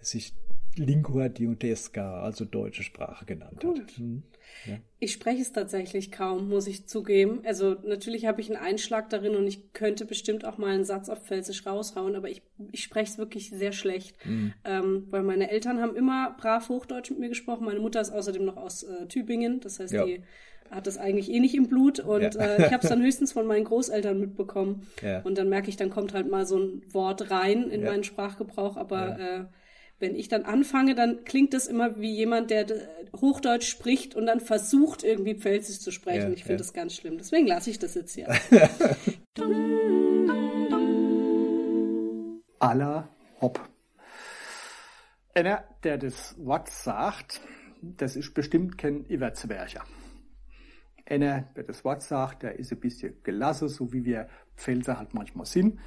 sich 0.00 0.32
Lingua 0.76 1.28
Diodesca, 1.28 2.20
also 2.20 2.44
deutsche 2.44 2.82
Sprache 2.82 3.24
genannt 3.24 3.60
Gut. 3.60 3.80
hat. 3.80 3.90
Hm. 3.96 4.24
Ja. 4.66 4.78
Ich 4.98 5.12
spreche 5.12 5.42
es 5.42 5.52
tatsächlich 5.52 6.12
kaum, 6.12 6.48
muss 6.48 6.66
ich 6.66 6.86
zugeben. 6.86 7.40
Also 7.44 7.76
natürlich 7.84 8.26
habe 8.26 8.40
ich 8.40 8.50
einen 8.50 8.62
Einschlag 8.62 9.08
darin 9.10 9.34
und 9.36 9.46
ich 9.46 9.72
könnte 9.72 10.04
bestimmt 10.04 10.44
auch 10.44 10.58
mal 10.58 10.74
einen 10.74 10.84
Satz 10.84 11.08
auf 11.08 11.24
Pfälzisch 11.24 11.66
raushauen, 11.66 12.16
aber 12.16 12.28
ich, 12.28 12.42
ich 12.70 12.82
spreche 12.82 13.12
es 13.12 13.18
wirklich 13.18 13.50
sehr 13.50 13.72
schlecht. 13.72 14.14
Mhm. 14.24 14.52
Ähm, 14.64 15.06
weil 15.10 15.22
meine 15.22 15.50
Eltern 15.50 15.80
haben 15.80 15.96
immer 15.96 16.36
brav 16.38 16.68
Hochdeutsch 16.68 17.10
mit 17.10 17.18
mir 17.18 17.28
gesprochen. 17.28 17.64
Meine 17.64 17.80
Mutter 17.80 18.00
ist 18.00 18.10
außerdem 18.10 18.44
noch 18.44 18.56
aus 18.56 18.82
äh, 18.82 19.06
Tübingen, 19.06 19.60
das 19.60 19.80
heißt, 19.80 19.92
ja. 19.92 20.04
die 20.04 20.22
hat 20.70 20.86
das 20.86 20.98
eigentlich 20.98 21.30
eh 21.30 21.40
nicht 21.40 21.54
im 21.54 21.68
Blut 21.68 21.98
und 21.98 22.34
ja. 22.34 22.40
äh, 22.40 22.66
ich 22.66 22.72
habe 22.72 22.82
es 22.82 22.88
dann 22.88 23.02
höchstens 23.02 23.32
von 23.32 23.46
meinen 23.46 23.64
Großeltern 23.64 24.20
mitbekommen. 24.20 24.86
Ja. 25.02 25.20
Und 25.22 25.36
dann 25.36 25.48
merke 25.48 25.68
ich, 25.68 25.76
dann 25.76 25.90
kommt 25.90 26.14
halt 26.14 26.30
mal 26.30 26.46
so 26.46 26.58
ein 26.58 26.82
Wort 26.92 27.30
rein 27.30 27.70
in 27.70 27.82
meinen 27.82 28.04
Sprachgebrauch, 28.04 28.76
aber 28.76 29.18
äh, 29.18 29.44
wenn 30.00 30.16
ich 30.16 30.28
dann 30.28 30.44
anfange, 30.44 30.94
dann 30.94 31.24
klingt 31.24 31.52
das 31.52 31.66
immer 31.66 32.00
wie 32.00 32.10
jemand, 32.10 32.50
der 32.50 32.66
Hochdeutsch 33.20 33.68
spricht 33.68 34.14
und 34.16 34.24
dann 34.26 34.40
versucht, 34.40 35.04
irgendwie 35.04 35.34
Pfälzisch 35.34 35.80
zu 35.80 35.92
sprechen. 35.92 36.28
Ja, 36.28 36.30
ich 36.30 36.44
finde 36.44 36.54
ja. 36.54 36.58
das 36.58 36.72
ganz 36.72 36.96
schlimm. 36.96 37.18
Deswegen 37.18 37.46
lasse 37.46 37.68
ich 37.70 37.78
das 37.78 37.94
jetzt 37.94 38.14
hier. 38.14 38.28
Aller 42.58 43.08
Hopp. 43.40 43.60
Einer, 45.34 45.64
der 45.84 45.98
das 45.98 46.34
Wort 46.38 46.70
sagt, 46.70 47.40
das 47.82 48.16
ist 48.16 48.32
bestimmt 48.32 48.78
kein 48.78 49.04
Iwerzwercher. 49.08 49.84
Einer, 51.04 51.42
der 51.56 51.64
das 51.64 51.84
Wort 51.84 52.02
sagt, 52.02 52.42
der 52.42 52.58
ist 52.58 52.72
ein 52.72 52.80
bisschen 52.80 53.22
gelassen, 53.22 53.68
so 53.68 53.92
wie 53.92 54.04
wir 54.04 54.28
Pfälzer 54.56 54.98
halt 54.98 55.12
manchmal 55.12 55.46
sind. 55.46 55.78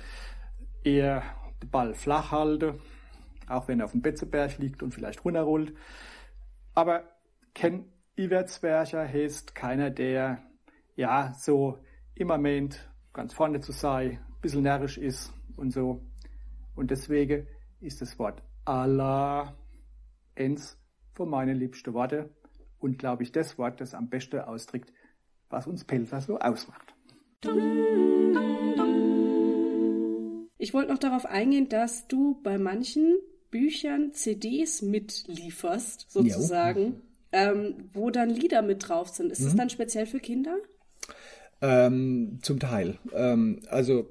Er 0.83 1.23
den 1.61 1.69
Ball 1.69 1.93
flach 1.93 2.31
halte, 2.31 2.79
auch 3.47 3.67
wenn 3.67 3.79
er 3.79 3.85
auf 3.85 3.91
dem 3.91 4.01
Betzeberg 4.01 4.57
liegt 4.57 4.83
und 4.83 4.93
vielleicht 4.93 5.23
runterrollt. 5.23 5.73
Aber 6.73 7.03
Ken 7.53 7.85
Iwertswercher 8.15 9.07
heißt 9.07 9.55
keiner, 9.55 9.89
der 9.89 10.43
ja 10.95 11.33
so 11.33 11.79
immer 12.15 12.37
meint, 12.37 12.89
ganz 13.13 13.33
vorne 13.33 13.59
zu 13.59 13.71
sein, 13.71 14.11
ein 14.11 14.41
bisschen 14.41 14.63
närrisch 14.63 14.97
ist 14.97 15.33
und 15.55 15.71
so. 15.71 16.03
Und 16.75 16.91
deswegen 16.91 17.47
ist 17.79 18.01
das 18.01 18.17
Wort 18.19 18.41
Allah 18.65 19.55
eins 20.35 20.79
von 21.13 21.29
meinen 21.29 21.57
liebsten 21.57 21.93
Worte 21.93 22.29
und 22.79 22.97
glaube 22.97 23.23
ich 23.23 23.31
das 23.31 23.57
Wort, 23.57 23.81
das 23.81 23.93
am 23.93 24.09
besten 24.09 24.39
ausdrückt, 24.39 24.91
was 25.49 25.67
uns 25.67 25.83
Pelzer 25.83 26.21
so 26.21 26.39
ausmacht. 26.39 26.93
Ich 30.57 30.73
wollte 30.73 30.91
noch 30.91 30.99
darauf 30.99 31.25
eingehen, 31.25 31.67
dass 31.69 32.07
du 32.07 32.41
bei 32.41 32.57
manchen 32.57 33.17
Büchern 33.53 34.13
CDs 34.13 34.81
mitlieferst, 34.81 36.07
sozusagen, 36.09 36.95
ähm, 37.31 37.75
wo 37.93 38.09
dann 38.09 38.31
Lieder 38.31 38.63
mit 38.63 38.89
drauf 38.89 39.09
sind. 39.09 39.31
Ist 39.31 39.41
mhm. 39.41 39.45
das 39.45 39.55
dann 39.55 39.69
speziell 39.69 40.07
für 40.07 40.19
Kinder? 40.19 40.57
Ähm, 41.61 42.39
zum 42.41 42.59
Teil. 42.59 42.97
Ähm, 43.13 43.59
also 43.69 44.09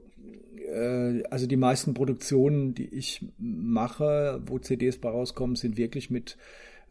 äh, 0.72 1.24
also 1.28 1.46
die 1.46 1.56
meisten 1.56 1.92
Produktionen, 1.92 2.74
die 2.74 2.86
ich 2.86 3.26
mache, 3.36 4.40
wo 4.46 4.60
CDs 4.60 4.98
bei 4.98 5.10
rauskommen, 5.10 5.56
sind 5.56 5.76
wirklich 5.76 6.08
mit 6.08 6.38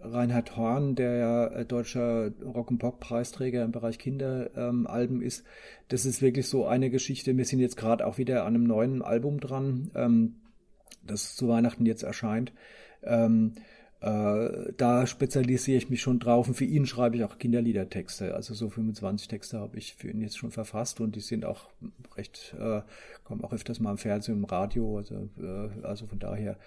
Reinhard 0.02 0.58
Horn, 0.58 0.96
der 0.96 1.14
ja 1.14 1.48
äh, 1.48 1.66
deutscher 1.66 2.34
Rock'n'Pop-Preisträger 2.44 3.64
im 3.64 3.72
Bereich 3.72 3.98
Kinderalben 3.98 4.88
ähm, 4.88 5.22
ist. 5.22 5.46
Das 5.88 6.06
ist 6.06 6.22
wirklich 6.22 6.48
so 6.48 6.66
eine 6.66 6.90
Geschichte. 6.90 7.38
Wir 7.38 7.46
sind 7.46 7.60
jetzt 7.60 7.78
gerade 7.78 8.06
auch 8.06 8.18
wieder 8.18 8.44
an 8.44 8.56
einem 8.56 8.66
neuen 8.66 9.02
Album 9.02 9.40
dran. 9.40 9.90
Ähm, 9.96 10.36
das 11.06 11.36
zu 11.36 11.48
Weihnachten 11.48 11.86
jetzt 11.86 12.04
erscheint. 12.04 12.54
Ähm, 13.04 13.54
äh, 14.02 14.74
da 14.78 15.06
spezialisiere 15.06 15.78
ich 15.78 15.92
mich 15.92 16.02
schon 16.02 16.18
drauf 16.18 16.48
und 16.48 16.56
für 16.56 16.66
ihn 16.66 16.88
schreibe 16.88 17.18
ich 17.18 17.24
auch 17.24 17.38
Kinderliedertexte. 17.38 18.34
Also 18.34 18.56
so 18.56 18.68
25 18.68 19.28
Texte 19.28 19.60
habe 19.60 19.78
ich 19.78 19.94
für 19.94 20.10
ihn 20.10 20.22
jetzt 20.22 20.40
schon 20.40 20.50
verfasst 20.50 21.00
und 21.02 21.16
die 21.16 21.20
sind 21.20 21.46
auch 21.46 21.70
recht, 22.18 22.56
äh, 22.60 22.82
kommen 23.24 23.44
auch 23.44 23.54
öfters 23.54 23.80
mal 23.80 23.92
im 23.92 24.00
Fernsehen, 24.00 24.38
im 24.38 24.46
Radio. 24.46 24.98
Also, 24.98 25.30
äh, 25.40 25.86
also 25.86 26.08
von 26.08 26.18
daher 26.18 26.58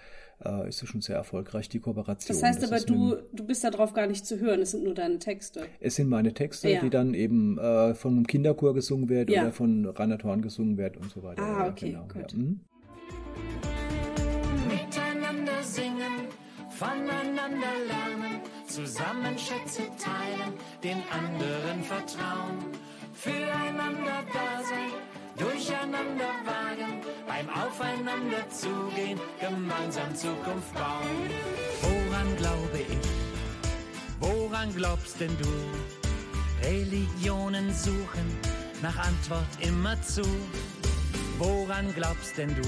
äh, 0.45 0.69
ist 0.69 0.81
es 0.81 0.87
schon 0.87 1.01
sehr 1.01 1.17
erfolgreich, 1.17 1.67
die 1.67 1.79
Kooperation. 1.79 2.33
Das 2.33 2.41
heißt 2.41 2.63
das 2.63 2.71
aber, 2.71 2.79
du, 2.79 3.17
du 3.33 3.45
bist 3.45 3.65
darauf 3.65 3.91
gar 3.91 4.07
nicht 4.07 4.25
zu 4.25 4.39
hören, 4.39 4.61
es 4.61 4.71
sind 4.71 4.85
nur 4.85 4.93
deine 4.93 5.19
Texte. 5.19 5.63
Es 5.81 5.95
sind 5.95 6.07
meine 6.07 6.33
Texte, 6.33 6.69
ja. 6.69 6.79
die 6.79 6.89
dann 6.89 7.13
eben 7.13 7.57
äh, 7.57 7.95
von 7.95 8.13
einem 8.13 8.27
Kinderchor 8.27 8.73
gesungen 8.73 9.09
werden 9.09 9.33
ja. 9.33 9.41
oder 9.41 9.51
von 9.51 9.85
Reinhard 9.85 10.23
Horn 10.23 10.41
gesungen 10.41 10.77
werden 10.77 11.01
und 11.01 11.11
so 11.11 11.21
weiter. 11.21 11.41
Ah, 11.41 11.67
okay, 11.67 11.89
genau. 11.91 12.07
gut. 12.07 12.33
Ja. 15.45 15.53
Mhm. 15.61 16.27
voneinander 16.69 17.75
lernen, 17.87 18.41
zusammen 18.67 19.37
Schätze 19.37 19.83
teilen, 19.97 20.53
den 20.83 21.03
anderen 21.11 21.83
vertrauen, 21.83 22.57
füreinander 23.13 24.23
da 24.33 24.63
sein, 24.63 24.91
durcheinander 25.37 26.33
wagen, 26.45 27.01
beim 27.27 27.47
Aufeinander 27.49 28.49
zugehen, 28.49 29.19
gemeinsam 29.39 30.15
Zukunft 30.15 30.73
bauen. 30.73 31.29
Woran 31.81 32.35
glaube 32.37 32.79
ich? 32.79 32.97
Woran 34.19 34.73
glaubst 34.75 35.19
denn 35.19 35.37
du? 35.37 36.67
Religionen 36.67 37.71
suchen 37.73 38.37
nach 38.81 38.97
Antwort 38.97 39.47
immer 39.59 40.01
zu. 40.01 40.23
Woran 41.37 41.93
glaubst 41.93 42.37
denn 42.37 42.55
du? 42.55 42.67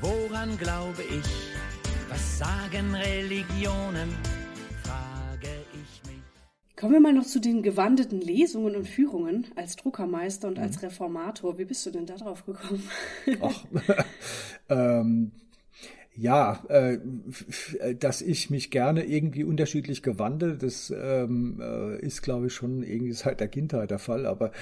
Woran 0.00 0.56
glaube 0.58 1.02
ich? 1.02 1.55
Was 2.16 2.38
sagen 2.38 2.94
Religionen? 2.94 4.08
Frage 4.82 5.50
ich 5.74 6.10
mich. 6.10 6.22
Kommen 6.74 6.94
wir 6.94 7.00
mal 7.00 7.12
noch 7.12 7.26
zu 7.26 7.40
den 7.40 7.62
gewandeten 7.62 8.22
Lesungen 8.22 8.74
und 8.74 8.88
Führungen 8.88 9.48
als 9.54 9.76
Druckermeister 9.76 10.48
und 10.48 10.58
als 10.58 10.76
mhm. 10.76 10.88
Reformator. 10.88 11.58
Wie 11.58 11.66
bist 11.66 11.84
du 11.84 11.90
denn 11.90 12.06
da 12.06 12.14
drauf 12.14 12.46
gekommen? 12.46 12.82
Ach, 13.42 13.66
ähm, 14.70 15.32
ja, 16.14 16.64
äh, 16.68 16.96
dass 18.00 18.22
ich 18.22 18.48
mich 18.48 18.70
gerne 18.70 19.04
irgendwie 19.04 19.44
unterschiedlich 19.44 20.02
gewandelt, 20.02 20.62
das 20.62 20.90
ähm, 20.98 21.60
äh, 21.60 21.98
ist, 21.98 22.22
glaube 22.22 22.46
ich, 22.46 22.54
schon 22.54 22.82
irgendwie 22.82 23.12
seit 23.12 23.40
der 23.40 23.48
Kindheit 23.48 23.90
der 23.90 23.98
Fall. 23.98 24.24
Aber, 24.24 24.52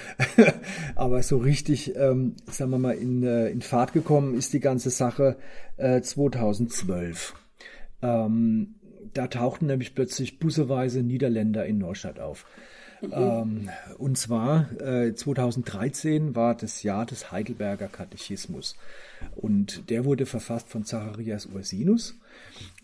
aber 0.95 1.23
so 1.23 1.37
richtig, 1.37 1.95
ähm, 1.95 2.35
sagen 2.51 2.71
wir 2.71 2.79
mal, 2.79 2.95
in, 2.95 3.23
äh, 3.23 3.47
in 3.47 3.61
Fahrt 3.61 3.93
gekommen 3.93 4.35
ist 4.35 4.51
die 4.51 4.59
ganze 4.59 4.89
Sache 4.89 5.37
äh, 5.77 6.01
2012. 6.01 7.33
Ähm, 8.01 8.75
da 9.13 9.27
tauchten 9.27 9.67
nämlich 9.67 9.95
plötzlich 9.95 10.39
busseweise 10.39 11.01
Niederländer 11.01 11.65
in 11.65 11.77
Neustadt 11.77 12.19
auf. 12.19 12.45
Mhm. 13.01 13.11
Ähm, 13.13 13.69
und 13.97 14.17
zwar 14.17 14.69
äh, 14.81 15.13
2013 15.13 16.35
war 16.35 16.55
das 16.55 16.83
Jahr 16.83 17.05
des 17.05 17.31
Heidelberger 17.31 17.87
Katechismus. 17.87 18.75
Und 19.35 19.89
der 19.89 20.05
wurde 20.05 20.25
verfasst 20.25 20.69
von 20.69 20.85
Zacharias 20.85 21.45
Ursinus. 21.47 22.17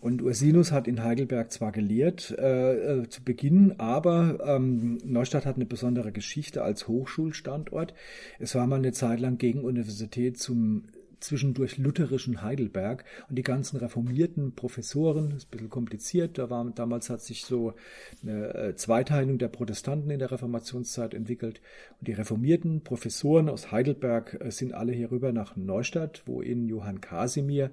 Und 0.00 0.22
Ursinus 0.22 0.72
hat 0.72 0.88
in 0.88 1.02
Heidelberg 1.02 1.52
zwar 1.52 1.72
gelehrt 1.72 2.34
äh, 2.38 3.00
äh, 3.00 3.08
zu 3.08 3.22
Beginn, 3.22 3.78
aber 3.78 4.38
ähm, 4.44 4.98
Neustadt 5.04 5.46
hat 5.46 5.56
eine 5.56 5.66
besondere 5.66 6.12
Geschichte 6.12 6.62
als 6.62 6.88
Hochschulstandort. 6.88 7.94
Es 8.38 8.54
war 8.54 8.66
mal 8.66 8.76
eine 8.76 8.92
Zeit 8.92 9.20
lang 9.20 9.38
gegen 9.38 9.64
Universität 9.64 10.38
zum 10.38 10.84
zwischendurch 11.22 11.78
lutherischen 11.78 12.42
Heidelberg 12.42 13.04
und 13.28 13.36
die 13.36 13.42
ganzen 13.42 13.76
reformierten 13.78 14.54
Professoren, 14.54 15.32
ist 15.32 15.46
ein 15.46 15.50
bisschen 15.50 15.70
kompliziert, 15.70 16.38
da 16.38 16.50
war, 16.50 16.70
damals 16.74 17.10
hat 17.10 17.22
sich 17.22 17.44
so 17.44 17.74
eine 18.22 18.54
äh, 18.54 18.76
Zweiteilung 18.76 19.38
der 19.38 19.48
Protestanten 19.48 20.10
in 20.10 20.18
der 20.18 20.30
Reformationszeit 20.30 21.14
entwickelt 21.14 21.60
und 21.98 22.08
die 22.08 22.12
reformierten 22.12 22.82
Professoren 22.82 23.48
aus 23.48 23.72
Heidelberg 23.72 24.38
äh, 24.40 24.50
sind 24.50 24.74
alle 24.74 24.92
hier 24.92 25.10
rüber 25.10 25.32
nach 25.32 25.56
Neustadt, 25.56 26.22
wo 26.26 26.40
in 26.42 26.68
Johann 26.68 27.00
Casimir 27.00 27.70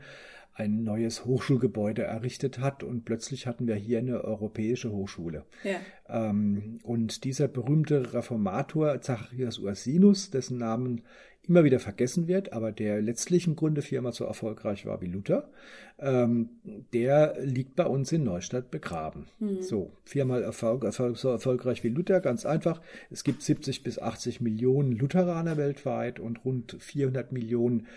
ein 0.60 0.84
neues 0.84 1.26
Hochschulgebäude 1.26 2.04
errichtet 2.04 2.60
hat 2.60 2.84
und 2.84 3.06
plötzlich 3.06 3.48
hatten 3.48 3.68
wir 3.68 3.76
hier 3.76 4.00
eine 4.00 4.24
europäische 4.24 4.92
Hochschule. 4.92 5.46
Ja. 5.64 5.80
Ähm, 6.10 6.80
und 6.84 7.24
dieser 7.24 7.48
berühmte 7.48 8.14
Reformator 8.14 9.00
Zacharias 9.02 9.58
Ursinus, 9.60 10.32
dessen 10.32 10.58
Namen 10.58 11.02
immer 11.48 11.64
wieder 11.64 11.80
vergessen 11.80 12.28
wird, 12.28 12.54
aber 12.54 12.72
der 12.72 13.02
letztlich 13.02 13.48
im 13.48 13.56
Grunde 13.56 13.82
viermal 13.82 14.12
so 14.12 14.26
erfolgreich 14.26 14.86
war 14.86 15.02
wie 15.02 15.08
Luther, 15.08 15.50
ähm, 15.98 16.50
der 16.94 17.38
liegt 17.42 17.76
bei 17.76 17.86
uns 17.86 18.12
in 18.12 18.24
Neustadt 18.24 18.70
begraben. 18.70 19.28
Mhm. 19.40 19.62
So, 19.62 19.94
viermal 20.04 20.44
Erfolg, 20.44 20.84
Erfolg, 20.84 21.18
so 21.18 21.30
erfolgreich 21.30 21.84
wie 21.84 21.90
Luther, 21.90 22.20
ganz 22.20 22.46
einfach. 22.46 22.82
Es 23.10 23.24
gibt 23.24 23.42
70 23.42 23.82
bis 23.82 23.98
80 23.98 24.42
Millionen 24.42 24.92
Lutheraner 24.92 25.58
weltweit 25.58 26.20
und 26.20 26.44
rund 26.44 26.76
400 26.80 27.32
Millionen 27.32 27.88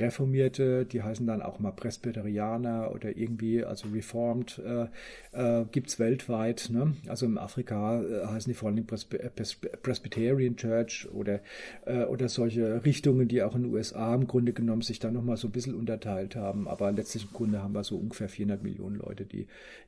Reformierte, 0.00 0.84
die 0.84 1.02
heißen 1.02 1.26
dann 1.26 1.42
auch 1.42 1.58
mal 1.58 1.72
Presbyterianer 1.72 2.92
oder 2.94 3.16
irgendwie, 3.16 3.64
also 3.64 3.88
Reformed, 3.88 4.60
äh, 4.64 4.86
äh, 5.32 5.64
gibt 5.70 5.98
weltweit. 5.98 6.68
Ne? 6.72 6.94
Also 7.08 7.26
in 7.26 7.38
Afrika 7.38 8.02
äh, 8.02 8.26
heißen 8.26 8.50
die 8.50 8.54
vor 8.54 8.70
allem 8.70 8.78
äh, 8.78 9.76
Presbyterian 9.82 10.56
Church 10.56 11.08
oder, 11.12 11.40
äh, 11.86 12.04
oder 12.04 12.28
solche 12.28 12.84
Richtungen, 12.84 13.28
die 13.28 13.42
auch 13.42 13.54
in 13.54 13.64
den 13.64 13.72
USA 13.72 14.14
im 14.14 14.26
Grunde 14.26 14.52
genommen 14.52 14.82
sich 14.82 14.98
dann 14.98 15.14
nochmal 15.14 15.36
so 15.36 15.48
ein 15.48 15.52
bisschen 15.52 15.74
unterteilt 15.74 16.36
haben. 16.36 16.68
Aber 16.68 16.92
letztlich 16.92 17.24
im 17.24 17.32
Grunde 17.32 17.62
haben 17.62 17.74
wir 17.74 17.84
so 17.84 17.96
ungefähr 17.96 18.28
400 18.28 18.62
Millionen 18.62 18.96
Leute, 18.96 19.24
die, 19.24 19.46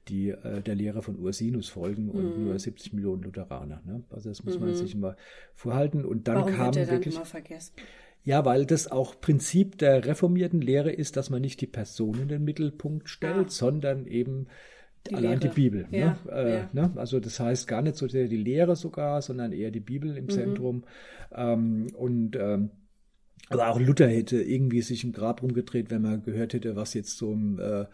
die 0.09 0.31
äh, 0.31 0.61
der 0.63 0.75
Lehre 0.75 1.03
von 1.03 1.19
Ursinus 1.19 1.69
folgen 1.69 2.09
und 2.09 2.39
mhm. 2.39 2.45
nur 2.47 2.59
70 2.59 2.93
Millionen 2.93 3.23
Lutheraner. 3.23 3.83
Ne? 3.87 4.03
Also 4.11 4.29
das 4.29 4.45
muss 4.45 4.59
man 4.59 4.71
mhm. 4.71 4.75
sich 4.75 4.95
immer 4.95 5.17
vorhalten. 5.55 6.05
Und 6.05 6.29
dann 6.29 6.37
Warum 6.37 6.53
kam 6.53 6.67
wird 6.67 6.77
der 6.77 6.87
dann 6.87 6.95
wirklich. 6.97 7.15
immer 7.17 7.25
vergessen? 7.25 7.73
Ja, 8.23 8.45
weil 8.45 8.67
das 8.67 8.91
auch 8.91 9.21
Prinzip 9.21 9.79
der 9.79 10.05
reformierten 10.05 10.61
Lehre 10.61 10.93
ist, 10.93 11.17
dass 11.17 11.31
man 11.31 11.41
nicht 11.41 11.61
die 11.61 11.67
Person 11.67 12.21
in 12.21 12.29
den 12.29 12.45
Mittelpunkt 12.45 13.09
stellt, 13.09 13.47
ah. 13.47 13.51
sondern 13.51 14.07
eben 14.07 14.47
die 15.09 15.15
allein 15.15 15.41
Lehre. 15.41 15.55
die 15.55 15.61
Bibel. 15.61 15.87
Ja, 15.91 16.19
ne? 16.27 16.33
Äh, 16.33 16.55
ja. 16.55 16.69
Ne? 16.73 16.93
Also 16.97 17.21
das 17.21 17.41
heißt 17.41 17.67
gar 17.67 17.81
nicht 17.83 17.97
so 17.97 18.07
sehr 18.09 18.29
die 18.29 18.37
Lehre 18.37 18.77
sogar, 18.77 19.23
sondern 19.23 19.53
eher 19.53 19.71
die 19.71 19.81
Bibel 19.81 20.17
im 20.17 20.25
mhm. 20.25 20.31
Zentrum. 20.31 20.85
Ähm, 21.35 21.87
und 21.97 22.37
ähm, 22.37 22.71
aber 23.51 23.69
auch 23.69 23.81
Luther 23.81 24.09
hätte 24.09 24.41
irgendwie 24.41 24.81
sich 24.81 25.03
im 25.03 25.13
Grab 25.13 25.43
rumgedreht, 25.43 25.91
wenn 25.91 26.03
man 26.03 26.23
gehört 26.23 26.55
hätte, 26.55 26.77
was 26.77 26.95
jetzt 26.95 27.19
so 27.19 27.33
im 27.33 27.59
äh, 27.59 27.85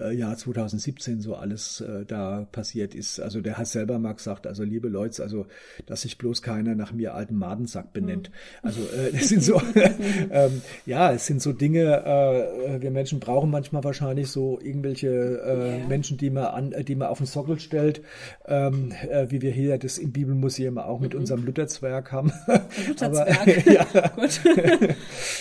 äh, 0.00 0.14
Jahr 0.14 0.36
2017 0.36 1.20
so 1.20 1.34
alles 1.34 1.80
äh, 1.80 2.04
da 2.06 2.46
passiert 2.50 2.94
ist. 2.94 3.20
Also 3.20 3.40
der 3.40 3.58
hat 3.58 3.66
selber 3.66 3.98
mal 3.98 4.14
gesagt, 4.14 4.46
also 4.46 4.64
liebe 4.64 4.88
Leute, 4.88 5.22
also 5.22 5.46
dass 5.86 6.02
sich 6.02 6.18
bloß 6.18 6.42
keiner 6.42 6.74
nach 6.74 6.92
mir 6.92 7.14
alten 7.14 7.36
Madensack 7.36 7.92
benennt. 7.92 8.30
Mhm. 8.30 8.68
Also 8.68 8.80
äh, 8.80 9.12
das 9.12 9.28
sind 9.28 9.42
so, 9.42 9.60
ähm, 10.30 10.62
ja, 10.86 11.12
es 11.12 11.26
sind 11.26 11.42
so 11.42 11.52
Dinge, 11.52 12.04
äh, 12.04 12.82
wir 12.82 12.90
Menschen 12.90 13.20
brauchen 13.20 13.50
manchmal 13.50 13.84
wahrscheinlich 13.84 14.28
so 14.30 14.58
irgendwelche 14.60 15.08
äh, 15.08 15.78
yeah. 15.78 15.86
Menschen, 15.86 16.16
die 16.16 16.30
man 16.30 16.44
an, 16.46 16.74
die 16.84 16.94
man 16.94 17.08
auf 17.08 17.18
den 17.18 17.26
Sockel 17.26 17.60
stellt, 17.60 18.02
ähm, 18.46 18.92
äh, 19.10 19.30
wie 19.30 19.42
wir 19.42 19.52
hier 19.52 19.78
das 19.78 19.98
im 19.98 20.12
Bibelmuseum 20.12 20.78
auch 20.78 21.00
mit 21.00 21.12
mhm. 21.12 21.20
unserem 21.20 21.44
Lutherzwerg 21.44 22.10
haben. 22.10 22.32
Lutherzwerg. 22.88 23.66
ja, 23.66 23.84
Gut. 24.14 24.40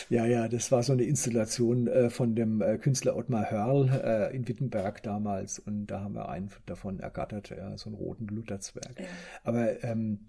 Ja, 0.10 0.26
ja, 0.26 0.48
das 0.48 0.72
war 0.72 0.84
so 0.84 0.94
eine 0.94 1.04
Installation 1.04 1.88
äh, 1.88 2.10
von 2.10 2.36
dem 2.36 2.62
äh, 2.62 2.78
Künstler 2.78 3.16
Ottmar 3.16 3.50
Hörl 3.50 3.90
äh, 3.90 4.36
in 4.36 4.48
Wittenberg 4.48 5.02
damals 5.04 5.60
und 5.60 5.88
da 5.88 6.02
haben 6.02 6.16
wir 6.16 6.30
einen 6.30 6.50
davon 6.66 7.00
ergattert, 7.00 7.50
ja, 7.50 7.78
so 7.78 7.90
einen 7.90 7.96
roten 7.96 8.28
Lutherzwerg. 8.28 8.96
Aber 9.44 9.84
ähm, 9.84 10.20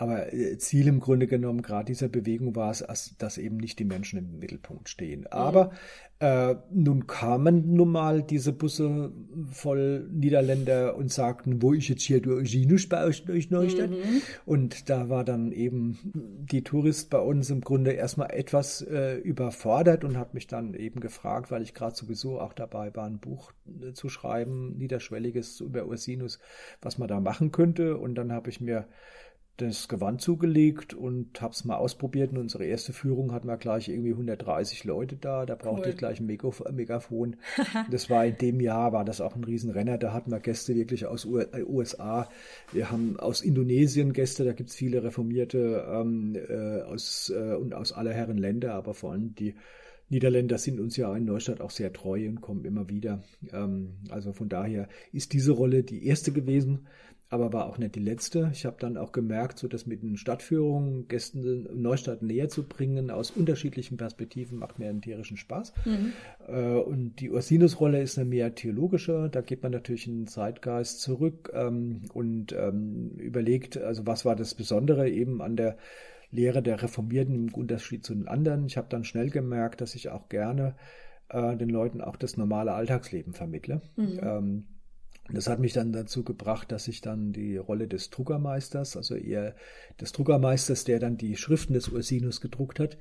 aber 0.00 0.32
äh, 0.32 0.56
Ziel 0.56 0.88
im 0.88 0.98
Grunde 0.98 1.26
genommen 1.26 1.60
gerade 1.60 1.84
dieser 1.84 2.08
Bewegung 2.08 2.56
war 2.56 2.70
es, 2.70 3.14
dass 3.18 3.36
eben 3.36 3.58
nicht 3.58 3.78
die 3.78 3.84
Menschen 3.84 4.18
im 4.18 4.38
Mittelpunkt 4.38 4.88
stehen. 4.88 5.26
Aber 5.26 5.72
äh, 6.20 6.54
nun 6.70 7.06
kamen 7.06 7.74
nun 7.74 7.92
mal 7.92 8.22
diese 8.22 8.54
Busse 8.54 9.12
voll 9.52 10.08
Niederländer 10.10 10.96
und 10.96 11.12
sagten, 11.12 11.60
wo 11.60 11.74
ich 11.74 11.90
jetzt 11.90 12.00
hier 12.00 12.22
durch 12.22 12.50
Sinus 12.50 12.88
bei 12.88 13.04
euch 13.04 13.26
durch 13.26 13.50
Neustadt. 13.50 13.90
Mhm. 13.90 14.22
Und 14.46 14.88
da 14.88 15.10
war 15.10 15.22
dann 15.22 15.52
eben 15.52 15.98
die 16.50 16.64
Tourist 16.64 17.10
bei 17.10 17.18
uns 17.18 17.50
im 17.50 17.60
Grunde 17.60 17.92
erstmal 17.92 18.30
etwas 18.30 18.80
äh, 18.80 19.16
überfordert 19.16 20.02
und 20.02 20.16
hat 20.16 20.32
mich 20.32 20.46
dann 20.46 20.72
eben 20.72 21.00
gefragt, 21.00 21.50
weil 21.50 21.60
ich 21.60 21.74
gerade 21.74 21.94
sowieso 21.94 22.40
auch 22.40 22.54
dabei 22.54 22.94
war, 22.96 23.04
ein 23.04 23.18
Buch 23.18 23.52
äh, 23.66 23.92
zu 23.92 24.08
schreiben, 24.08 24.78
niederschwelliges 24.78 25.60
über 25.60 25.84
Ursinus, 25.84 26.38
was 26.80 26.96
man 26.96 27.08
da 27.08 27.20
machen 27.20 27.52
könnte. 27.52 27.98
Und 27.98 28.14
dann 28.14 28.32
habe 28.32 28.48
ich 28.48 28.62
mir 28.62 28.86
das 29.60 29.88
Gewand 29.88 30.20
zugelegt 30.20 30.94
und 30.94 31.40
habe 31.40 31.52
es 31.52 31.64
mal 31.64 31.76
ausprobiert. 31.76 32.32
Und 32.32 32.38
unsere 32.38 32.64
erste 32.64 32.92
Führung 32.92 33.32
hatten 33.32 33.48
wir 33.48 33.56
gleich 33.56 33.88
irgendwie 33.88 34.12
130 34.12 34.84
Leute 34.84 35.16
da. 35.16 35.46
Da 35.46 35.54
brauchte 35.54 35.82
cool. 35.82 35.90
ich 35.90 35.96
gleich 35.96 36.20
ein 36.20 36.26
Megafon. 36.26 37.36
das 37.90 38.08
war 38.10 38.24
in 38.24 38.38
dem 38.38 38.60
Jahr, 38.60 38.92
war 38.92 39.04
das 39.04 39.20
auch 39.20 39.36
ein 39.36 39.44
Riesenrenner. 39.44 39.98
Da 39.98 40.12
hatten 40.12 40.30
wir 40.30 40.40
Gäste 40.40 40.74
wirklich 40.74 41.06
aus 41.06 41.26
USA. 41.26 42.22
Äh, 42.22 42.74
wir 42.74 42.90
haben 42.90 43.18
aus 43.18 43.42
Indonesien 43.42 44.12
Gäste, 44.12 44.44
da 44.44 44.52
gibt 44.52 44.70
es 44.70 44.76
viele 44.76 45.02
Reformierte 45.02 45.86
ähm, 45.90 46.36
äh, 46.36 46.82
aus, 46.82 47.32
äh, 47.34 47.54
und 47.54 47.74
aus 47.74 47.92
aller 47.92 48.12
Herren 48.12 48.38
Länder, 48.38 48.74
aber 48.74 48.94
vor 48.94 49.12
allem 49.12 49.34
die 49.34 49.54
Niederländer 50.10 50.58
sind 50.58 50.80
uns 50.80 50.96
ja 50.96 51.16
in 51.16 51.24
Neustadt 51.24 51.60
auch 51.60 51.70
sehr 51.70 51.92
treu 51.92 52.28
und 52.28 52.40
kommen 52.40 52.64
immer 52.64 52.88
wieder. 52.88 53.22
Ähm, 53.52 53.94
also 54.10 54.32
von 54.32 54.48
daher 54.48 54.88
ist 55.12 55.32
diese 55.32 55.52
Rolle 55.52 55.84
die 55.84 56.04
erste 56.04 56.32
gewesen 56.32 56.88
aber 57.30 57.52
war 57.52 57.66
auch 57.66 57.78
nicht 57.78 57.94
die 57.94 58.00
letzte. 58.00 58.50
Ich 58.52 58.66
habe 58.66 58.76
dann 58.80 58.96
auch 58.96 59.12
gemerkt, 59.12 59.60
so 59.60 59.68
dass 59.68 59.86
mit 59.86 60.02
den 60.02 60.16
Stadtführungen 60.16 61.06
Gästen 61.06 61.68
Neustadt 61.80 62.22
näher 62.22 62.48
zu 62.48 62.64
bringen 62.64 63.10
aus 63.10 63.30
unterschiedlichen 63.30 63.96
Perspektiven 63.96 64.58
macht 64.58 64.80
mir 64.80 64.88
einen 64.88 65.00
tierischen 65.00 65.36
Spaß. 65.36 65.72
Mhm. 65.84 66.12
Äh, 66.48 66.74
und 66.74 67.20
die 67.20 67.30
Ursinus-Rolle 67.30 68.02
ist 68.02 68.18
eine 68.18 68.28
mehr 68.28 68.56
theologische. 68.56 69.28
Da 69.30 69.42
geht 69.42 69.62
man 69.62 69.70
natürlich 69.70 70.08
in 70.08 70.22
den 70.22 70.26
Zeitgeist 70.26 71.00
zurück 71.00 71.52
ähm, 71.54 72.02
und 72.12 72.52
ähm, 72.52 73.12
überlegt, 73.16 73.78
also 73.78 74.06
was 74.06 74.24
war 74.24 74.34
das 74.34 74.56
Besondere 74.56 75.08
eben 75.08 75.40
an 75.40 75.54
der 75.54 75.76
Lehre 76.32 76.62
der 76.62 76.82
Reformierten 76.82 77.34
im 77.34 77.54
Unterschied 77.54 78.04
zu 78.04 78.12
den 78.14 78.26
anderen. 78.26 78.66
Ich 78.66 78.76
habe 78.76 78.88
dann 78.90 79.04
schnell 79.04 79.30
gemerkt, 79.30 79.80
dass 79.80 79.94
ich 79.94 80.10
auch 80.10 80.28
gerne 80.28 80.74
äh, 81.28 81.56
den 81.56 81.70
Leuten 81.70 82.00
auch 82.00 82.16
das 82.16 82.36
normale 82.36 82.72
Alltagsleben 82.72 83.34
vermittle. 83.34 83.82
Mhm. 83.96 84.20
Ähm, 84.20 84.64
das 85.32 85.48
hat 85.48 85.60
mich 85.60 85.72
dann 85.72 85.92
dazu 85.92 86.24
gebracht, 86.24 86.72
dass 86.72 86.88
ich 86.88 87.00
dann 87.00 87.32
die 87.32 87.56
Rolle 87.56 87.88
des 87.88 88.10
Druckermeisters, 88.10 88.96
also 88.96 89.14
eher 89.14 89.54
des 90.00 90.12
Druckermeisters, 90.12 90.84
der 90.84 90.98
dann 90.98 91.16
die 91.16 91.36
Schriften 91.36 91.74
des 91.74 91.88
Ursinus 91.88 92.40
gedruckt 92.40 92.80
hat, 92.80 92.96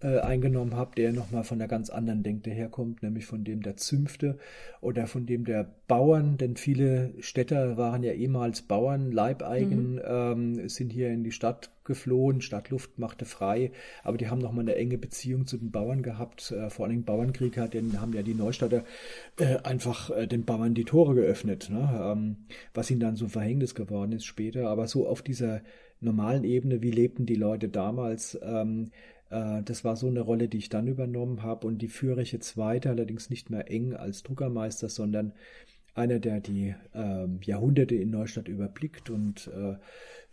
äh, 0.00 0.18
eingenommen 0.20 0.74
habe, 0.74 0.94
der 0.96 1.12
nochmal 1.12 1.44
von 1.44 1.60
einer 1.60 1.68
ganz 1.68 1.90
anderen 1.90 2.22
Denkte 2.22 2.50
herkommt, 2.50 3.02
nämlich 3.02 3.26
von 3.26 3.44
dem 3.44 3.62
der 3.62 3.76
Zünfte 3.76 4.38
oder 4.80 5.06
von 5.06 5.26
dem 5.26 5.44
der 5.44 5.68
Bauern, 5.88 6.36
denn 6.36 6.56
viele 6.56 7.12
Städter 7.20 7.76
waren 7.76 8.02
ja 8.02 8.12
ehemals 8.12 8.62
Bauern, 8.62 9.12
Leibeigen, 9.12 9.94
mhm. 9.94 10.02
ähm, 10.04 10.68
sind 10.68 10.92
hier 10.92 11.10
in 11.10 11.24
die 11.24 11.32
Stadt 11.32 11.70
geflohen, 11.84 12.40
Stadtluft 12.40 12.98
machte 12.98 13.24
frei, 13.24 13.72
aber 14.02 14.16
die 14.16 14.28
haben 14.28 14.40
nochmal 14.40 14.64
eine 14.64 14.76
enge 14.76 14.98
Beziehung 14.98 15.46
zu 15.46 15.56
den 15.56 15.70
Bauern 15.70 16.02
gehabt, 16.02 16.50
äh, 16.50 16.70
vor 16.70 16.86
allem 16.86 17.04
Bauernkrieg 17.04 17.56
hat, 17.58 17.74
denn 17.74 18.00
haben 18.00 18.12
ja 18.12 18.22
die 18.22 18.34
Neustadter 18.34 18.84
äh, 19.38 19.58
einfach 19.58 20.10
äh, 20.10 20.26
den 20.26 20.44
Bauern 20.44 20.74
die 20.74 20.84
Tore 20.84 21.14
geöffnet, 21.14 21.68
ne? 21.70 22.12
ähm, 22.12 22.36
was 22.72 22.90
ihnen 22.90 23.00
dann 23.00 23.16
so 23.16 23.28
Verhängnis 23.28 23.74
geworden 23.74 24.12
ist 24.12 24.24
später, 24.24 24.68
aber 24.68 24.86
so 24.86 25.06
auf 25.06 25.22
dieser 25.22 25.62
normalen 26.00 26.44
Ebene, 26.44 26.82
wie 26.82 26.90
lebten 26.90 27.26
die 27.26 27.34
Leute 27.34 27.68
damals, 27.68 28.38
ähm, 28.42 28.90
äh, 29.30 29.62
das 29.62 29.84
war 29.84 29.96
so 29.96 30.06
eine 30.06 30.20
Rolle, 30.20 30.48
die 30.48 30.58
ich 30.58 30.68
dann 30.68 30.86
übernommen 30.86 31.42
habe. 31.42 31.66
Und 31.66 31.78
die 31.78 31.88
führe 31.88 32.22
ich 32.22 32.32
jetzt 32.32 32.56
weiter, 32.56 32.90
allerdings 32.90 33.30
nicht 33.30 33.50
mehr 33.50 33.70
eng 33.70 33.94
als 33.94 34.22
Druckermeister, 34.22 34.88
sondern 34.88 35.32
einer, 35.94 36.18
der 36.18 36.40
die 36.40 36.74
äh, 36.92 37.26
Jahrhunderte 37.42 37.94
in 37.94 38.10
Neustadt 38.10 38.48
überblickt 38.48 39.10
und 39.10 39.48
äh, 39.48 39.76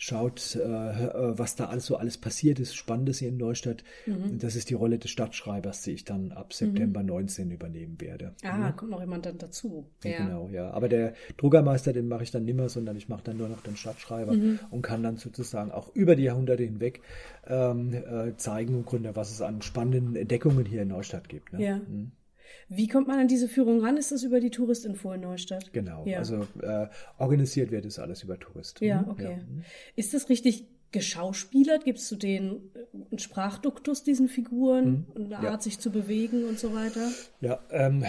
schaut, 0.02 0.56
äh, 0.56 0.60
äh, 0.60 1.38
was 1.38 1.56
da 1.56 1.66
alles 1.66 1.86
so 1.86 1.96
alles 1.96 2.18
passiert 2.18 2.60
ist, 2.60 2.76
Spannendes 2.76 3.20
hier 3.20 3.30
in 3.30 3.38
Neustadt. 3.38 3.84
Mhm. 4.08 4.40
Das 4.40 4.56
ist 4.56 4.72
die 4.72 4.74
Rolle 4.74 4.98
des 4.98 5.12
Stadtschreibers, 5.12 5.84
die 5.84 5.92
ich 5.92 6.06
dann 6.06 6.32
ab 6.32 6.54
September 6.54 7.02
mhm. 7.02 7.08
19 7.08 7.52
übernehmen 7.52 8.02
werde. 8.02 8.34
Ah, 8.42 8.60
ja. 8.60 8.72
kommt 8.72 8.90
noch 8.90 9.00
jemand 9.00 9.28
dann 9.28 9.38
dazu. 9.38 9.86
Ja. 10.04 10.26
Genau, 10.26 10.50
ja. 10.52 10.72
Aber 10.72 10.90
der 10.90 11.14
Druckermeister, 11.38 11.94
den 11.94 12.08
mache 12.08 12.24
ich 12.24 12.32
dann 12.32 12.46
nimmer, 12.46 12.68
sondern 12.68 12.96
ich 12.96 13.10
mache 13.10 13.24
dann 13.26 13.38
nur 13.38 13.48
noch 13.48 13.62
den 13.62 13.76
Stadtschreiber 13.76 14.34
mhm. 14.34 14.60
und 14.72 14.82
kann 14.82 15.04
dann 15.04 15.18
sozusagen 15.18 15.72
auch 15.72 15.94
über 15.94 16.16
die 16.16 16.24
Jahrhunderte 16.24 16.64
hinweg 16.64 17.02
ähm, 17.46 17.94
äh, 17.94 18.36
zeigen 18.38 18.74
im 18.74 18.86
Grunde, 18.86 19.16
was 19.16 19.30
es 19.30 19.42
an 19.44 19.62
spannenden 19.62 20.16
Entdeckungen 20.16 20.66
hier 20.66 20.82
in 20.82 20.88
Neustadt 20.88 21.30
gibt. 21.30 21.54
Ne? 21.54 21.64
Ja. 21.64 21.82
Mhm. 22.70 22.78
Wie 22.78 22.88
kommt 22.88 23.08
man 23.08 23.20
an 23.20 23.28
diese 23.28 23.48
Führung 23.48 23.82
ran? 23.82 23.98
Ist 23.98 24.12
das 24.12 24.24
über 24.24 24.40
die 24.40 24.50
Touristinfo 24.50 25.12
in 25.14 25.22
Neustadt? 25.22 25.72
Genau, 25.74 26.06
ja. 26.06 26.20
also 26.20 26.48
äh, 26.62 26.88
organisiert 27.18 27.72
wird 27.72 27.86
es 27.86 28.00
alles 28.00 28.24
über 28.24 28.40
Tourist. 28.40 28.82
Ja, 28.82 29.06
okay. 29.10 29.24
Ja. 29.24 29.36
Mhm. 29.38 29.64
Ist 29.96 30.14
das 30.14 30.30
richtig 30.30 30.66
geschauspielert? 30.92 31.86
Gibt 31.86 32.00
es 32.00 32.08
zu 32.08 32.16
denen 32.16 32.72
einen 32.94 33.20
Sprachduktus, 33.20 34.04
diesen 34.04 34.28
Figuren, 34.28 35.06
hm, 35.16 35.26
eine 35.26 35.36
Art, 35.38 35.44
ja. 35.44 35.60
sich 35.60 35.80
zu 35.80 35.90
bewegen 35.90 36.44
und 36.46 36.60
so 36.60 36.74
weiter? 36.74 37.10
Ja, 37.40 37.60
ähm, 37.72 38.04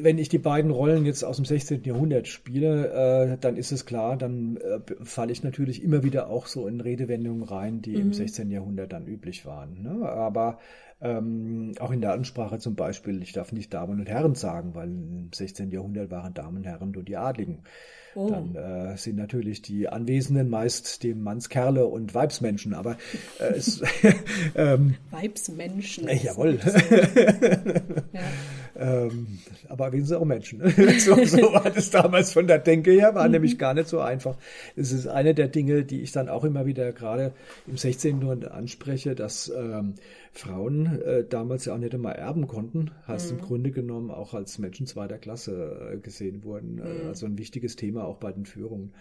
wenn 0.00 0.18
ich 0.18 0.28
die 0.28 0.38
beiden 0.38 0.70
Rollen 0.70 1.04
jetzt 1.04 1.22
aus 1.24 1.36
dem 1.36 1.44
16. 1.44 1.84
Jahrhundert 1.84 2.28
spiele, 2.28 3.32
äh, 3.32 3.38
dann 3.38 3.56
ist 3.56 3.72
es 3.72 3.84
klar, 3.86 4.16
dann 4.16 4.56
äh, 4.56 4.80
falle 5.02 5.32
ich 5.32 5.42
natürlich 5.42 5.82
immer 5.82 6.02
wieder 6.02 6.28
auch 6.28 6.46
so 6.46 6.66
in 6.66 6.80
Redewendungen 6.80 7.42
rein, 7.42 7.82
die 7.82 7.96
mhm. 7.96 8.00
im 8.00 8.12
16. 8.12 8.50
Jahrhundert 8.50 8.92
dann 8.92 9.06
üblich 9.06 9.44
waren. 9.44 9.82
Ne? 9.82 10.08
Aber 10.08 10.58
ähm, 11.00 11.72
auch 11.80 11.90
in 11.90 12.00
der 12.00 12.12
Ansprache 12.12 12.58
zum 12.58 12.74
Beispiel, 12.74 13.22
ich 13.22 13.32
darf 13.32 13.52
nicht 13.52 13.72
Damen 13.72 14.00
und 14.00 14.08
Herren 14.08 14.34
sagen, 14.34 14.74
weil 14.74 14.88
im 14.88 15.30
16. 15.32 15.70
Jahrhundert 15.70 16.10
waren 16.10 16.34
Damen 16.34 16.58
und 16.58 16.64
Herren 16.64 16.90
nur 16.90 17.02
die 17.02 17.16
Adligen. 17.16 17.62
Oh. 18.14 18.28
Dann 18.28 18.56
äh, 18.56 18.96
sind 18.96 19.16
natürlich 19.16 19.62
die 19.62 19.88
Anwesenden 19.88 20.48
meist 20.48 21.02
die 21.02 21.14
Mannskerle 21.14 21.86
und 21.86 22.12
Weibsmenschen, 22.14 22.74
aber 22.74 22.96
äh, 23.38 23.54
es, 23.54 23.82
ähm, 24.56 24.96
Weibsmenschen. 25.10 26.08
Äh, 26.08 26.16
jawohl. 26.16 26.58
ja. 28.12 28.20
Ähm, 28.80 29.38
aber 29.68 29.92
wir 29.92 30.02
sind 30.02 30.16
auch 30.16 30.24
Menschen. 30.24 30.60
so, 30.98 31.22
so 31.24 31.36
war 31.52 31.70
das 31.70 31.90
damals 31.90 32.32
von 32.32 32.46
der 32.46 32.58
Denke 32.58 32.92
her, 32.92 33.14
war 33.14 33.26
mhm. 33.26 33.32
nämlich 33.32 33.58
gar 33.58 33.74
nicht 33.74 33.88
so 33.88 34.00
einfach. 34.00 34.36
Es 34.74 34.90
ist 34.90 35.06
eine 35.06 35.34
der 35.34 35.48
Dinge, 35.48 35.84
die 35.84 36.00
ich 36.00 36.12
dann 36.12 36.30
auch 36.30 36.44
immer 36.44 36.64
wieder 36.64 36.90
gerade 36.92 37.34
im 37.66 37.76
16. 37.76 38.22
Jahrhundert 38.22 38.52
anspreche, 38.52 39.14
dass 39.14 39.52
ähm, 39.54 39.96
Frauen 40.32 41.02
äh, 41.02 41.24
damals 41.28 41.66
ja 41.66 41.74
auch 41.74 41.78
nicht 41.78 41.92
immer 41.92 42.12
erben 42.12 42.46
konnten, 42.46 42.90
heißt 43.06 43.32
mhm. 43.32 43.38
im 43.38 43.44
Grunde 43.44 43.70
genommen 43.70 44.10
auch 44.10 44.32
als 44.32 44.58
Menschen 44.58 44.86
zweiter 44.86 45.18
Klasse 45.18 45.92
äh, 45.92 45.98
gesehen 45.98 46.42
wurden. 46.42 46.78
Äh, 46.78 47.02
mhm. 47.02 47.08
Also 47.08 47.26
ein 47.26 47.36
wichtiges 47.36 47.76
Thema 47.76 48.04
auch 48.04 48.16
bei 48.16 48.32
den 48.32 48.46
Führungen. 48.46 48.94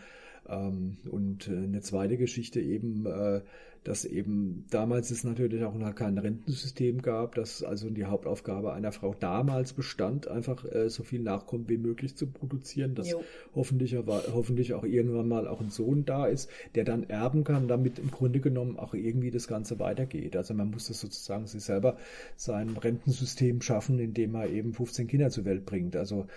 Ähm, 0.50 0.98
und 1.10 1.48
äh, 1.48 1.52
eine 1.52 1.80
zweite 1.82 2.18
Geschichte 2.18 2.60
eben, 2.60 3.06
äh, 3.06 3.42
dass 3.84 4.06
eben 4.06 4.66
damals 4.70 5.10
es 5.10 5.24
natürlich 5.24 5.64
auch 5.64 5.76
noch 5.76 5.96
kein 5.96 6.18
Rentensystem 6.18 7.02
gab, 7.02 7.36
dass 7.36 7.64
also 7.64 7.90
die 7.90 8.06
Hauptaufgabe 8.06 8.74
einer 8.74 8.92
Frau 8.92 9.16
damals 9.20 9.74
bestand, 9.74 10.28
einfach 10.28 10.66
äh, 10.66 10.90
so 10.90 11.04
viel 11.04 11.22
Nachkommen 11.22 11.70
wie 11.70 11.78
möglich 11.78 12.16
zu 12.16 12.28
produzieren, 12.28 12.96
dass 12.96 13.16
hoffentlich, 13.56 13.96
hoffentlich 13.96 14.74
auch 14.74 14.84
irgendwann 14.84 15.28
mal 15.28 15.48
auch 15.48 15.62
ein 15.62 15.70
Sohn 15.70 16.06
da 16.06 16.28
ist, 16.28 16.50
der 16.76 16.84
dann 16.84 17.10
erben 17.10 17.44
kann, 17.44 17.68
damit 17.68 18.00
im 18.00 18.12
Grunde 18.12 18.40
genommen 18.42 18.78
auch 18.78 18.94
irgendwie 18.94 19.32
das 19.32 19.48
Ganze 19.48 19.80
weitergeht. 19.80 20.36
Also 20.36 20.54
man 20.54 20.72
muss 20.72 20.88
das 20.88 21.00
sozusagen 21.00 21.48
sich 21.48 21.64
selber 21.64 21.98
sein 22.36 22.76
Rentensystem 22.78 23.62
schaffen, 23.62 24.00
indem 24.00 24.34
man 24.34 24.54
eben 24.54 24.74
15 24.74 25.08
Kinder 25.08 25.30
zur 25.30 25.46
Welt 25.46 25.66
bringt. 25.66 25.96
Also 25.96 26.28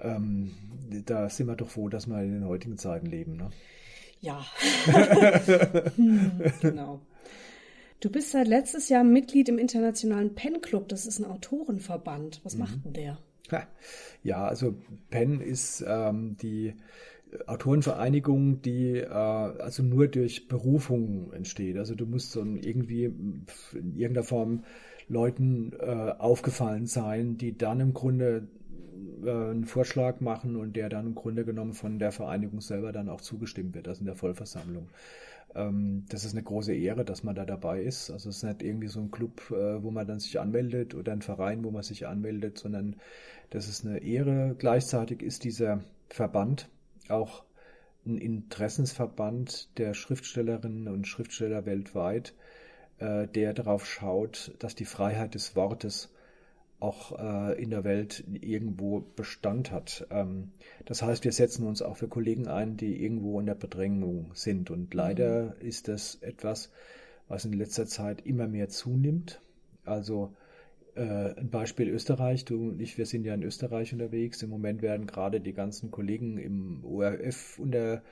ähm, 0.00 0.50
da 1.06 1.28
sind 1.28 1.46
wir 1.46 1.56
doch 1.56 1.70
froh, 1.70 1.88
dass 1.88 2.06
wir 2.06 2.22
in 2.22 2.32
den 2.32 2.46
heutigen 2.46 2.78
Zeiten 2.78 3.06
leben. 3.06 3.36
Ne? 3.36 3.50
Ja. 4.20 4.44
hm, 5.96 6.30
genau. 6.60 7.00
Du 8.00 8.10
bist 8.10 8.30
seit 8.30 8.48
letztes 8.48 8.88
Jahr 8.88 9.04
Mitglied 9.04 9.48
im 9.48 9.58
Internationalen 9.58 10.34
Pen 10.34 10.60
Club. 10.60 10.88
Das 10.88 11.06
ist 11.06 11.18
ein 11.18 11.26
Autorenverband. 11.26 12.40
Was 12.44 12.54
mhm. 12.54 12.60
macht 12.60 12.84
denn 12.84 12.92
der? 12.92 13.18
Ja, 14.22 14.46
also 14.46 14.74
Pen 15.10 15.40
ist 15.40 15.84
ähm, 15.86 16.36
die 16.40 16.74
Autorenvereinigung, 17.46 18.62
die 18.62 18.96
äh, 18.98 19.08
also 19.08 19.82
nur 19.82 20.08
durch 20.08 20.48
Berufung 20.48 21.32
entsteht. 21.32 21.76
Also 21.76 21.94
du 21.94 22.06
musst 22.06 22.32
so 22.32 22.40
irgendwie 22.42 23.04
in 23.04 23.46
irgendeiner 23.72 24.24
Form 24.24 24.64
Leuten 25.08 25.72
äh, 25.80 26.14
aufgefallen 26.18 26.86
sein, 26.86 27.36
die 27.36 27.56
dann 27.56 27.80
im 27.80 27.94
Grunde 27.94 28.48
äh, 29.24 29.30
einen 29.30 29.64
Vorschlag 29.64 30.20
machen 30.20 30.56
und 30.56 30.76
der 30.76 30.88
dann 30.88 31.06
im 31.06 31.14
Grunde 31.14 31.44
genommen 31.44 31.74
von 31.74 31.98
der 31.98 32.12
Vereinigung 32.12 32.60
selber 32.60 32.92
dann 32.92 33.08
auch 33.08 33.20
zugestimmt 33.20 33.74
wird, 33.74 33.88
also 33.88 34.00
in 34.00 34.06
der 34.06 34.16
Vollversammlung. 34.16 34.88
Ähm, 35.54 36.04
das 36.08 36.24
ist 36.24 36.32
eine 36.32 36.42
große 36.42 36.74
Ehre, 36.74 37.04
dass 37.04 37.24
man 37.24 37.34
da 37.34 37.44
dabei 37.44 37.82
ist. 37.82 38.10
Also 38.10 38.28
es 38.28 38.38
ist 38.38 38.42
nicht 38.44 38.62
irgendwie 38.62 38.88
so 38.88 39.00
ein 39.00 39.10
Club, 39.10 39.50
äh, 39.50 39.82
wo 39.82 39.90
man 39.90 40.06
dann 40.06 40.20
sich 40.20 40.38
anmeldet 40.40 40.94
oder 40.94 41.12
ein 41.12 41.22
Verein, 41.22 41.64
wo 41.64 41.70
man 41.70 41.82
sich 41.82 42.06
anmeldet, 42.06 42.58
sondern 42.58 42.96
das 43.50 43.68
ist 43.68 43.84
eine 43.84 43.98
Ehre. 43.98 44.54
Gleichzeitig 44.58 45.22
ist 45.22 45.44
dieser 45.44 45.82
Verband 46.08 46.68
auch 47.08 47.44
ein 48.06 48.18
Interessensverband 48.18 49.78
der 49.78 49.94
Schriftstellerinnen 49.94 50.88
und 50.88 51.06
Schriftsteller 51.06 51.66
weltweit, 51.66 52.34
äh, 52.98 53.26
der 53.26 53.52
darauf 53.52 53.86
schaut, 53.86 54.54
dass 54.58 54.74
die 54.74 54.84
Freiheit 54.84 55.34
des 55.34 55.56
Wortes 55.56 56.12
auch 56.80 57.18
äh, 57.18 57.62
in 57.62 57.70
der 57.70 57.84
Welt 57.84 58.24
irgendwo 58.32 59.00
Bestand 59.14 59.70
hat. 59.70 60.06
Ähm, 60.10 60.50
das 60.86 61.02
heißt, 61.02 61.24
wir 61.24 61.32
setzen 61.32 61.66
uns 61.66 61.82
auch 61.82 61.96
für 61.96 62.08
Kollegen 62.08 62.48
ein, 62.48 62.76
die 62.76 63.02
irgendwo 63.02 63.38
in 63.38 63.46
der 63.46 63.54
Bedrängung 63.54 64.30
sind. 64.34 64.70
Und 64.70 64.92
leider 64.94 65.54
mhm. 65.60 65.68
ist 65.68 65.88
das 65.88 66.16
etwas, 66.16 66.72
was 67.28 67.44
in 67.44 67.52
letzter 67.52 67.86
Zeit 67.86 68.26
immer 68.26 68.48
mehr 68.48 68.68
zunimmt. 68.68 69.40
Also 69.84 70.34
äh, 70.94 71.34
ein 71.38 71.50
Beispiel 71.50 71.88
Österreich, 71.88 72.44
du 72.44 72.70
und 72.70 72.80
ich, 72.80 72.98
wir 72.98 73.06
sind 73.06 73.24
ja 73.24 73.34
in 73.34 73.42
Österreich 73.42 73.92
unterwegs. 73.92 74.42
Im 74.42 74.50
Moment 74.50 74.82
werden 74.82 75.06
gerade 75.06 75.40
die 75.40 75.52
ganzen 75.52 75.90
Kollegen 75.90 76.38
im 76.38 76.84
ORF 76.84 77.58
unter 77.58 78.02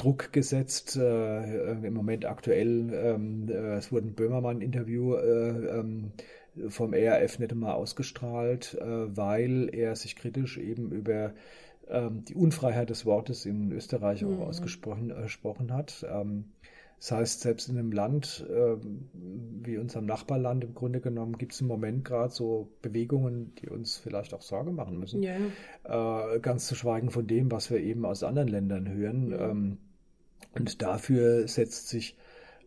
Druck 0.00 0.32
gesetzt. 0.32 0.96
Äh, 0.96 1.86
Im 1.86 1.92
Moment 1.92 2.24
aktuell, 2.24 2.90
ähm, 2.94 3.48
äh, 3.50 3.76
es 3.76 3.92
wurde 3.92 4.08
ein 4.08 4.14
Böhmermann-Interview 4.14 5.14
äh, 5.16 5.78
ähm, 5.78 6.12
vom 6.68 6.92
ERF 6.92 7.38
nicht 7.38 7.52
einmal 7.52 7.72
ausgestrahlt, 7.72 8.74
äh, 8.80 9.16
weil 9.16 9.70
er 9.72 9.96
sich 9.96 10.16
kritisch 10.16 10.58
eben 10.58 10.90
über 10.92 11.32
ähm, 11.88 12.24
die 12.24 12.34
Unfreiheit 12.34 12.90
des 12.90 13.06
Wortes 13.06 13.46
in 13.46 13.72
Österreich 13.72 14.24
auch 14.24 14.30
mhm. 14.30 14.42
ausgesprochen 14.42 15.72
hat. 15.72 16.06
Ähm, 16.08 16.44
das 16.98 17.12
heißt, 17.12 17.40
selbst 17.40 17.68
in 17.70 17.78
einem 17.78 17.92
Land 17.92 18.46
äh, 18.50 18.76
wie 19.62 19.78
unserem 19.78 20.04
Nachbarland 20.04 20.64
im 20.64 20.74
Grunde 20.74 21.00
genommen 21.00 21.38
gibt 21.38 21.54
es 21.54 21.60
im 21.62 21.66
Moment 21.66 22.04
gerade 22.04 22.32
so 22.32 22.68
Bewegungen, 22.82 23.54
die 23.54 23.70
uns 23.70 23.96
vielleicht 23.96 24.34
auch 24.34 24.42
Sorge 24.42 24.70
machen 24.70 24.98
müssen. 24.98 25.22
Ja. 25.22 26.34
Äh, 26.34 26.40
ganz 26.40 26.66
zu 26.66 26.74
schweigen 26.74 27.10
von 27.10 27.26
dem, 27.26 27.50
was 27.50 27.70
wir 27.70 27.78
eben 27.78 28.04
aus 28.04 28.22
anderen 28.22 28.48
Ländern 28.48 28.86
hören. 28.86 29.28
Mhm. 29.28 29.32
Ähm, 29.40 29.78
und 30.52 30.82
dafür 30.82 31.48
setzt 31.48 31.88
sich 31.88 32.16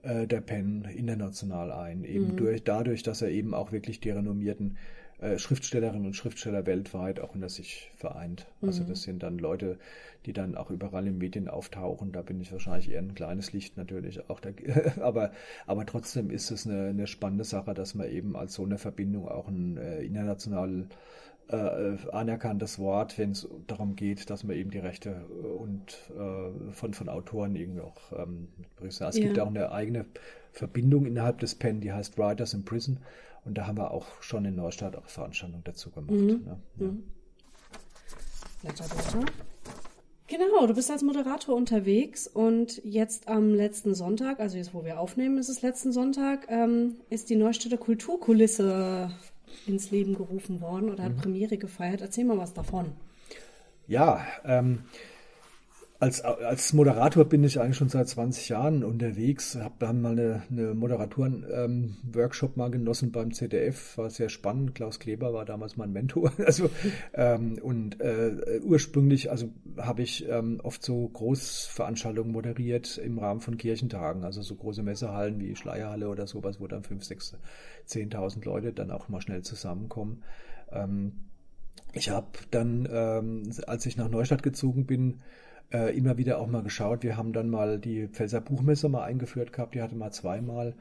äh, 0.04 0.28
der 0.28 0.42
Penn 0.42 0.86
international 0.86 1.72
ein, 1.72 2.04
eben 2.04 2.32
mhm. 2.32 2.38
durch, 2.38 2.64
dadurch, 2.64 3.04
dass 3.04 3.22
er 3.22 3.30
eben 3.30 3.54
auch 3.54 3.72
wirklich 3.72 4.00
die 4.00 4.12
renommierten 4.12 4.78
äh, 5.20 5.38
Schriftstellerinnen 5.38 6.06
und 6.06 6.16
Schriftsteller 6.16 6.66
weltweit 6.66 7.22
auch 7.22 7.34
unter 7.34 7.48
sich 7.48 7.92
vereint. 7.96 8.48
Also 8.62 8.66
mhm. 8.66 8.68
Also 8.68 8.84
das 8.84 9.02
sind 9.04 9.24
dann 9.24 9.38
Leute, 9.38 9.78
die 10.26 10.34
dann 10.34 10.56
auch 10.56 10.70
überall 10.70 11.08
in 11.08 11.18
Medien 11.18 11.48
auftauchen. 11.48 12.12
Da 12.12 12.22
bin 12.22 12.42
ich 12.42 12.52
wahrscheinlich 12.52 12.92
eher 12.92 13.00
ein 13.00 13.16
kleines 13.16 13.54
Licht 13.54 13.78
natürlich 13.78 14.30
auch. 14.30 14.42
Da, 14.42 14.50
aber, 15.02 15.32
aber 15.66 15.86
trotzdem 15.86 16.30
ist 16.30 16.52
es 16.52 16.68
eine, 16.68 16.90
eine 16.90 17.08
spannende 17.08 17.46
Sache, 17.46 17.74
dass 17.74 17.96
man 17.96 18.10
eben 18.10 18.36
als 18.36 18.56
so 18.56 18.66
eine 18.66 18.78
Verbindung 18.78 19.30
auch 19.30 19.48
ein 19.48 19.78
äh, 19.78 20.02
international 20.02 20.88
äh, 21.50 21.98
anerkanntes 22.12 22.80
Wort, 22.80 23.18
wenn 23.18 23.32
es 23.32 23.48
darum 23.68 23.96
geht, 23.96 24.30
dass 24.30 24.44
man 24.44 24.56
eben 24.56 24.72
die 24.72 24.80
Rechte 24.80 25.10
äh, 25.10 25.46
und 25.46 26.12
äh, 26.18 26.72
von, 26.72 26.94
von 26.94 27.10
Autoren 27.10 27.56
irgendwie 27.56 27.82
auch 27.82 27.98
ähm, 28.18 28.48
Es 28.82 29.00
ja. 29.00 29.10
gibt 29.12 29.40
auch 29.40 29.48
eine 29.48 29.72
eigene 29.72 30.06
Verbindung 30.52 31.06
innerhalb 31.06 31.40
des 31.40 31.56
PEN, 31.56 31.82
die 31.82 31.92
heißt 31.92 32.18
Writers 32.18 32.54
in 32.54 32.66
Prison. 32.66 33.00
Und 33.46 33.58
da 33.58 33.68
haben 33.68 33.78
wir 33.78 33.92
auch 33.92 34.22
schon 34.22 34.46
in 34.46 34.56
Neustadt 34.56 34.96
auch 34.96 35.08
Veranstaltungen 35.08 35.64
dazu 35.66 35.92
gemacht. 35.92 36.12
Mhm. 36.12 36.28
Ne? 36.28 36.58
Ja. 36.78 36.86
Mhm. 36.86 37.04
Blätter, 38.62 38.86
Blätter. 38.86 39.26
Genau, 40.28 40.66
du 40.66 40.74
bist 40.74 40.90
als 40.90 41.04
Moderator 41.04 41.54
unterwegs 41.56 42.28
und 42.28 42.82
jetzt 42.86 43.28
am 43.28 43.54
letzten 43.54 43.94
Sonntag, 43.94 44.40
also 44.40 44.58
jetzt 44.58 44.74
wo 44.74 44.84
wir 44.86 45.00
aufnehmen, 45.00 45.38
ist 45.38 45.50
es 45.50 45.62
letzten 45.62 45.92
Sonntag, 45.92 46.48
ähm, 46.50 46.96
ist 47.10 47.30
die 47.30 47.36
Neustädter 47.36 47.78
Kulturkulisse 47.78 49.12
ins 49.68 49.92
Leben 49.92 50.16
gerufen 50.16 50.62
worden 50.62 50.90
oder 50.90 51.04
hat 51.04 51.14
mhm. 51.14 51.22
Premiere 51.22 51.58
gefeiert. 51.58 52.02
Erzähl 52.02 52.26
mal 52.26 52.38
was 52.38 52.54
davon. 52.54 52.94
Ja, 53.88 54.26
ähm, 54.46 54.84
als, 56.04 56.20
als 56.20 56.74
Moderator 56.74 57.24
bin 57.24 57.46
ich 57.46 57.62
eigentlich 57.62 57.78
schon 57.78 57.88
seit 57.88 58.10
20 58.10 58.50
Jahren 58.50 58.84
unterwegs. 58.84 59.56
Hab 59.56 59.80
dann 59.80 60.02
mal 60.02 60.12
eine, 60.12 60.44
eine 60.52 60.74
Moderatoren-Workshop 60.74 62.52
ähm, 62.52 62.58
mal 62.58 62.70
genossen 62.70 63.14
beim 63.14 63.32
ZDF. 63.32 63.98
War 63.98 64.10
sehr 64.10 64.28
spannend. 64.28 64.76
Klaus 64.76 65.00
Kleber 65.00 65.34
war 65.34 65.46
damals 65.46 65.78
mein 65.78 65.94
Mentor. 65.94 66.32
Also, 66.44 66.70
ähm, 67.14 67.58
und 67.62 68.02
äh, 68.02 68.60
ursprünglich, 68.64 69.32
also 69.32 69.50
habe 69.78 70.02
ich 70.02 70.28
ähm, 70.28 70.60
oft 70.62 70.84
so 70.84 71.08
Großveranstaltungen 71.08 72.34
moderiert 72.34 72.98
im 72.98 73.18
Rahmen 73.18 73.40
von 73.40 73.58
Kirchentagen. 73.58 74.26
Also 74.26 74.42
so 74.42 74.56
große 74.56 74.84
Messehallen 74.84 75.40
wie 75.40 75.56
Schleierhalle 75.56 76.10
oder 76.10 76.28
sowas, 76.28 76.60
wo 76.60 76.68
dann 76.68 76.84
5, 76.84 77.02
6, 77.02 77.38
10.000 77.88 78.44
Leute 78.44 78.74
dann 78.74 78.92
auch 78.92 79.08
mal 79.08 79.22
schnell 79.22 79.42
zusammenkommen. 79.42 80.22
Ähm, 80.70 81.14
ich 81.94 82.10
habe 82.10 82.28
dann, 82.52 82.90
ähm, 82.92 83.52
als 83.68 83.86
ich 83.86 83.96
nach 83.96 84.10
Neustadt 84.10 84.44
gezogen 84.44 84.86
bin, 84.86 85.22
äh, 85.72 85.96
immer 85.96 86.18
wieder 86.18 86.40
auch 86.40 86.48
mal 86.48 86.64
geschaut. 86.64 87.04
Wir 87.04 87.18
haben 87.18 87.34
dann 87.34 87.50
mal 87.50 87.80
die 87.80 88.08
Pfälzer 88.08 88.42
Buchmesse 88.42 88.90
mal 88.90 89.04
eingeführt 89.04 89.54
gehabt, 89.54 89.76
die 89.76 89.82
hatte 89.82 89.96
mal 89.96 90.12
zweimal. 90.12 90.76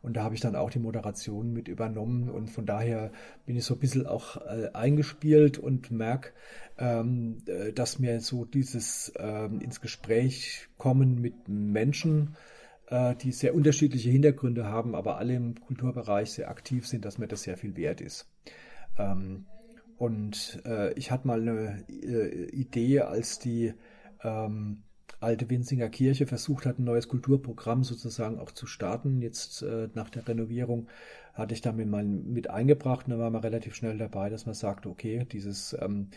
Und 0.00 0.16
da 0.16 0.22
habe 0.22 0.34
ich 0.34 0.40
dann 0.40 0.54
auch 0.54 0.70
die 0.70 0.78
Moderation 0.78 1.52
mit 1.52 1.68
übernommen. 1.68 2.30
Und 2.30 2.50
von 2.50 2.66
daher 2.66 3.10
bin 3.46 3.56
ich 3.56 3.64
so 3.64 3.74
ein 3.74 3.80
bisschen 3.80 4.06
auch 4.06 4.36
äh, 4.36 4.70
eingespielt 4.72 5.58
und 5.58 5.90
merke, 5.90 6.30
ähm, 6.78 7.38
äh, 7.46 7.72
dass 7.72 7.98
mir 7.98 8.20
so 8.20 8.44
dieses 8.44 9.12
ähm, 9.18 9.60
ins 9.60 9.80
Gespräch 9.80 10.68
kommen 10.76 11.20
mit 11.20 11.48
Menschen, 11.48 12.36
äh, 12.88 13.16
die 13.16 13.32
sehr 13.32 13.54
unterschiedliche 13.54 14.10
Hintergründe 14.10 14.66
haben, 14.66 14.94
aber 14.94 15.18
alle 15.18 15.34
im 15.34 15.60
Kulturbereich 15.60 16.30
sehr 16.30 16.48
aktiv 16.48 16.86
sind, 16.86 17.04
dass 17.04 17.18
mir 17.18 17.28
das 17.28 17.42
sehr 17.42 17.56
viel 17.56 17.76
wert 17.76 18.00
ist. 18.00 18.30
Ähm, 18.98 19.46
und 19.96 20.62
äh, 20.64 20.92
ich 20.94 21.10
hatte 21.10 21.26
mal 21.26 21.40
eine 21.40 21.84
äh, 21.88 22.46
Idee, 22.50 23.00
als 23.00 23.40
die 23.40 23.74
ähm, 24.22 24.82
alte 25.20 25.50
Winzinger 25.50 25.88
Kirche 25.88 26.26
versucht 26.26 26.66
hat, 26.66 26.78
ein 26.78 26.84
neues 26.84 27.08
Kulturprogramm 27.08 27.82
sozusagen 27.84 28.38
auch 28.38 28.52
zu 28.52 28.66
starten. 28.66 29.20
Jetzt 29.20 29.62
äh, 29.62 29.88
nach 29.94 30.10
der 30.10 30.28
Renovierung 30.28 30.88
hatte 31.34 31.54
ich 31.54 31.60
damit 31.60 31.88
mal 31.88 32.04
mit 32.04 32.50
eingebracht 32.50 33.06
und 33.06 33.12
dann 33.12 33.20
war 33.20 33.30
man 33.30 33.42
relativ 33.42 33.74
schnell 33.74 33.98
dabei, 33.98 34.28
dass 34.28 34.46
man 34.46 34.54
sagt, 34.54 34.86
okay, 34.86 35.26
dieses 35.30 35.76
ähm, 35.80 36.08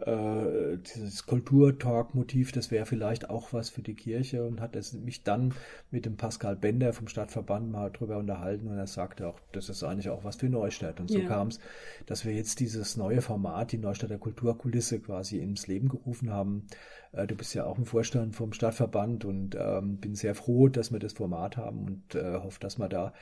äh, 0.00 0.78
dieses 0.78 1.26
Kulturtalk-Motiv, 1.26 2.52
das 2.52 2.70
wäre 2.70 2.86
vielleicht 2.86 3.30
auch 3.30 3.52
was 3.52 3.68
für 3.68 3.82
die 3.82 3.94
Kirche 3.94 4.44
und 4.44 4.60
hat 4.60 4.76
es 4.76 4.92
mich 4.92 5.24
dann 5.24 5.54
mit 5.90 6.06
dem 6.06 6.16
Pascal 6.16 6.56
Bender 6.56 6.92
vom 6.92 7.08
Stadtverband 7.08 7.70
mal 7.70 7.90
drüber 7.90 8.18
unterhalten 8.18 8.68
und 8.68 8.78
er 8.78 8.86
sagte 8.86 9.26
auch, 9.26 9.40
das 9.52 9.68
ist 9.68 9.82
eigentlich 9.82 10.10
auch 10.10 10.24
was 10.24 10.36
für 10.36 10.48
Neustadt. 10.48 11.00
Und 11.00 11.10
so 11.10 11.18
ja. 11.18 11.26
kam 11.26 11.48
es, 11.48 11.58
dass 12.06 12.24
wir 12.24 12.32
jetzt 12.32 12.60
dieses 12.60 12.96
neue 12.96 13.20
Format, 13.20 13.72
die 13.72 13.78
Neustädter 13.78 14.18
Kulturkulisse 14.18 15.00
quasi 15.00 15.38
ins 15.38 15.66
Leben 15.66 15.88
gerufen 15.88 16.30
haben. 16.30 16.66
Äh, 17.12 17.26
du 17.26 17.34
bist 17.34 17.54
ja 17.54 17.64
auch 17.64 17.78
im 17.78 17.86
Vorstand 17.86 18.36
vom 18.36 18.52
Stadtverband 18.52 19.24
und 19.24 19.56
ähm, 19.58 19.96
bin 19.96 20.14
sehr 20.14 20.34
froh, 20.34 20.68
dass 20.68 20.92
wir 20.92 21.00
das 21.00 21.14
Format 21.14 21.56
haben 21.56 21.86
und 21.86 22.14
äh, 22.14 22.34
hoffe, 22.34 22.60
dass 22.60 22.78
wir 22.78 22.88
da 22.88 23.12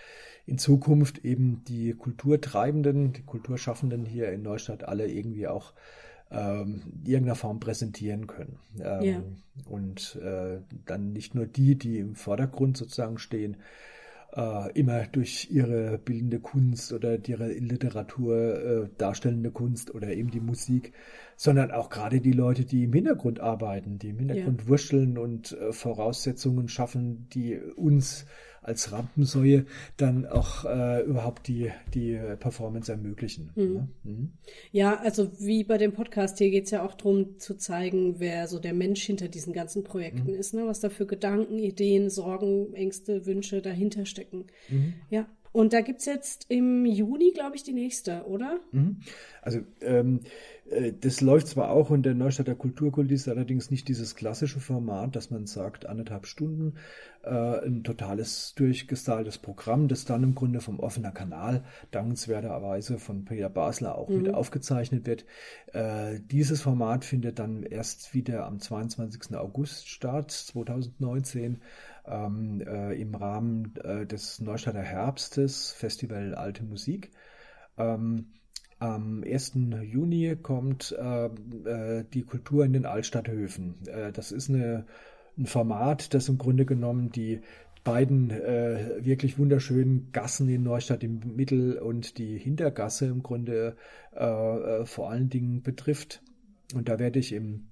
in 0.45 0.59
Zukunft 0.59 1.25
eben 1.25 1.65
die 1.65 1.95
Kulturtreibenden, 1.95 3.13
die 3.13 3.25
Kulturschaffenden 3.25 4.05
hier 4.05 4.31
in 4.31 4.43
Neustadt 4.43 4.85
alle 4.85 5.09
irgendwie 5.09 5.49
auch 5.49 5.73
ähm, 6.31 6.83
in 7.05 7.07
irgendeiner 7.07 7.37
Form 7.37 7.61
präsentieren 7.61 8.27
können. 8.27 8.59
Ähm, 8.81 9.03
ja. 9.03 9.23
Und 9.67 10.17
äh, 10.17 10.61
dann 10.85 11.13
nicht 11.13 11.35
nur 11.35 11.47
die, 11.47 11.77
die 11.77 11.99
im 11.99 12.15
Vordergrund 12.15 12.77
sozusagen 12.77 13.19
stehen, 13.19 13.57
äh, 14.35 14.73
immer 14.73 15.07
durch 15.07 15.49
ihre 15.51 15.99
bildende 15.99 16.41
Kunst 16.41 16.93
oder 16.93 17.17
ihre 17.27 17.49
Literatur 17.53 18.37
äh, 18.37 18.89
darstellende 18.99 19.51
Kunst 19.51 19.95
oder 19.95 20.09
eben 20.09 20.31
die 20.31 20.41
Musik, 20.41 20.93
sondern 21.37 21.71
auch 21.71 21.91
gerade 21.91 22.21
die 22.21 22.33
Leute, 22.33 22.65
die 22.65 22.85
im 22.85 22.93
Hintergrund 22.93 23.41
arbeiten, 23.41 23.99
die 23.99 24.11
im 24.11 24.19
Hintergrund 24.19 24.63
ja. 24.63 24.69
wursteln 24.69 25.19
und 25.19 25.53
äh, 25.53 25.73
Voraussetzungen 25.73 26.69
schaffen, 26.69 27.29
die 27.31 27.59
uns 27.59 28.27
als 28.67 28.93
Rampensäue 28.93 29.67
dann 29.97 30.27
auch 30.27 30.65
äh, 30.65 31.03
überhaupt 31.03 31.49
die, 31.49 31.71
die 31.95 32.19
Performance 32.39 32.91
ermöglichen. 32.91 33.51
Mhm. 33.55 33.73
Ne? 33.73 33.89
Mhm. 34.05 34.33
Ja, 34.73 34.99
also 34.99 35.31
wie 35.39 35.65
bei 35.65 35.79
dem 35.79 35.93
Podcast 35.93 36.39
hier 36.39 36.51
geht 36.51 36.65
es 36.65 36.71
ja 36.71 36.85
auch 36.85 36.95
darum 36.95 37.39
zu 37.39 37.57
zeigen, 37.57 38.19
wer 38.19 38.49
so 38.49 38.59
der 38.59 38.75
Mensch 38.75 39.03
hinter 39.03 39.29
diesen 39.29 39.53
ganzen 39.53 39.85
Projekten 39.85 40.33
mhm. 40.33 40.39
ist, 40.39 40.55
ne? 40.55 40.67
was 40.67 40.81
da 40.81 40.91
für 40.91 41.07
Gedanken, 41.07 41.59
Ideen, 41.59 42.11
Sorgen, 42.11 42.75
Ängste, 42.75 43.27
Wünsche 43.27 43.63
dahinter 43.63 44.07
stecken. 44.07 44.47
Mhm. 44.69 44.95
Ja. 45.11 45.27
Und 45.53 45.73
da 45.73 45.81
gibt 45.81 46.01
es 46.01 46.07
jetzt 46.07 46.47
im 46.49 46.85
Juni, 46.85 47.33
glaube 47.33 47.57
ich, 47.57 47.63
die 47.63 47.73
nächste, 47.73 48.25
oder? 48.27 48.61
Mhm. 48.73 48.99
Also 49.43 49.61
ähm, 49.81 50.21
äh, 50.71 50.93
das 50.93 51.21
läuft 51.21 51.49
zwar 51.49 51.71
auch 51.71 51.91
in 51.91 52.03
der 52.03 52.15
Neustadter 52.15 52.55
Kulturkulisse, 52.55 53.31
allerdings 53.31 53.71
nicht 53.71 53.89
dieses 53.89 54.17
klassische 54.17 54.61
Format, 54.61 55.17
dass 55.17 55.31
man 55.31 55.47
sagt, 55.47 55.87
anderthalb 55.87 56.27
Stunden, 56.27 56.75
äh, 57.23 57.31
ein 57.31 57.85
totales 57.85 58.55
durchgestyltes 58.57 59.39
Programm, 59.39 59.89
das 59.89 60.05
dann 60.05 60.23
im 60.23 60.35
Grunde 60.35 60.61
vom 60.61 60.81
offener 60.81 61.13
Kanal 61.13 61.65
dankenswerterweise 61.91 62.99
von 62.99 63.25
Peter 63.25 63.49
Basler 63.49 63.97
auch 63.97 64.09
mhm. 64.09 64.23
mit 64.23 64.35
aufgezeichnet 64.35 65.07
wird. 65.07 65.25
Äh, 65.73 66.21
dieses 66.31 66.63
Format 66.63 67.05
findet 67.05 67.39
dann 67.39 67.63
erst 67.63 68.15
wieder 68.15 68.47
am 68.47 68.59
22. 68.59 69.37
August 69.37 69.89
statt, 69.89 70.31
2019. 70.31 71.59
Ähm, 72.07 72.61
äh, 72.61 72.95
im 73.01 73.15
Rahmen 73.15 73.75
äh, 73.83 74.07
des 74.07 74.41
Neustadter 74.41 74.83
Herbstes, 74.83 75.73
Festival 75.73 76.35
Alte 76.35 76.63
Musik. 76.63 77.11
Ähm, 77.77 78.27
am 78.79 79.25
1. 79.25 79.55
Juni 79.83 80.37
kommt 80.37 80.95
äh, 80.99 81.27
äh, 81.27 82.05
die 82.13 82.23
Kultur 82.23 82.65
in 82.65 82.75
den 82.75 82.87
Altstadthöfen. 82.87 83.87
Äh, 83.87 84.13
das 84.13 84.33
ist 84.33 84.51
eine, 84.51 84.87
ein 85.39 85.47
Format, 85.47 86.13
das 86.13 86.29
im 86.29 86.39
Grunde 86.39 86.67
genommen 86.67 87.11
die 87.11 87.41
beiden 87.85 88.31
äh, 88.31 89.05
wirklich 89.05 89.39
wunderschönen 89.39 90.11
Gassen 90.13 90.49
in 90.49 90.65
Neustadt 90.65 91.05
im 91.05 91.21
Mittel 91.37 91.79
und 91.79 92.19
die 92.19 92.37
Hintergasse 92.37 93.07
im 93.07 93.23
Grunde 93.23 93.77
äh, 94.15 94.25
äh, 94.25 94.85
vor 94.85 95.11
allen 95.11 95.31
Dingen 95.31 95.63
betrifft. 95.63 96.21
Und 96.75 96.89
da 96.89 96.99
werde 96.99 97.21
ich 97.21 97.33
im 97.33 97.69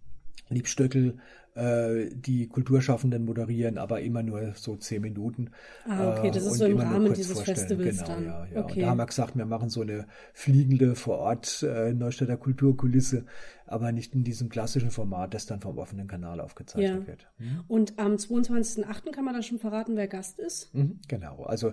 Liebstöckel 0.48 1.18
äh, 1.54 2.10
die 2.14 2.48
Kulturschaffenden 2.48 3.24
moderieren, 3.24 3.78
aber 3.78 4.00
immer 4.00 4.22
nur 4.22 4.52
so 4.54 4.76
zehn 4.76 5.02
Minuten. 5.02 5.50
Ah, 5.86 6.12
okay, 6.12 6.30
das 6.30 6.44
ist 6.44 6.58
so 6.58 6.66
im 6.66 6.78
Rahmen 6.78 7.12
dieses 7.14 7.40
Festivals 7.40 7.98
genau, 7.98 8.08
dann. 8.08 8.24
Ja, 8.24 8.46
ja. 8.52 8.60
Okay. 8.64 8.72
Und 8.72 8.82
da 8.82 8.86
haben 8.90 8.98
wir 8.98 9.06
gesagt, 9.06 9.36
wir 9.36 9.46
machen 9.46 9.70
so 9.70 9.82
eine 9.82 10.06
fliegende 10.32 10.94
vor 10.94 11.18
Ort 11.18 11.62
äh, 11.62 11.92
Neustädter 11.92 12.36
Kulturkulisse 12.36 13.24
aber 13.66 13.92
nicht 13.92 14.14
in 14.14 14.24
diesem 14.24 14.48
klassischen 14.48 14.90
Format, 14.90 15.32
das 15.32 15.46
dann 15.46 15.60
vom 15.60 15.78
offenen 15.78 16.06
Kanal 16.06 16.40
aufgezeichnet 16.40 17.02
ja. 17.02 17.06
wird. 17.06 17.26
Mhm. 17.38 17.64
Und 17.66 17.98
am 17.98 18.14
22.08. 18.14 19.10
kann 19.10 19.24
man 19.24 19.34
da 19.34 19.42
schon 19.42 19.58
verraten, 19.58 19.96
wer 19.96 20.06
Gast 20.06 20.38
ist? 20.38 20.74
Mhm, 20.74 21.00
genau, 21.08 21.44
also 21.44 21.72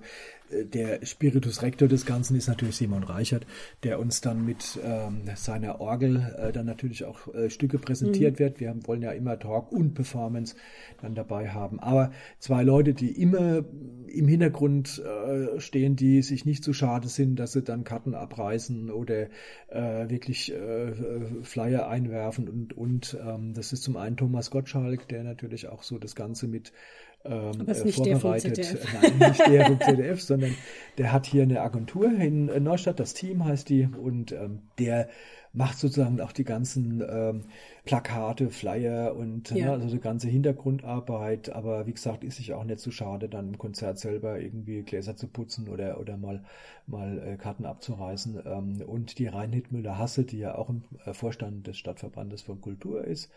äh, 0.50 0.66
der 0.66 1.06
Spiritus 1.06 1.62
Rector 1.62 1.88
des 1.88 2.06
Ganzen 2.06 2.36
ist 2.38 2.48
natürlich 2.48 2.78
Simon 2.78 3.04
Reichert, 3.04 3.46
der 3.84 4.00
uns 4.00 4.22
dann 4.22 4.46
mit 4.46 4.80
ähm, 4.84 5.22
seiner 5.36 5.82
Orgel 5.82 6.34
äh, 6.38 6.52
dann 6.54 6.66
natürlich 6.66 7.04
auch 7.04 7.34
äh, 7.34 7.50
Stücke 7.50 7.78
präsentiert 7.78 8.36
mhm. 8.36 8.40
wird. 8.40 8.60
Wir 8.60 8.70
haben, 8.70 8.88
wollen 8.88 9.02
ja 9.02 9.12
immer 9.12 9.38
Talk 9.38 9.71
und 9.72 9.94
Performance 9.94 10.56
dann 11.02 11.16
dabei 11.16 11.50
haben. 11.50 11.80
Aber 11.80 12.12
zwei 12.40 12.64
Leute, 12.64 12.94
die 12.94 13.12
immer 13.22 13.64
im 14.08 14.28
Hintergrund 14.28 15.02
äh, 15.04 15.60
stehen, 15.60 15.96
die 15.96 16.22
sich 16.22 16.46
nicht 16.46 16.64
so 16.64 16.74
schade 16.74 17.08
sind, 17.08 17.38
dass 17.38 17.54
sie 17.54 17.62
dann 17.62 17.84
Karten 17.84 18.14
abreißen 18.14 18.92
oder 18.92 19.28
äh, 19.70 20.10
wirklich 20.10 20.54
äh, 20.54 20.92
Flyer 21.44 21.88
einwerfen 21.88 22.50
und, 22.50 22.78
und 22.78 23.18
ähm, 23.26 23.54
das 23.54 23.74
ist 23.74 23.84
zum 23.84 23.98
einen 23.98 24.18
Thomas 24.18 24.52
Gottschalk, 24.52 25.08
der 25.08 25.24
natürlich 25.24 25.68
auch 25.68 25.84
so 25.84 25.98
das 25.98 26.16
Ganze 26.16 26.48
mit 26.48 26.74
ähm, 27.24 27.68
äh, 27.68 27.92
vorbereitet. 27.92 28.78
Nein, 29.02 29.30
nicht 29.30 29.48
der 29.48 29.66
vom 29.68 29.80
ZDF, 29.80 30.22
sondern 30.22 30.56
der 30.98 31.12
hat 31.12 31.26
hier 31.26 31.44
eine 31.44 31.62
Agentur 31.62 32.12
in 32.12 32.46
Neustadt, 32.64 33.00
das 33.00 33.14
Team 33.14 33.46
heißt 33.46 33.70
die, 33.70 33.88
und 33.88 34.32
ähm, 34.32 34.60
der 34.80 35.10
macht 35.54 35.78
sozusagen 35.78 36.22
auch 36.22 36.32
die 36.32 36.44
ganzen 36.44 37.04
ähm, 37.08 37.44
Plakate, 37.86 38.50
Flyer 38.50 39.16
und 39.16 39.52
ne, 39.52 39.60
ja. 39.60 39.66
ne, 39.66 39.72
also 39.74 39.96
die 39.96 40.02
ganze 40.02 40.28
Hintergrundarbeit. 40.28 41.50
Aber 41.50 41.88
wie 41.88 41.94
gesagt, 41.94 42.24
ist 42.24 42.38
sich 42.38 42.54
auch 42.54 42.64
nicht 42.64 42.80
so 42.80 42.92
schade, 42.92 43.28
dann 43.28 43.50
im 43.50 43.58
Konzert 43.58 44.00
selber 44.00 44.40
irgendwie 44.40 44.84
Gläser 44.84 45.16
zu 45.16 45.28
putzen 45.28 45.68
oder, 45.68 46.00
oder 46.00 46.18
mal, 46.18 46.44
mal 46.88 47.20
äh, 47.20 47.38
Karten 47.38 47.66
abzureißen. 47.66 48.42
Ähm, 48.46 48.82
und 48.86 49.20
die 49.20 49.28
Reinhard 49.28 49.72
Müller-Hasse, 49.72 50.24
die 50.24 50.40
ja 50.40 50.56
auch 50.56 50.70
im 50.70 50.84
äh, 51.06 51.14
Vorstand 51.14 51.68
des 51.68 51.78
Stadtverbandes 51.78 52.42
von 52.44 52.62
Kultur 52.62 53.04
ist, 53.04 53.32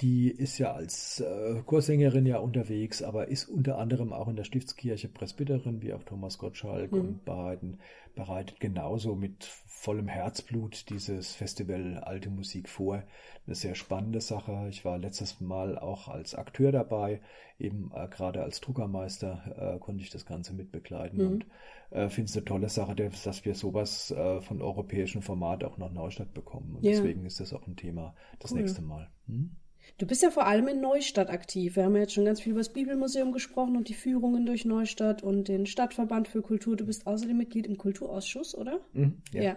die 0.00 0.30
ist 0.30 0.58
ja 0.58 0.72
als 0.72 1.20
äh, 1.20 1.62
Chorsängerin 1.64 2.26
ja 2.26 2.38
unterwegs, 2.38 3.02
aber 3.02 3.28
ist 3.28 3.48
unter 3.48 3.78
anderem 3.78 4.12
auch 4.12 4.28
in 4.28 4.36
der 4.36 4.44
Stiftskirche 4.44 5.08
Presbyterin, 5.08 5.80
wie 5.80 5.94
auch 5.94 6.02
Thomas 6.02 6.36
Gottschalk 6.36 6.92
mhm. 6.92 7.00
und 7.00 7.24
bereiten, 7.24 7.78
bereitet 8.14 8.60
genauso 8.60 9.14
mit 9.14 9.44
vollem 9.44 10.08
Herzblut 10.08 10.90
dieses 10.90 11.34
Festival 11.34 11.98
Alte 11.98 12.28
Musik 12.28 12.68
vor. 12.68 13.04
Eine 13.46 13.54
sehr 13.54 13.74
spannende 13.74 14.20
Sache. 14.20 14.66
Ich 14.68 14.84
war 14.84 14.98
letztes 14.98 15.40
Mal 15.40 15.78
auch 15.78 16.08
als 16.08 16.34
Akteur 16.34 16.72
dabei, 16.72 17.20
eben 17.58 17.90
äh, 17.94 18.08
gerade 18.08 18.42
als 18.42 18.60
Druckermeister 18.60 19.76
äh, 19.76 19.78
konnte 19.78 20.02
ich 20.02 20.10
das 20.10 20.26
Ganze 20.26 20.52
mitbegleiten 20.52 21.20
mhm. 21.20 21.26
und 21.26 21.46
äh, 21.90 22.10
finde 22.10 22.28
es 22.28 22.36
eine 22.36 22.44
tolle 22.44 22.68
Sache, 22.68 22.94
dass 22.94 23.44
wir 23.46 23.54
sowas 23.54 24.10
äh, 24.10 24.42
von 24.42 24.60
europäischem 24.60 25.22
Format 25.22 25.64
auch 25.64 25.78
nach 25.78 25.90
Neustadt 25.90 26.34
bekommen. 26.34 26.76
Und 26.76 26.84
ja. 26.84 26.90
deswegen 26.90 27.24
ist 27.24 27.40
das 27.40 27.54
auch 27.54 27.66
ein 27.66 27.76
Thema 27.76 28.14
das 28.40 28.52
cool. 28.52 28.58
nächste 28.58 28.82
Mal. 28.82 29.08
Hm? 29.26 29.56
Du 29.98 30.06
bist 30.06 30.22
ja 30.22 30.30
vor 30.30 30.46
allem 30.46 30.68
in 30.68 30.80
Neustadt 30.80 31.30
aktiv. 31.30 31.76
Wir 31.76 31.84
haben 31.84 31.94
ja 31.94 32.02
jetzt 32.02 32.12
schon 32.12 32.24
ganz 32.24 32.40
viel 32.40 32.52
über 32.52 32.60
das 32.60 32.72
Bibelmuseum 32.72 33.32
gesprochen 33.32 33.76
und 33.76 33.88
die 33.88 33.94
Führungen 33.94 34.44
durch 34.44 34.64
Neustadt 34.64 35.22
und 35.22 35.48
den 35.48 35.66
Stadtverband 35.66 36.28
für 36.28 36.42
Kultur. 36.42 36.76
Du 36.76 36.84
bist 36.84 37.06
außerdem 37.06 37.36
Mitglied 37.36 37.66
im 37.66 37.78
Kulturausschuss, 37.78 38.54
oder? 38.54 38.80
Mhm, 38.92 39.22
ja. 39.32 39.42
ja. 39.42 39.56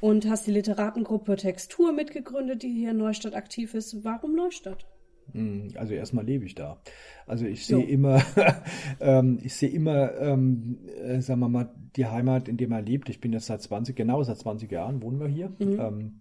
Und 0.00 0.28
hast 0.28 0.46
die 0.46 0.52
Literatengruppe 0.52 1.36
Textur 1.36 1.92
mitgegründet, 1.92 2.62
die 2.62 2.72
hier 2.72 2.90
in 2.90 2.98
Neustadt 2.98 3.34
aktiv 3.34 3.74
ist. 3.74 4.04
Warum 4.04 4.36
Neustadt? 4.36 4.86
Mhm, 5.32 5.70
also 5.76 5.94
erstmal 5.94 6.24
lebe 6.24 6.44
ich 6.44 6.54
da. 6.54 6.80
Also 7.26 7.46
ich 7.46 7.66
sehe 7.66 7.84
immer, 7.84 8.22
ähm, 9.00 9.38
ich 9.42 9.54
sehe 9.54 9.70
immer, 9.70 10.16
ähm, 10.18 10.78
äh, 11.02 11.20
sagen 11.20 11.40
wir 11.40 11.48
mal, 11.48 11.74
die 11.96 12.06
Heimat, 12.06 12.48
in 12.48 12.56
der 12.56 12.68
man 12.68 12.84
lebt. 12.84 13.08
Ich 13.08 13.20
bin 13.20 13.32
jetzt 13.32 13.46
seit 13.46 13.62
20, 13.62 13.96
genau 13.96 14.22
seit 14.22 14.38
20 14.38 14.70
Jahren 14.70 15.02
wohnen 15.02 15.18
wir 15.18 15.28
hier. 15.28 15.52
Mhm. 15.58 15.80
Ähm, 15.80 16.20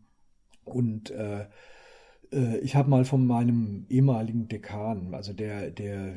und 0.66 1.12
äh, 1.12 1.46
ich 2.62 2.76
habe 2.76 2.90
mal 2.90 3.06
von 3.06 3.26
meinem 3.28 3.86
ehemaligen 3.90 4.48
Dekan, 4.48 5.14
also 5.14 5.34
der, 5.34 5.70
der, 5.72 6.14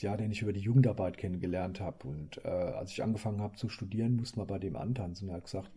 ja, 0.00 0.16
den 0.16 0.30
ich 0.30 0.42
über 0.42 0.52
die 0.52 0.60
Jugendarbeit 0.60 1.16
kennengelernt 1.16 1.80
habe. 1.80 2.08
Und 2.08 2.40
äh, 2.44 2.48
als 2.48 2.92
ich 2.92 3.02
angefangen 3.02 3.40
habe 3.40 3.56
zu 3.56 3.68
studieren, 3.68 4.16
musste 4.16 4.38
man 4.38 4.46
bei 4.46 4.58
dem 4.58 4.76
antanzen. 4.76 5.28
Er 5.28 5.36
hat 5.36 5.44
gesagt, 5.44 5.70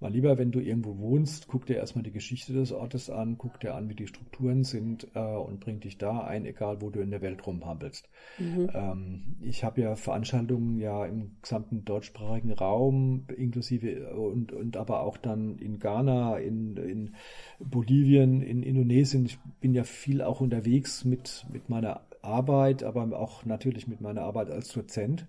Mal 0.00 0.12
lieber, 0.12 0.38
wenn 0.38 0.50
du 0.50 0.60
irgendwo 0.60 0.98
wohnst, 0.98 1.46
guck 1.46 1.66
dir 1.66 1.76
erstmal 1.76 2.02
die 2.02 2.10
Geschichte 2.10 2.54
des 2.54 2.72
Ortes 2.72 3.10
an, 3.10 3.36
guck 3.36 3.60
dir 3.60 3.74
an, 3.74 3.90
wie 3.90 3.94
die 3.94 4.06
Strukturen 4.06 4.64
sind 4.64 5.06
äh, 5.14 5.20
und 5.20 5.60
bring 5.60 5.80
dich 5.80 5.98
da 5.98 6.20
ein, 6.20 6.46
egal 6.46 6.80
wo 6.80 6.88
du 6.88 7.00
in 7.00 7.10
der 7.10 7.20
Welt 7.20 7.46
rumhampelst. 7.46 8.08
Mhm. 8.38 8.70
Ähm, 8.72 9.36
ich 9.42 9.62
habe 9.62 9.82
ja 9.82 9.96
Veranstaltungen 9.96 10.78
ja 10.78 11.04
im 11.04 11.32
gesamten 11.42 11.84
deutschsprachigen 11.84 12.52
Raum, 12.52 13.26
inklusive 13.36 14.14
und, 14.14 14.52
und 14.52 14.78
aber 14.78 15.02
auch 15.02 15.18
dann 15.18 15.58
in 15.58 15.78
Ghana, 15.78 16.38
in, 16.38 16.78
in 16.78 17.14
Bolivien, 17.58 18.40
in 18.40 18.62
Indonesien. 18.62 19.26
Ich 19.26 19.38
bin 19.60 19.74
ja 19.74 19.84
viel 19.84 20.22
auch 20.22 20.40
unterwegs 20.40 21.04
mit, 21.04 21.44
mit 21.52 21.68
meiner 21.68 22.00
Arbeit, 22.22 22.84
aber 22.84 23.18
auch 23.18 23.44
natürlich 23.44 23.86
mit 23.86 24.00
meiner 24.00 24.22
Arbeit 24.22 24.50
als 24.50 24.72
Dozent. 24.72 25.26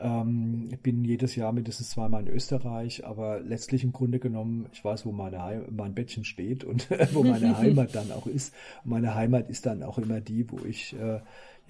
Ähm, 0.00 0.68
ich 0.70 0.80
bin 0.80 1.04
jedes 1.04 1.36
Jahr 1.36 1.52
mindestens 1.52 1.90
zweimal 1.90 2.22
in 2.22 2.28
Österreich, 2.28 3.06
aber 3.06 3.40
letztlich 3.40 3.84
im 3.84 3.92
Grunde 3.92 4.18
genommen, 4.18 4.66
ich 4.72 4.84
weiß, 4.84 5.06
wo 5.06 5.12
meine 5.12 5.42
Heim 5.42 5.64
mein 5.70 5.94
Bettchen 5.94 6.24
steht 6.24 6.64
und 6.64 6.88
wo 7.12 7.22
meine 7.22 7.58
Heimat 7.58 7.94
dann 7.94 8.10
auch 8.12 8.26
ist. 8.26 8.54
Und 8.84 8.90
meine 8.90 9.14
Heimat 9.14 9.50
ist 9.50 9.66
dann 9.66 9.82
auch 9.82 9.98
immer 9.98 10.20
die, 10.20 10.50
wo 10.50 10.58
ich 10.64 10.94
äh, 10.98 11.20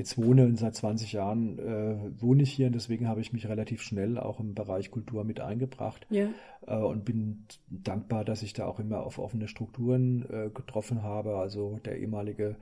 jetzt 0.01 0.17
wohne 0.17 0.47
und 0.47 0.59
seit 0.59 0.75
20 0.75 1.13
Jahren 1.13 1.59
äh, 1.59 2.21
wohne 2.21 2.43
ich 2.43 2.53
hier 2.53 2.69
und 2.69 2.75
deswegen 2.75 3.07
habe 3.07 3.21
ich 3.21 3.33
mich 3.33 3.49
relativ 3.49 3.83
schnell 3.83 4.19
auch 4.19 4.41
im 4.41 4.55
Bereich 4.55 4.91
Kultur 4.91 5.25
mit 5.25 5.41
eingebracht 5.41 6.07
ja. 6.09 6.29
äh, 6.67 6.77
und 6.77 7.05
bin 7.05 7.45
dankbar, 7.69 8.25
dass 8.25 8.43
ich 8.43 8.55
da 8.55 8.67
auch 8.67 8.81
immer 8.81 9.03
auf 9.03 9.19
offene 9.19 9.47
Strukturen 9.47 10.25
äh, 10.31 10.49
getroffen 10.49 11.03
habe. 11.03 11.37
Also 11.37 11.81
der 11.85 11.99
ehemalige 11.99 12.57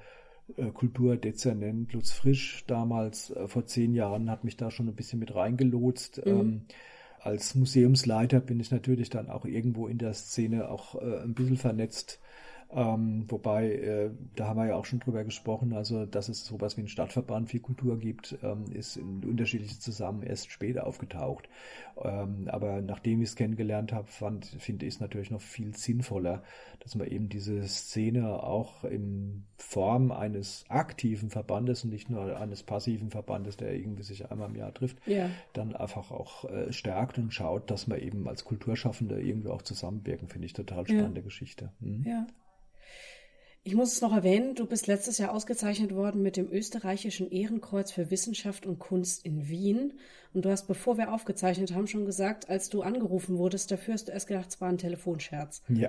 Kulturdezernent 0.74 1.92
Lutz 1.92 2.12
Frisch 2.12 2.64
damals 2.66 3.30
äh, 3.30 3.48
vor 3.48 3.66
zehn 3.66 3.94
Jahren 3.94 4.30
hat 4.30 4.44
mich 4.44 4.56
da 4.56 4.70
schon 4.70 4.88
ein 4.88 4.94
bisschen 4.94 5.18
mit 5.18 5.34
reingelotst. 5.34 6.24
Mhm. 6.24 6.32
Ähm, 6.32 6.60
als 7.20 7.54
Museumsleiter 7.54 8.40
bin 8.40 8.60
ich 8.60 8.70
natürlich 8.70 9.10
dann 9.10 9.28
auch 9.28 9.44
irgendwo 9.44 9.88
in 9.88 9.98
der 9.98 10.14
Szene 10.14 10.68
auch 10.68 10.94
äh, 10.94 11.22
ein 11.22 11.34
bisschen 11.34 11.56
vernetzt 11.56 12.20
ähm, 12.70 13.24
wobei, 13.28 13.72
äh, 13.72 14.10
da 14.36 14.48
haben 14.48 14.58
wir 14.58 14.66
ja 14.66 14.74
auch 14.76 14.84
schon 14.84 15.00
drüber 15.00 15.24
gesprochen, 15.24 15.72
also 15.72 16.04
dass 16.04 16.28
es 16.28 16.44
sowas 16.44 16.76
wie 16.76 16.82
einen 16.82 16.88
Stadtverband 16.88 17.48
für 17.48 17.60
Kultur 17.60 17.98
gibt, 17.98 18.36
ähm, 18.42 18.66
ist 18.72 18.98
in 18.98 19.24
unterschiedlichen 19.24 19.80
Zusammen 19.80 20.22
erst 20.22 20.50
später 20.50 20.86
aufgetaucht. 20.86 21.48
Ähm, 22.02 22.46
aber 22.48 22.82
nachdem 22.82 23.22
ich 23.22 23.30
es 23.30 23.36
kennengelernt 23.36 23.94
habe, 23.94 24.06
fand, 24.08 24.44
finde 24.44 24.84
ich 24.84 24.94
es 24.94 25.00
natürlich 25.00 25.30
noch 25.30 25.40
viel 25.40 25.74
sinnvoller, 25.74 26.42
dass 26.80 26.94
man 26.94 27.06
eben 27.06 27.30
diese 27.30 27.66
Szene 27.66 28.42
auch 28.42 28.84
in 28.84 29.44
Form 29.56 30.12
eines 30.12 30.66
aktiven 30.68 31.30
Verbandes 31.30 31.84
und 31.84 31.90
nicht 31.90 32.10
nur 32.10 32.38
eines 32.38 32.62
passiven 32.62 33.10
Verbandes, 33.10 33.56
der 33.56 33.74
irgendwie 33.74 34.02
sich 34.02 34.30
einmal 34.30 34.50
im 34.50 34.56
Jahr 34.56 34.74
trifft, 34.74 34.98
ja. 35.06 35.30
dann 35.54 35.74
einfach 35.74 36.10
auch 36.10 36.44
äh, 36.44 36.70
stärkt 36.70 37.16
und 37.16 37.32
schaut, 37.32 37.70
dass 37.70 37.86
man 37.86 37.98
eben 37.98 38.28
als 38.28 38.44
Kulturschaffende 38.44 39.22
irgendwie 39.22 39.48
auch 39.48 39.62
zusammenwirken, 39.62 40.28
finde 40.28 40.44
ich 40.44 40.52
total 40.52 40.86
spannende 40.86 41.20
ja. 41.20 41.24
Geschichte. 41.24 41.72
Mhm. 41.80 42.04
Ja. 42.06 42.26
Ich 43.68 43.74
muss 43.74 43.92
es 43.92 44.00
noch 44.00 44.14
erwähnen, 44.14 44.54
du 44.54 44.64
bist 44.64 44.86
letztes 44.86 45.18
Jahr 45.18 45.30
ausgezeichnet 45.30 45.94
worden 45.94 46.22
mit 46.22 46.38
dem 46.38 46.50
österreichischen 46.50 47.30
Ehrenkreuz 47.30 47.92
für 47.92 48.10
Wissenschaft 48.10 48.64
und 48.64 48.78
Kunst 48.78 49.26
in 49.26 49.50
Wien. 49.50 49.98
Und 50.34 50.44
du 50.44 50.50
hast, 50.50 50.66
bevor 50.66 50.98
wir 50.98 51.12
aufgezeichnet 51.12 51.74
haben, 51.74 51.86
schon 51.86 52.04
gesagt, 52.04 52.50
als 52.50 52.68
du 52.68 52.82
angerufen 52.82 53.38
wurdest, 53.38 53.70
dafür 53.70 53.94
hast 53.94 54.08
du 54.08 54.12
erst 54.12 54.26
gedacht, 54.26 54.46
es 54.50 54.60
war 54.60 54.68
ein 54.68 54.78
Telefonscherz. 54.78 55.62
Ja. 55.68 55.88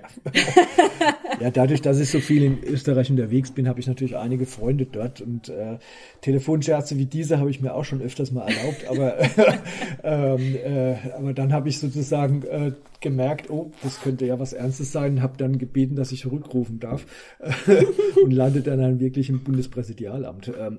ja, 1.40 1.50
dadurch, 1.50 1.82
dass 1.82 2.00
ich 2.00 2.10
so 2.10 2.20
viel 2.20 2.42
in 2.42 2.64
Österreich 2.64 3.10
unterwegs 3.10 3.50
bin, 3.50 3.68
habe 3.68 3.80
ich 3.80 3.86
natürlich 3.86 4.16
einige 4.16 4.46
Freunde 4.46 4.86
dort 4.86 5.20
und 5.20 5.50
äh, 5.50 5.78
Telefonscherze 6.22 6.96
wie 6.96 7.06
diese 7.06 7.38
habe 7.38 7.50
ich 7.50 7.60
mir 7.60 7.74
auch 7.74 7.84
schon 7.84 8.00
öfters 8.00 8.30
mal 8.32 8.48
erlaubt, 8.48 8.86
aber, 8.88 9.18
ähm, 10.02 10.56
äh, 10.56 10.96
aber 11.16 11.34
dann 11.34 11.52
habe 11.52 11.68
ich 11.68 11.78
sozusagen 11.78 12.42
äh, 12.44 12.72
gemerkt, 13.00 13.50
oh, 13.50 13.72
das 13.82 14.00
könnte 14.00 14.26
ja 14.26 14.38
was 14.38 14.52
Ernstes 14.52 14.92
sein, 14.92 15.22
habe 15.22 15.36
dann 15.38 15.58
gebeten, 15.58 15.96
dass 15.96 16.12
ich 16.12 16.26
rückrufen 16.26 16.80
darf 16.80 17.06
und 18.22 18.30
landet 18.30 18.66
dann, 18.66 18.78
dann 18.78 19.00
wirklich 19.00 19.30
im 19.30 19.42
Bundespräsidialamt. 19.42 20.52
Ähm, 20.58 20.78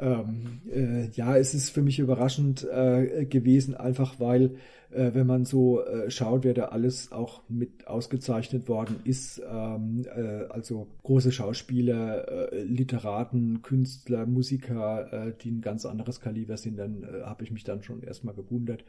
ähm, 0.00 0.60
äh, 0.72 1.08
ja, 1.12 1.36
es 1.36 1.54
ist 1.54 1.70
für 1.70 1.82
mich 1.82 1.98
überraschend 1.98 2.65
äh, 2.66 3.24
gewesen, 3.26 3.74
einfach 3.74 4.20
weil, 4.20 4.56
äh, 4.90 5.12
wenn 5.14 5.26
man 5.26 5.44
so 5.44 5.84
äh, 5.84 6.10
schaut, 6.10 6.44
wer 6.44 6.54
da 6.54 6.66
alles 6.66 7.12
auch 7.12 7.42
mit 7.48 7.86
ausgezeichnet 7.86 8.68
worden 8.68 9.00
ist, 9.04 9.42
ähm, 9.50 10.04
äh, 10.14 10.44
also 10.50 10.88
große 11.02 11.32
Schauspieler, 11.32 12.52
äh, 12.52 12.62
Literaten, 12.62 13.62
Künstler, 13.62 14.26
Musiker, 14.26 15.12
äh, 15.12 15.32
die 15.40 15.50
ein 15.50 15.60
ganz 15.60 15.86
anderes 15.86 16.20
Kaliber 16.20 16.56
sind, 16.56 16.78
dann 16.78 17.06
habe 17.24 17.44
ich 17.44 17.50
mich 17.50 17.64
dann 17.64 17.82
schon 17.82 18.02
erstmal 18.02 18.34
gewundert. 18.34 18.84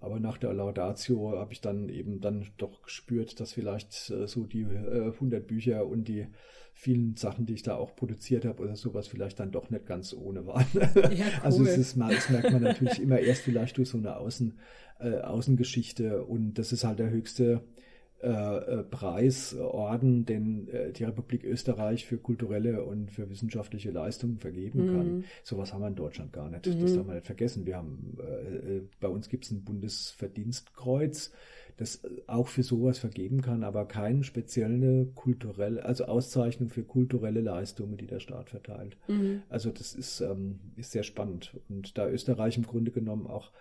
Aber 0.00 0.20
nach 0.20 0.38
der 0.38 0.52
Laudatio 0.52 1.36
habe 1.36 1.52
ich 1.52 1.60
dann 1.60 1.88
eben 1.88 2.20
dann 2.20 2.46
doch 2.56 2.82
gespürt, 2.82 3.40
dass 3.40 3.52
vielleicht 3.52 3.92
so 3.92 4.44
die 4.46 4.62
äh, 4.62 5.10
100 5.12 5.44
Bücher 5.44 5.86
und 5.86 6.06
die 6.06 6.28
vielen 6.78 7.16
Sachen, 7.16 7.44
die 7.44 7.54
ich 7.54 7.64
da 7.64 7.74
auch 7.74 7.96
produziert 7.96 8.44
habe 8.44 8.62
oder 8.62 8.76
sowas, 8.76 9.08
vielleicht 9.08 9.40
dann 9.40 9.50
doch 9.50 9.68
nicht 9.68 9.84
ganz 9.84 10.14
ohne 10.14 10.46
waren. 10.46 10.64
Ja, 10.74 10.90
cool. 10.94 11.10
Also 11.42 11.64
es 11.64 11.76
ist 11.76 11.96
mal, 11.96 12.14
das 12.14 12.30
merkt 12.30 12.52
man 12.52 12.62
natürlich 12.62 13.02
immer 13.02 13.18
erst 13.18 13.42
vielleicht 13.42 13.78
durch 13.78 13.88
so 13.88 13.98
eine 13.98 14.16
Außen, 14.16 14.56
äh, 15.00 15.16
Außengeschichte 15.18 16.24
und 16.24 16.54
das 16.54 16.72
ist 16.72 16.84
halt 16.84 17.00
der 17.00 17.10
höchste 17.10 17.62
äh, 18.22 18.28
äh 18.28 18.84
Preisorden, 18.84 20.24
den 20.24 20.68
äh, 20.68 20.92
die 20.92 21.02
Republik 21.02 21.42
Österreich 21.42 22.06
für 22.06 22.16
kulturelle 22.16 22.84
und 22.84 23.10
für 23.10 23.28
wissenschaftliche 23.28 23.90
Leistungen 23.90 24.38
vergeben 24.38 24.86
mhm. 24.86 24.96
kann. 24.96 25.24
Sowas 25.42 25.72
haben 25.72 25.80
wir 25.80 25.88
in 25.88 25.96
Deutschland 25.96 26.32
gar 26.32 26.48
nicht. 26.48 26.64
Mhm. 26.64 26.80
Das 26.80 26.94
darf 26.94 27.06
man 27.06 27.16
nicht 27.16 27.26
vergessen. 27.26 27.66
Wir 27.66 27.76
haben 27.76 28.18
äh, 28.20 28.76
äh 28.76 28.82
bei 29.00 29.08
uns 29.08 29.28
gibt 29.28 29.46
es 29.46 29.50
ein 29.50 29.64
Bundesverdienstkreuz 29.64 31.32
das 31.78 32.00
auch 32.26 32.48
für 32.48 32.64
sowas 32.64 32.98
vergeben 32.98 33.40
kann, 33.40 33.62
aber 33.62 33.86
keine 33.86 34.24
spezielle 34.24 35.06
kulturelle, 35.14 35.84
also 35.84 36.04
Auszeichnung 36.06 36.70
für 36.70 36.82
kulturelle 36.82 37.40
Leistungen, 37.40 37.96
die 37.96 38.06
der 38.06 38.18
Staat 38.18 38.50
verteilt. 38.50 38.96
Mhm. 39.06 39.42
Also 39.48 39.70
das 39.70 39.94
ist, 39.94 40.20
ähm, 40.20 40.58
ist 40.76 40.90
sehr 40.90 41.04
spannend. 41.04 41.56
Und 41.68 41.96
da 41.96 42.08
Österreich 42.08 42.56
im 42.56 42.66
Grunde 42.66 42.90
genommen 42.90 43.28
auch 43.28 43.52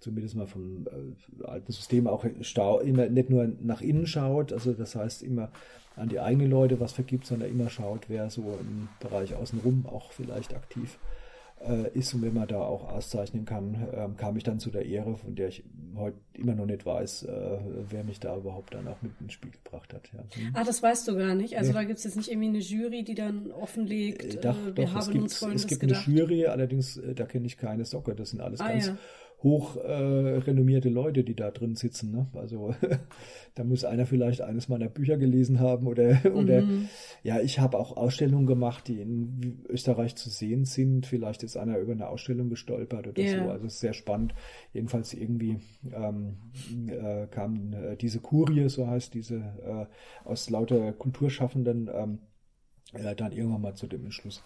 zumindest 0.00 0.34
mal 0.34 0.46
vom 0.46 0.86
äh, 0.86 1.44
alten 1.44 1.72
System 1.72 2.06
auch 2.06 2.24
immer 2.24 3.08
nicht 3.08 3.30
nur 3.30 3.46
nach 3.60 3.82
innen 3.82 4.06
schaut, 4.06 4.52
also 4.52 4.72
das 4.72 4.94
heißt 4.94 5.22
immer 5.22 5.50
an 5.94 6.08
die 6.08 6.20
eigenen 6.20 6.50
Leute 6.50 6.80
was 6.80 6.92
vergibt, 6.92 7.26
sondern 7.26 7.50
immer 7.50 7.68
schaut, 7.68 8.08
wer 8.08 8.30
so 8.30 8.58
im 8.60 8.88
Bereich 9.00 9.34
außenrum 9.34 9.84
auch 9.86 10.12
vielleicht 10.12 10.54
aktiv 10.54 10.98
äh, 11.66 11.90
ist 11.96 12.14
und 12.14 12.22
wenn 12.22 12.34
man 12.34 12.48
da 12.48 12.60
auch 12.60 12.90
auszeichnen 12.90 13.44
kann, 13.44 13.74
äh, 13.92 14.08
kam 14.16 14.36
ich 14.36 14.44
dann 14.44 14.58
zu 14.58 14.70
der 14.70 14.86
Ehre, 14.86 15.16
von 15.16 15.34
der 15.34 15.48
ich 15.48 15.64
heute 15.96 16.16
immer 16.34 16.54
noch 16.54 16.66
nicht 16.66 16.86
weiß, 16.86 17.24
äh, 17.24 17.58
wer 17.88 18.04
mich 18.04 18.20
da 18.20 18.36
überhaupt 18.36 18.74
dann 18.74 18.86
auch 18.88 19.00
mit 19.02 19.12
ins 19.20 19.32
Spiel 19.32 19.50
gebracht 19.50 19.92
hat. 19.92 20.08
Ja. 20.12 20.20
Hm. 20.40 20.50
Ah, 20.54 20.64
das 20.64 20.82
weißt 20.82 21.08
du 21.08 21.16
gar 21.16 21.34
nicht. 21.34 21.56
Also 21.56 21.72
nee. 21.72 21.78
da 21.78 21.84
gibt 21.84 21.98
es 21.98 22.04
jetzt 22.04 22.16
nicht 22.16 22.30
irgendwie 22.30 22.48
eine 22.48 22.58
Jury, 22.58 23.02
die 23.02 23.14
dann 23.14 23.50
offenlegt, 23.52 24.36
äh, 24.36 24.40
doch, 24.40 24.56
wir 24.64 24.72
doch, 24.72 24.94
haben 24.94 24.98
es 24.98 25.10
gibt, 25.10 25.22
uns 25.52 25.62
Es 25.62 25.66
gibt 25.66 25.80
gedacht. 25.80 26.06
eine 26.06 26.16
Jury, 26.16 26.46
allerdings 26.46 26.96
äh, 26.96 27.14
da 27.14 27.26
kenne 27.26 27.46
ich 27.46 27.56
keine 27.56 27.84
Socke. 27.84 28.14
Das 28.14 28.30
sind 28.30 28.40
alles 28.40 28.60
ah, 28.60 28.68
ganz 28.68 28.86
ja 28.86 28.96
hoch 29.42 29.76
äh, 29.76 29.92
renommierte 29.92 30.88
Leute, 30.88 31.22
die 31.22 31.36
da 31.36 31.50
drin 31.50 31.76
sitzen. 31.76 32.10
Ne? 32.10 32.26
Also 32.34 32.74
da 33.54 33.62
muss 33.62 33.84
einer 33.84 34.04
vielleicht 34.04 34.40
eines 34.40 34.68
meiner 34.68 34.88
Bücher 34.88 35.16
gelesen 35.16 35.60
haben 35.60 35.86
oder, 35.86 36.20
mhm. 36.24 36.36
oder 36.36 36.64
ja, 37.22 37.40
ich 37.40 37.60
habe 37.60 37.78
auch 37.78 37.96
Ausstellungen 37.96 38.46
gemacht, 38.46 38.88
die 38.88 39.00
in 39.00 39.64
Österreich 39.68 40.16
zu 40.16 40.28
sehen 40.28 40.64
sind. 40.64 41.06
Vielleicht 41.06 41.44
ist 41.44 41.56
einer 41.56 41.78
über 41.78 41.92
eine 41.92 42.08
Ausstellung 42.08 42.48
gestolpert 42.48 43.06
oder 43.06 43.22
yeah. 43.22 43.44
so. 43.44 43.50
Also 43.50 43.66
es 43.66 43.74
ist 43.74 43.80
sehr 43.80 43.94
spannend. 43.94 44.34
Jedenfalls 44.72 45.14
irgendwie 45.14 45.60
ähm, 45.92 46.38
äh, 46.88 47.26
kam 47.28 47.72
äh, 47.72 47.96
diese 47.96 48.18
Kurie, 48.18 48.68
so 48.68 48.88
heißt 48.88 49.14
diese, 49.14 49.36
äh, 49.36 49.86
aus 50.24 50.50
lauter 50.50 50.92
Kulturschaffenden 50.92 51.88
ähm, 51.94 52.18
äh, 52.92 53.14
dann 53.14 53.32
irgendwann 53.32 53.60
mal 53.60 53.74
zu 53.74 53.86
dem 53.86 54.04
Entschluss, 54.04 54.42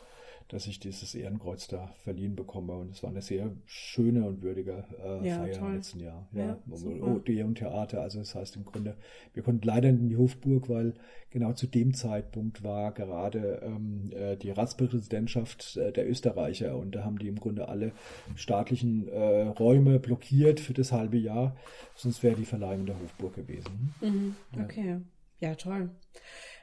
dass 0.53 0.67
ich 0.67 0.79
dieses 0.79 1.15
Ehrenkreuz 1.15 1.67
da 1.67 1.95
verliehen 2.05 2.37
bekomme. 2.37 2.75
Und 2.75 2.91
es 2.91 3.03
war 3.03 3.09
eine 3.09 3.23
sehr 3.23 3.51
schöne 3.65 4.27
und 4.27 4.43
würdige 4.43 4.85
äh, 5.03 5.27
ja, 5.27 5.39
Feier 5.39 5.59
toll. 5.59 5.69
im 5.69 5.75
letzten 5.77 6.01
Jahr. 6.01 6.29
Ja, 6.33 6.45
ja 6.45 6.59
Odeon 7.01 7.49
und 7.49 7.59
Theater. 7.59 8.03
Also 8.03 8.19
das 8.19 8.35
heißt 8.35 8.57
im 8.57 8.67
Grunde, 8.67 8.97
wir 9.33 9.43
konnten 9.43 9.67
leider 9.67 9.89
in 9.89 10.11
die 10.11 10.17
Hofburg, 10.19 10.69
weil 10.69 10.93
genau 11.31 11.55
zu 11.55 11.67
dem 11.67 11.95
Zeitpunkt 11.95 12.63
war 12.63 12.93
gerade 12.93 13.63
ähm, 13.65 14.11
äh, 14.13 14.37
die 14.37 14.51
Ratspräsidentschaft 14.51 15.79
äh, 15.79 15.91
der 15.91 16.09
Österreicher 16.09 16.77
und 16.77 16.95
da 16.95 17.03
haben 17.03 17.19
die 17.19 17.29
im 17.29 17.41
Grunde 17.41 17.69
alle 17.69 17.93
staatlichen 18.35 19.09
äh, 19.09 19.45
Räume 19.45 20.01
blockiert 20.01 20.61
für 20.61 20.75
das 20.75 20.93
halbe 20.93 21.17
Jahr. 21.17 21.57
Sonst 21.95 22.23
wäre 22.23 22.37
die 22.37 22.45
Verleihung 22.45 22.85
der 22.85 23.01
Hofburg 23.01 23.37
gewesen. 23.37 23.95
Mhm, 24.03 24.37
okay. 24.63 25.01
Ja, 25.41 25.55
toll. 25.55 25.89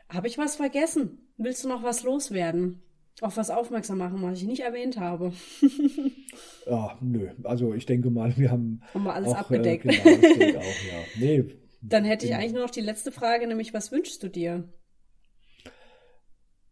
Habe 0.10 0.28
ich 0.28 0.38
was 0.38 0.58
vergessen? 0.58 1.18
Willst 1.38 1.64
du 1.64 1.70
noch 1.70 1.82
was 1.82 2.04
loswerden? 2.04 2.84
Auf 3.22 3.38
was 3.38 3.50
aufmerksam 3.50 3.98
machen, 3.98 4.22
was 4.22 4.40
ich 4.40 4.48
nicht 4.48 4.62
erwähnt 4.62 4.98
habe. 4.98 5.34
ja, 6.66 6.98
nö. 7.02 7.30
Also 7.44 7.74
ich 7.74 7.86
denke 7.86 8.10
mal, 8.10 8.36
wir 8.38 8.52
haben. 8.52 8.82
Haben 8.94 9.04
wir 9.04 9.14
alles 9.14 9.30
auch, 9.30 9.38
abgedeckt. 9.38 9.86
Äh, 9.86 9.90
genau, 9.92 10.60
auch, 10.60 10.64
ja. 10.64 11.04
nee, 11.20 11.46
Dann 11.82 12.06
hätte 12.06 12.26
ich 12.26 12.36
eigentlich 12.36 12.54
nur 12.54 12.64
noch 12.64 12.70
die 12.70 12.82
letzte 12.82 13.12
Frage, 13.12 13.48
nämlich 13.48 13.74
was 13.74 13.92
wünschst 13.92 14.24
du 14.24 14.30
dir? 14.30 14.70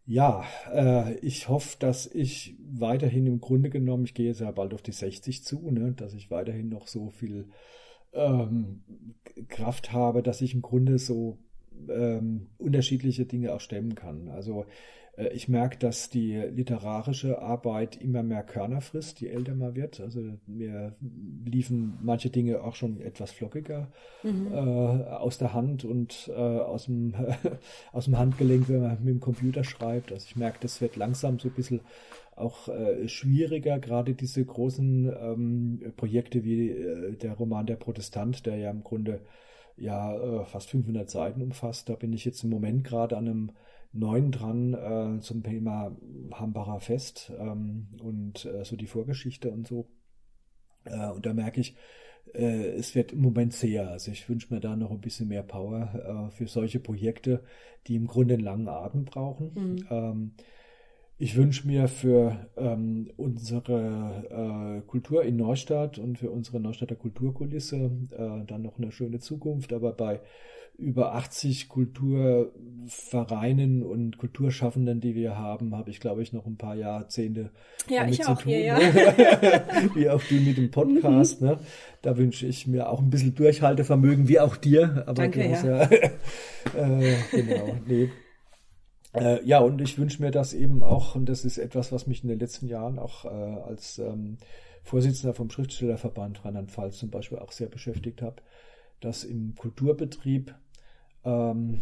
Ja, 0.06 0.46
äh, 0.74 1.16
ich 1.20 1.50
hoffe, 1.50 1.76
dass 1.80 2.08
ich 2.08 2.56
weiterhin 2.62 3.28
im 3.28 3.42
Grunde 3.42 3.70
genommen, 3.70 4.06
ich 4.06 4.14
gehe 4.14 4.28
jetzt 4.28 4.40
ja 4.40 4.52
bald 4.52 4.74
auf 4.74 4.82
die 4.82 4.94
60 4.94 5.44
zu, 5.44 5.70
ne, 5.70 5.92
dass 5.92 6.14
ich 6.14 6.32
weiterhin 6.32 6.70
noch 6.70 6.88
so 6.88 7.10
viel 7.10 7.50
ähm, 8.14 8.84
Kraft 9.50 9.92
habe, 9.92 10.24
dass 10.24 10.40
ich 10.40 10.54
im 10.54 10.62
Grunde 10.62 10.98
so 10.98 11.40
ähm, 11.90 12.48
unterschiedliche 12.58 13.26
Dinge 13.26 13.54
auch 13.54 13.60
stemmen 13.60 13.96
kann. 13.96 14.30
Also 14.30 14.62
Äh, 14.62 15.07
ich 15.18 15.48
merke, 15.50 15.80
dass 15.80 16.10
die 16.10 16.36
literarische 16.36 17.42
Arbeit 17.42 18.00
immer 18.00 18.22
mehr 18.22 18.44
Körner 18.44 18.82
frisst, 18.82 19.20
je 19.20 19.30
älter 19.30 19.56
man 19.56 19.76
wird. 19.76 20.00
Also 20.00 20.22
mir 20.46 20.96
liefen 21.44 21.98
manche 22.04 22.30
Dinge 22.30 22.64
auch 22.64 22.76
schon 22.76 23.02
etwas 23.02 23.32
flockiger 23.32 23.92
mhm. 24.22 24.54
äh, 24.54 24.58
aus 24.58 25.40
der 25.40 25.54
Hand 25.54 25.86
und 25.86 26.30
äh, 26.32 26.34
aus, 26.34 26.86
dem, 26.86 27.16
aus 27.92 28.06
dem 28.06 28.18
Handgelenk, 28.18 28.70
wenn 28.70 28.82
man 28.82 29.04
mit 29.04 29.16
dem 29.16 29.20
Computer 29.20 29.64
schreibt. 29.64 30.12
Also 30.12 30.26
ich 30.30 30.36
merke, 30.36 30.60
das 30.62 30.82
wird 30.82 30.96
langsam 30.96 31.40
so 31.40 31.48
ein 31.48 31.56
bisschen 31.56 31.82
auch 32.36 32.68
äh, 32.68 33.08
schwieriger, 33.08 33.80
gerade 33.80 34.14
diese 34.14 34.46
großen 34.46 35.12
ähm, 35.20 35.94
Projekte 35.98 36.44
wie 36.44 36.70
äh, 36.70 37.16
der 37.16 37.34
Roman 37.34 37.66
Der 37.66 37.76
Protestant, 37.76 38.46
der 38.46 38.58
ja 38.58 38.70
im 38.70 38.84
Grunde 38.84 39.22
ja 39.78 40.16
äh, 40.16 40.46
fast 40.46 40.70
500 40.70 41.10
Seiten 41.10 41.42
umfasst. 41.42 41.90
Da 41.90 41.96
bin 41.96 42.14
ich 42.14 42.26
jetzt 42.26 42.44
im 42.44 42.52
Moment 42.52 42.84
gerade 42.84 43.18
an 43.18 43.28
einem 43.28 43.52
neuen 43.98 44.32
dran 44.32 44.74
äh, 44.74 45.22
zum 45.22 45.44
Thema 45.44 45.96
Hambacher 46.32 46.80
Fest 46.80 47.32
ähm, 47.38 47.88
und 48.02 48.46
äh, 48.46 48.64
so 48.64 48.76
die 48.76 48.88
Vorgeschichte 48.88 49.52
und 49.52 49.68
so. 49.68 49.88
Äh, 50.86 51.10
und 51.10 51.26
da 51.26 51.34
merke 51.34 51.62
ich, 51.62 51.76
äh, 52.34 52.70
es 52.72 52.96
wird 52.96 53.14
im 53.14 53.22
Moment 53.22 53.54
sehr. 53.54 53.90
Also 53.90 54.12
ich 54.12 54.28
wünsche 54.30 54.54
mir 54.54 54.60
da 54.60 54.76
noch 54.76 54.92
ein 54.92 55.02
bisschen 55.02 55.28
mehr 55.28 55.44
Power 55.44 56.28
äh, 56.30 56.32
für 56.32 56.48
solche 56.48 56.80
Projekte, 56.80 57.44
die 57.88 57.96
im 57.96 58.08
Grunde 58.08 58.36
einen 58.36 58.44
langen 58.44 58.68
Atem 58.68 59.06
brauchen. 59.06 59.52
Mhm. 59.54 59.88
Ähm, 59.90 60.32
ich 61.20 61.36
wünsche 61.36 61.68
mir 61.68 61.88
für 61.88 62.48
ähm, 62.58 63.10
unsere 63.18 64.28
äh, 64.30 64.82
Kultur 64.88 65.24
in 65.24 65.38
Neustadt 65.38 65.98
und 65.98 66.20
für 66.20 66.30
unsere 66.30 66.60
Neustadter 66.60 66.94
Kulturkulisse 66.96 67.90
äh, 68.12 68.46
dann 68.46 68.62
noch 68.62 68.78
eine 68.78 68.92
schöne 68.92 69.18
Zukunft, 69.20 69.74
aber 69.74 69.94
bei 69.94 70.20
über 70.78 71.16
80 71.16 71.70
Kulturvereinen 71.70 73.82
und 73.82 74.20
Kulturschaffenden, 74.20 75.02
die 75.02 75.16
wir 75.16 75.36
haben, 75.36 75.76
habe 75.76 75.90
ich, 75.90 76.00
glaube 76.00 76.22
ich, 76.22 76.34
noch 76.34 76.46
ein 76.46 76.58
paar 76.58 76.76
Jahrzehnte 76.76 77.50
ja, 77.90 78.08
ich 78.08 78.28
auch 78.28 78.40
tun. 78.40 78.52
Hier, 78.52 78.60
ja. 78.60 78.78
wie 79.96 80.08
auch 80.08 80.22
du 80.22 80.36
mit 80.36 80.58
dem 80.58 80.70
Podcast. 80.70 81.42
Ne? 81.42 81.58
Da 82.04 82.16
wünsche 82.16 82.46
ich 82.46 82.68
mir 82.68 82.90
auch 82.90 83.02
ein 83.02 83.10
bisschen 83.10 83.34
Durchhaltevermögen, 83.34 84.28
wie 84.28 84.40
auch 84.40 84.56
dir. 84.56 85.02
Aber 85.08 85.16
Danke, 85.16 85.50
ja. 85.50 85.66
ja 85.66 85.82
äh, 85.90 86.12
genau, 87.32 87.76
nee. 87.88 88.12
Äh, 89.14 89.44
ja, 89.46 89.60
und 89.60 89.82
ich 89.82 89.98
wünsche 89.98 90.22
mir 90.22 90.32
das 90.32 90.54
eben 90.54 90.84
auch, 90.84 91.16
und 91.16 91.28
das 91.28 91.46
ist 91.46 91.58
etwas, 91.58 91.92
was 91.92 92.08
mich 92.08 92.24
in 92.24 92.30
den 92.30 92.40
letzten 92.40 92.68
Jahren 92.68 93.00
auch 93.00 93.26
äh, 93.26 93.28
als 93.28 94.00
ähm, 94.00 94.38
Vorsitzender 94.84 95.34
vom 95.34 95.50
Schriftstellerverband 95.50 96.44
Rheinland-Pfalz 96.46 96.98
zum 96.98 97.10
Beispiel 97.10 97.40
auch 97.40 97.52
sehr 97.52 97.68
beschäftigt 97.68 98.22
habe, 98.22 98.42
dass 99.00 99.24
im 99.24 99.56
Kulturbetrieb 99.56 100.54
ähm, 101.24 101.82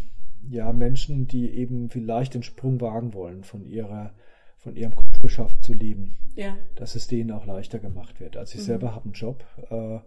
ja 0.50 0.72
Menschen, 0.72 1.28
die 1.28 1.50
eben 1.52 1.90
vielleicht 1.90 2.34
den 2.34 2.44
Sprung 2.44 2.80
wagen 2.82 3.14
wollen, 3.14 3.44
von 3.44 3.66
ihrer 3.66 4.14
von 4.58 4.76
ihrem 4.76 4.96
Kulturschaft 4.96 5.64
zu 5.64 5.74
leben, 5.74 6.18
ja. 6.36 6.58
dass 6.76 6.96
es 6.96 7.06
denen 7.06 7.32
auch 7.32 7.46
leichter 7.46 7.78
gemacht 7.78 8.20
wird. 8.20 8.36
Also 8.36 8.56
ich 8.56 8.62
mhm. 8.62 8.66
selber 8.66 8.96
habe 8.96 9.06
einen 9.06 9.14
Job 9.14 9.46
äh, 9.70 10.00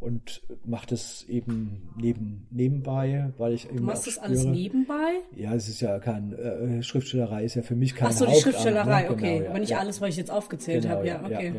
und 0.00 0.42
mache 0.64 0.86
das 0.88 1.24
eben 1.28 1.90
neben, 1.96 2.46
nebenbei, 2.50 3.32
weil 3.38 3.54
ich 3.54 3.66
eben. 3.66 3.78
Du 3.78 3.82
machst 3.84 4.06
das 4.06 4.18
alles 4.18 4.44
nebenbei? 4.44 5.20
Ja, 5.36 5.54
es 5.54 5.68
ist 5.68 5.80
ja 5.80 5.98
kein 5.98 6.32
äh, 6.32 6.82
Schriftstellerei 6.82 7.44
ist 7.44 7.54
ja 7.54 7.62
für 7.62 7.76
mich 7.76 7.94
kein 7.94 8.08
Ach 8.08 8.12
so, 8.12 8.26
die 8.26 8.34
Schriftstellerei, 8.34 9.04
ne? 9.04 9.10
okay. 9.10 9.32
Genau, 9.34 9.44
ja, 9.44 9.50
aber 9.50 9.58
nicht 9.58 9.70
ja. 9.70 9.78
alles, 9.78 10.00
was 10.00 10.10
ich 10.10 10.16
jetzt 10.16 10.30
aufgezählt 10.30 10.82
genau, 10.82 10.96
habe, 10.96 11.06
ja, 11.06 11.24
okay. 11.24 11.52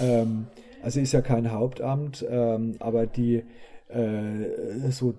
ähm, 0.00 0.46
also 0.82 1.00
ist 1.00 1.12
ja 1.12 1.20
kein 1.20 1.50
Hauptamt, 1.50 2.24
ähm, 2.28 2.76
aber 2.78 3.06
die 3.06 3.42
äh, 3.88 4.90
so 4.90 5.14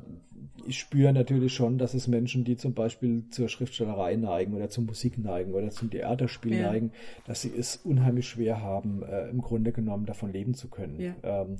ich 0.70 0.80
spüre 0.80 1.12
natürlich 1.14 1.54
schon, 1.54 1.78
dass 1.78 1.94
es 1.94 2.08
Menschen, 2.08 2.44
die 2.44 2.56
zum 2.56 2.74
Beispiel 2.74 3.24
zur 3.32 3.50
Schriftstellerei 3.50 4.16
neigen 4.16 4.54
oder 4.54 4.70
zur 4.70 4.84
Musik 4.84 5.18
neigen 5.18 5.54
oder 5.54 5.70
zum 5.72 5.90
Theaterspiel 5.90 6.56
ja. 6.56 6.72
neigen, 6.72 6.92
dass 7.26 7.42
sie 7.42 7.52
es 7.56 7.78
unheimlich 7.78 8.28
schwer 8.28 8.62
haben, 8.62 9.04
äh, 9.04 9.30
im 9.30 9.42
Grunde 9.42 9.72
genommen 9.72 10.06
davon 10.06 10.32
leben 10.32 10.54
zu 10.54 10.70
können. 10.70 11.00
Ja. 11.00 11.16
Ähm, 11.24 11.58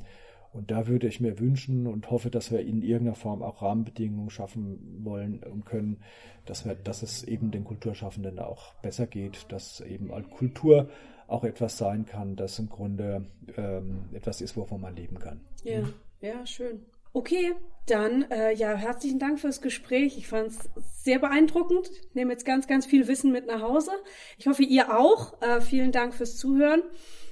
und 0.52 0.72
da 0.72 0.88
würde 0.88 1.08
ich 1.08 1.20
mir 1.20 1.40
wünschen 1.40 1.86
und 1.86 2.10
hoffe, 2.10 2.30
dass 2.30 2.52
wir 2.52 2.60
in 2.62 2.82
irgendeiner 2.82 3.16
Form 3.16 3.44
auch 3.44 3.62
Rahmenbedingungen 3.62 4.30
schaffen 4.30 5.04
wollen 5.04 5.44
und 5.44 5.66
können, 5.66 6.02
dass 6.46 6.66
wir, 6.66 6.76
dass 6.76 7.04
es 7.04 7.24
eben 7.24 7.52
den 7.52 7.64
Kulturschaffenden 7.64 8.40
auch 8.40 8.74
besser 8.76 9.06
geht, 9.06 9.46
dass 9.50 9.82
eben 9.82 10.10
Kultur 10.30 10.90
auch 11.28 11.44
etwas 11.44 11.78
sein 11.78 12.06
kann, 12.06 12.36
das 12.36 12.58
im 12.58 12.70
Grunde 12.70 13.28
ähm, 13.56 14.06
etwas 14.14 14.42
ist, 14.42 14.58
wovon 14.58 14.82
man 14.82 14.96
leben 14.96 15.20
kann. 15.20 15.42
Ja, 15.64 15.84
ja, 16.22 16.46
schön. 16.46 16.86
Okay, 17.12 17.54
dann 17.88 18.30
äh, 18.30 18.54
ja, 18.54 18.76
herzlichen 18.76 19.20
Dank 19.20 19.40
fürs 19.40 19.62
Gespräch. 19.62 20.18
Ich 20.18 20.28
fand 20.28 20.50
es 20.50 20.70
sehr 21.04 21.20
beeindruckend. 21.20 21.90
Ich 21.90 22.16
nehme 22.16 22.32
jetzt 22.32 22.46
ganz, 22.46 22.68
ganz 22.68 22.86
viel 22.86 23.08
Wissen 23.08 23.32
mit 23.32 23.48
nach 23.48 23.62
Hause. 23.62 23.92
Ich 24.38 24.48
hoffe, 24.48 24.64
ihr 24.64 24.96
auch. 24.96 25.42
Äh, 25.42 25.62
vielen 25.62 25.92
Dank 25.92 26.14
fürs 26.14 26.38
Zuhören. 26.38 26.84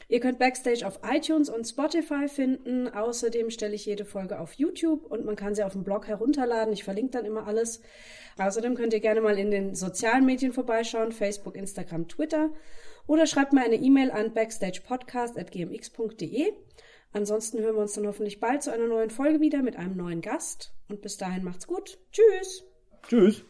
Ihr 0.10 0.22
könnt 0.22 0.40
Backstage 0.40 0.88
auf 0.88 1.02
iTunes 1.04 1.50
und 1.50 1.66
Spotify 1.66 2.30
finden. 2.30 2.88
Außerdem 2.88 3.50
stelle 3.50 3.76
ich 3.76 3.86
jede 3.86 4.06
Folge 4.06 4.40
auf 4.40 4.54
YouTube 4.54 5.04
und 5.06 5.26
man 5.26 5.36
kann 5.36 5.54
sie 5.54 5.64
auf 5.64 5.74
dem 5.74 5.84
Blog 5.84 6.08
herunterladen. 6.08 6.72
Ich 6.74 6.86
verlinke 6.86 7.12
dann 7.12 7.26
immer 7.26 7.46
alles. 7.46 7.82
Außerdem 8.38 8.76
könnt 8.76 8.94
ihr 8.94 9.02
gerne 9.02 9.20
mal 9.20 9.38
in 9.38 9.52
den 9.52 9.76
sozialen 9.76 10.26
Medien 10.26 10.54
vorbeischauen, 10.54 11.12
Facebook, 11.12 11.58
Instagram, 11.58 12.08
Twitter. 12.08 12.54
Oder 13.06 13.28
schreibt 13.28 13.52
mir 13.52 13.64
eine 13.64 13.76
E-Mail 13.76 14.12
an 14.12 14.34
backstagepodcast.gmx.de. 14.34 16.54
Ansonsten 17.12 17.60
hören 17.60 17.76
wir 17.76 17.82
uns 17.82 17.92
dann 17.94 18.08
hoffentlich 18.08 18.40
bald 18.40 18.64
zu 18.64 18.72
einer 18.72 18.88
neuen 18.88 19.10
Folge 19.10 19.42
wieder 19.42 19.62
mit 19.62 19.76
einem 19.76 19.98
neuen 19.98 20.22
Gast. 20.22 20.72
Und 20.88 21.02
bis 21.02 21.18
dahin 21.18 21.44
macht's 21.44 21.68
gut. 21.68 22.00
Tschüss. 22.12 22.64
Tschüss. 23.08 23.44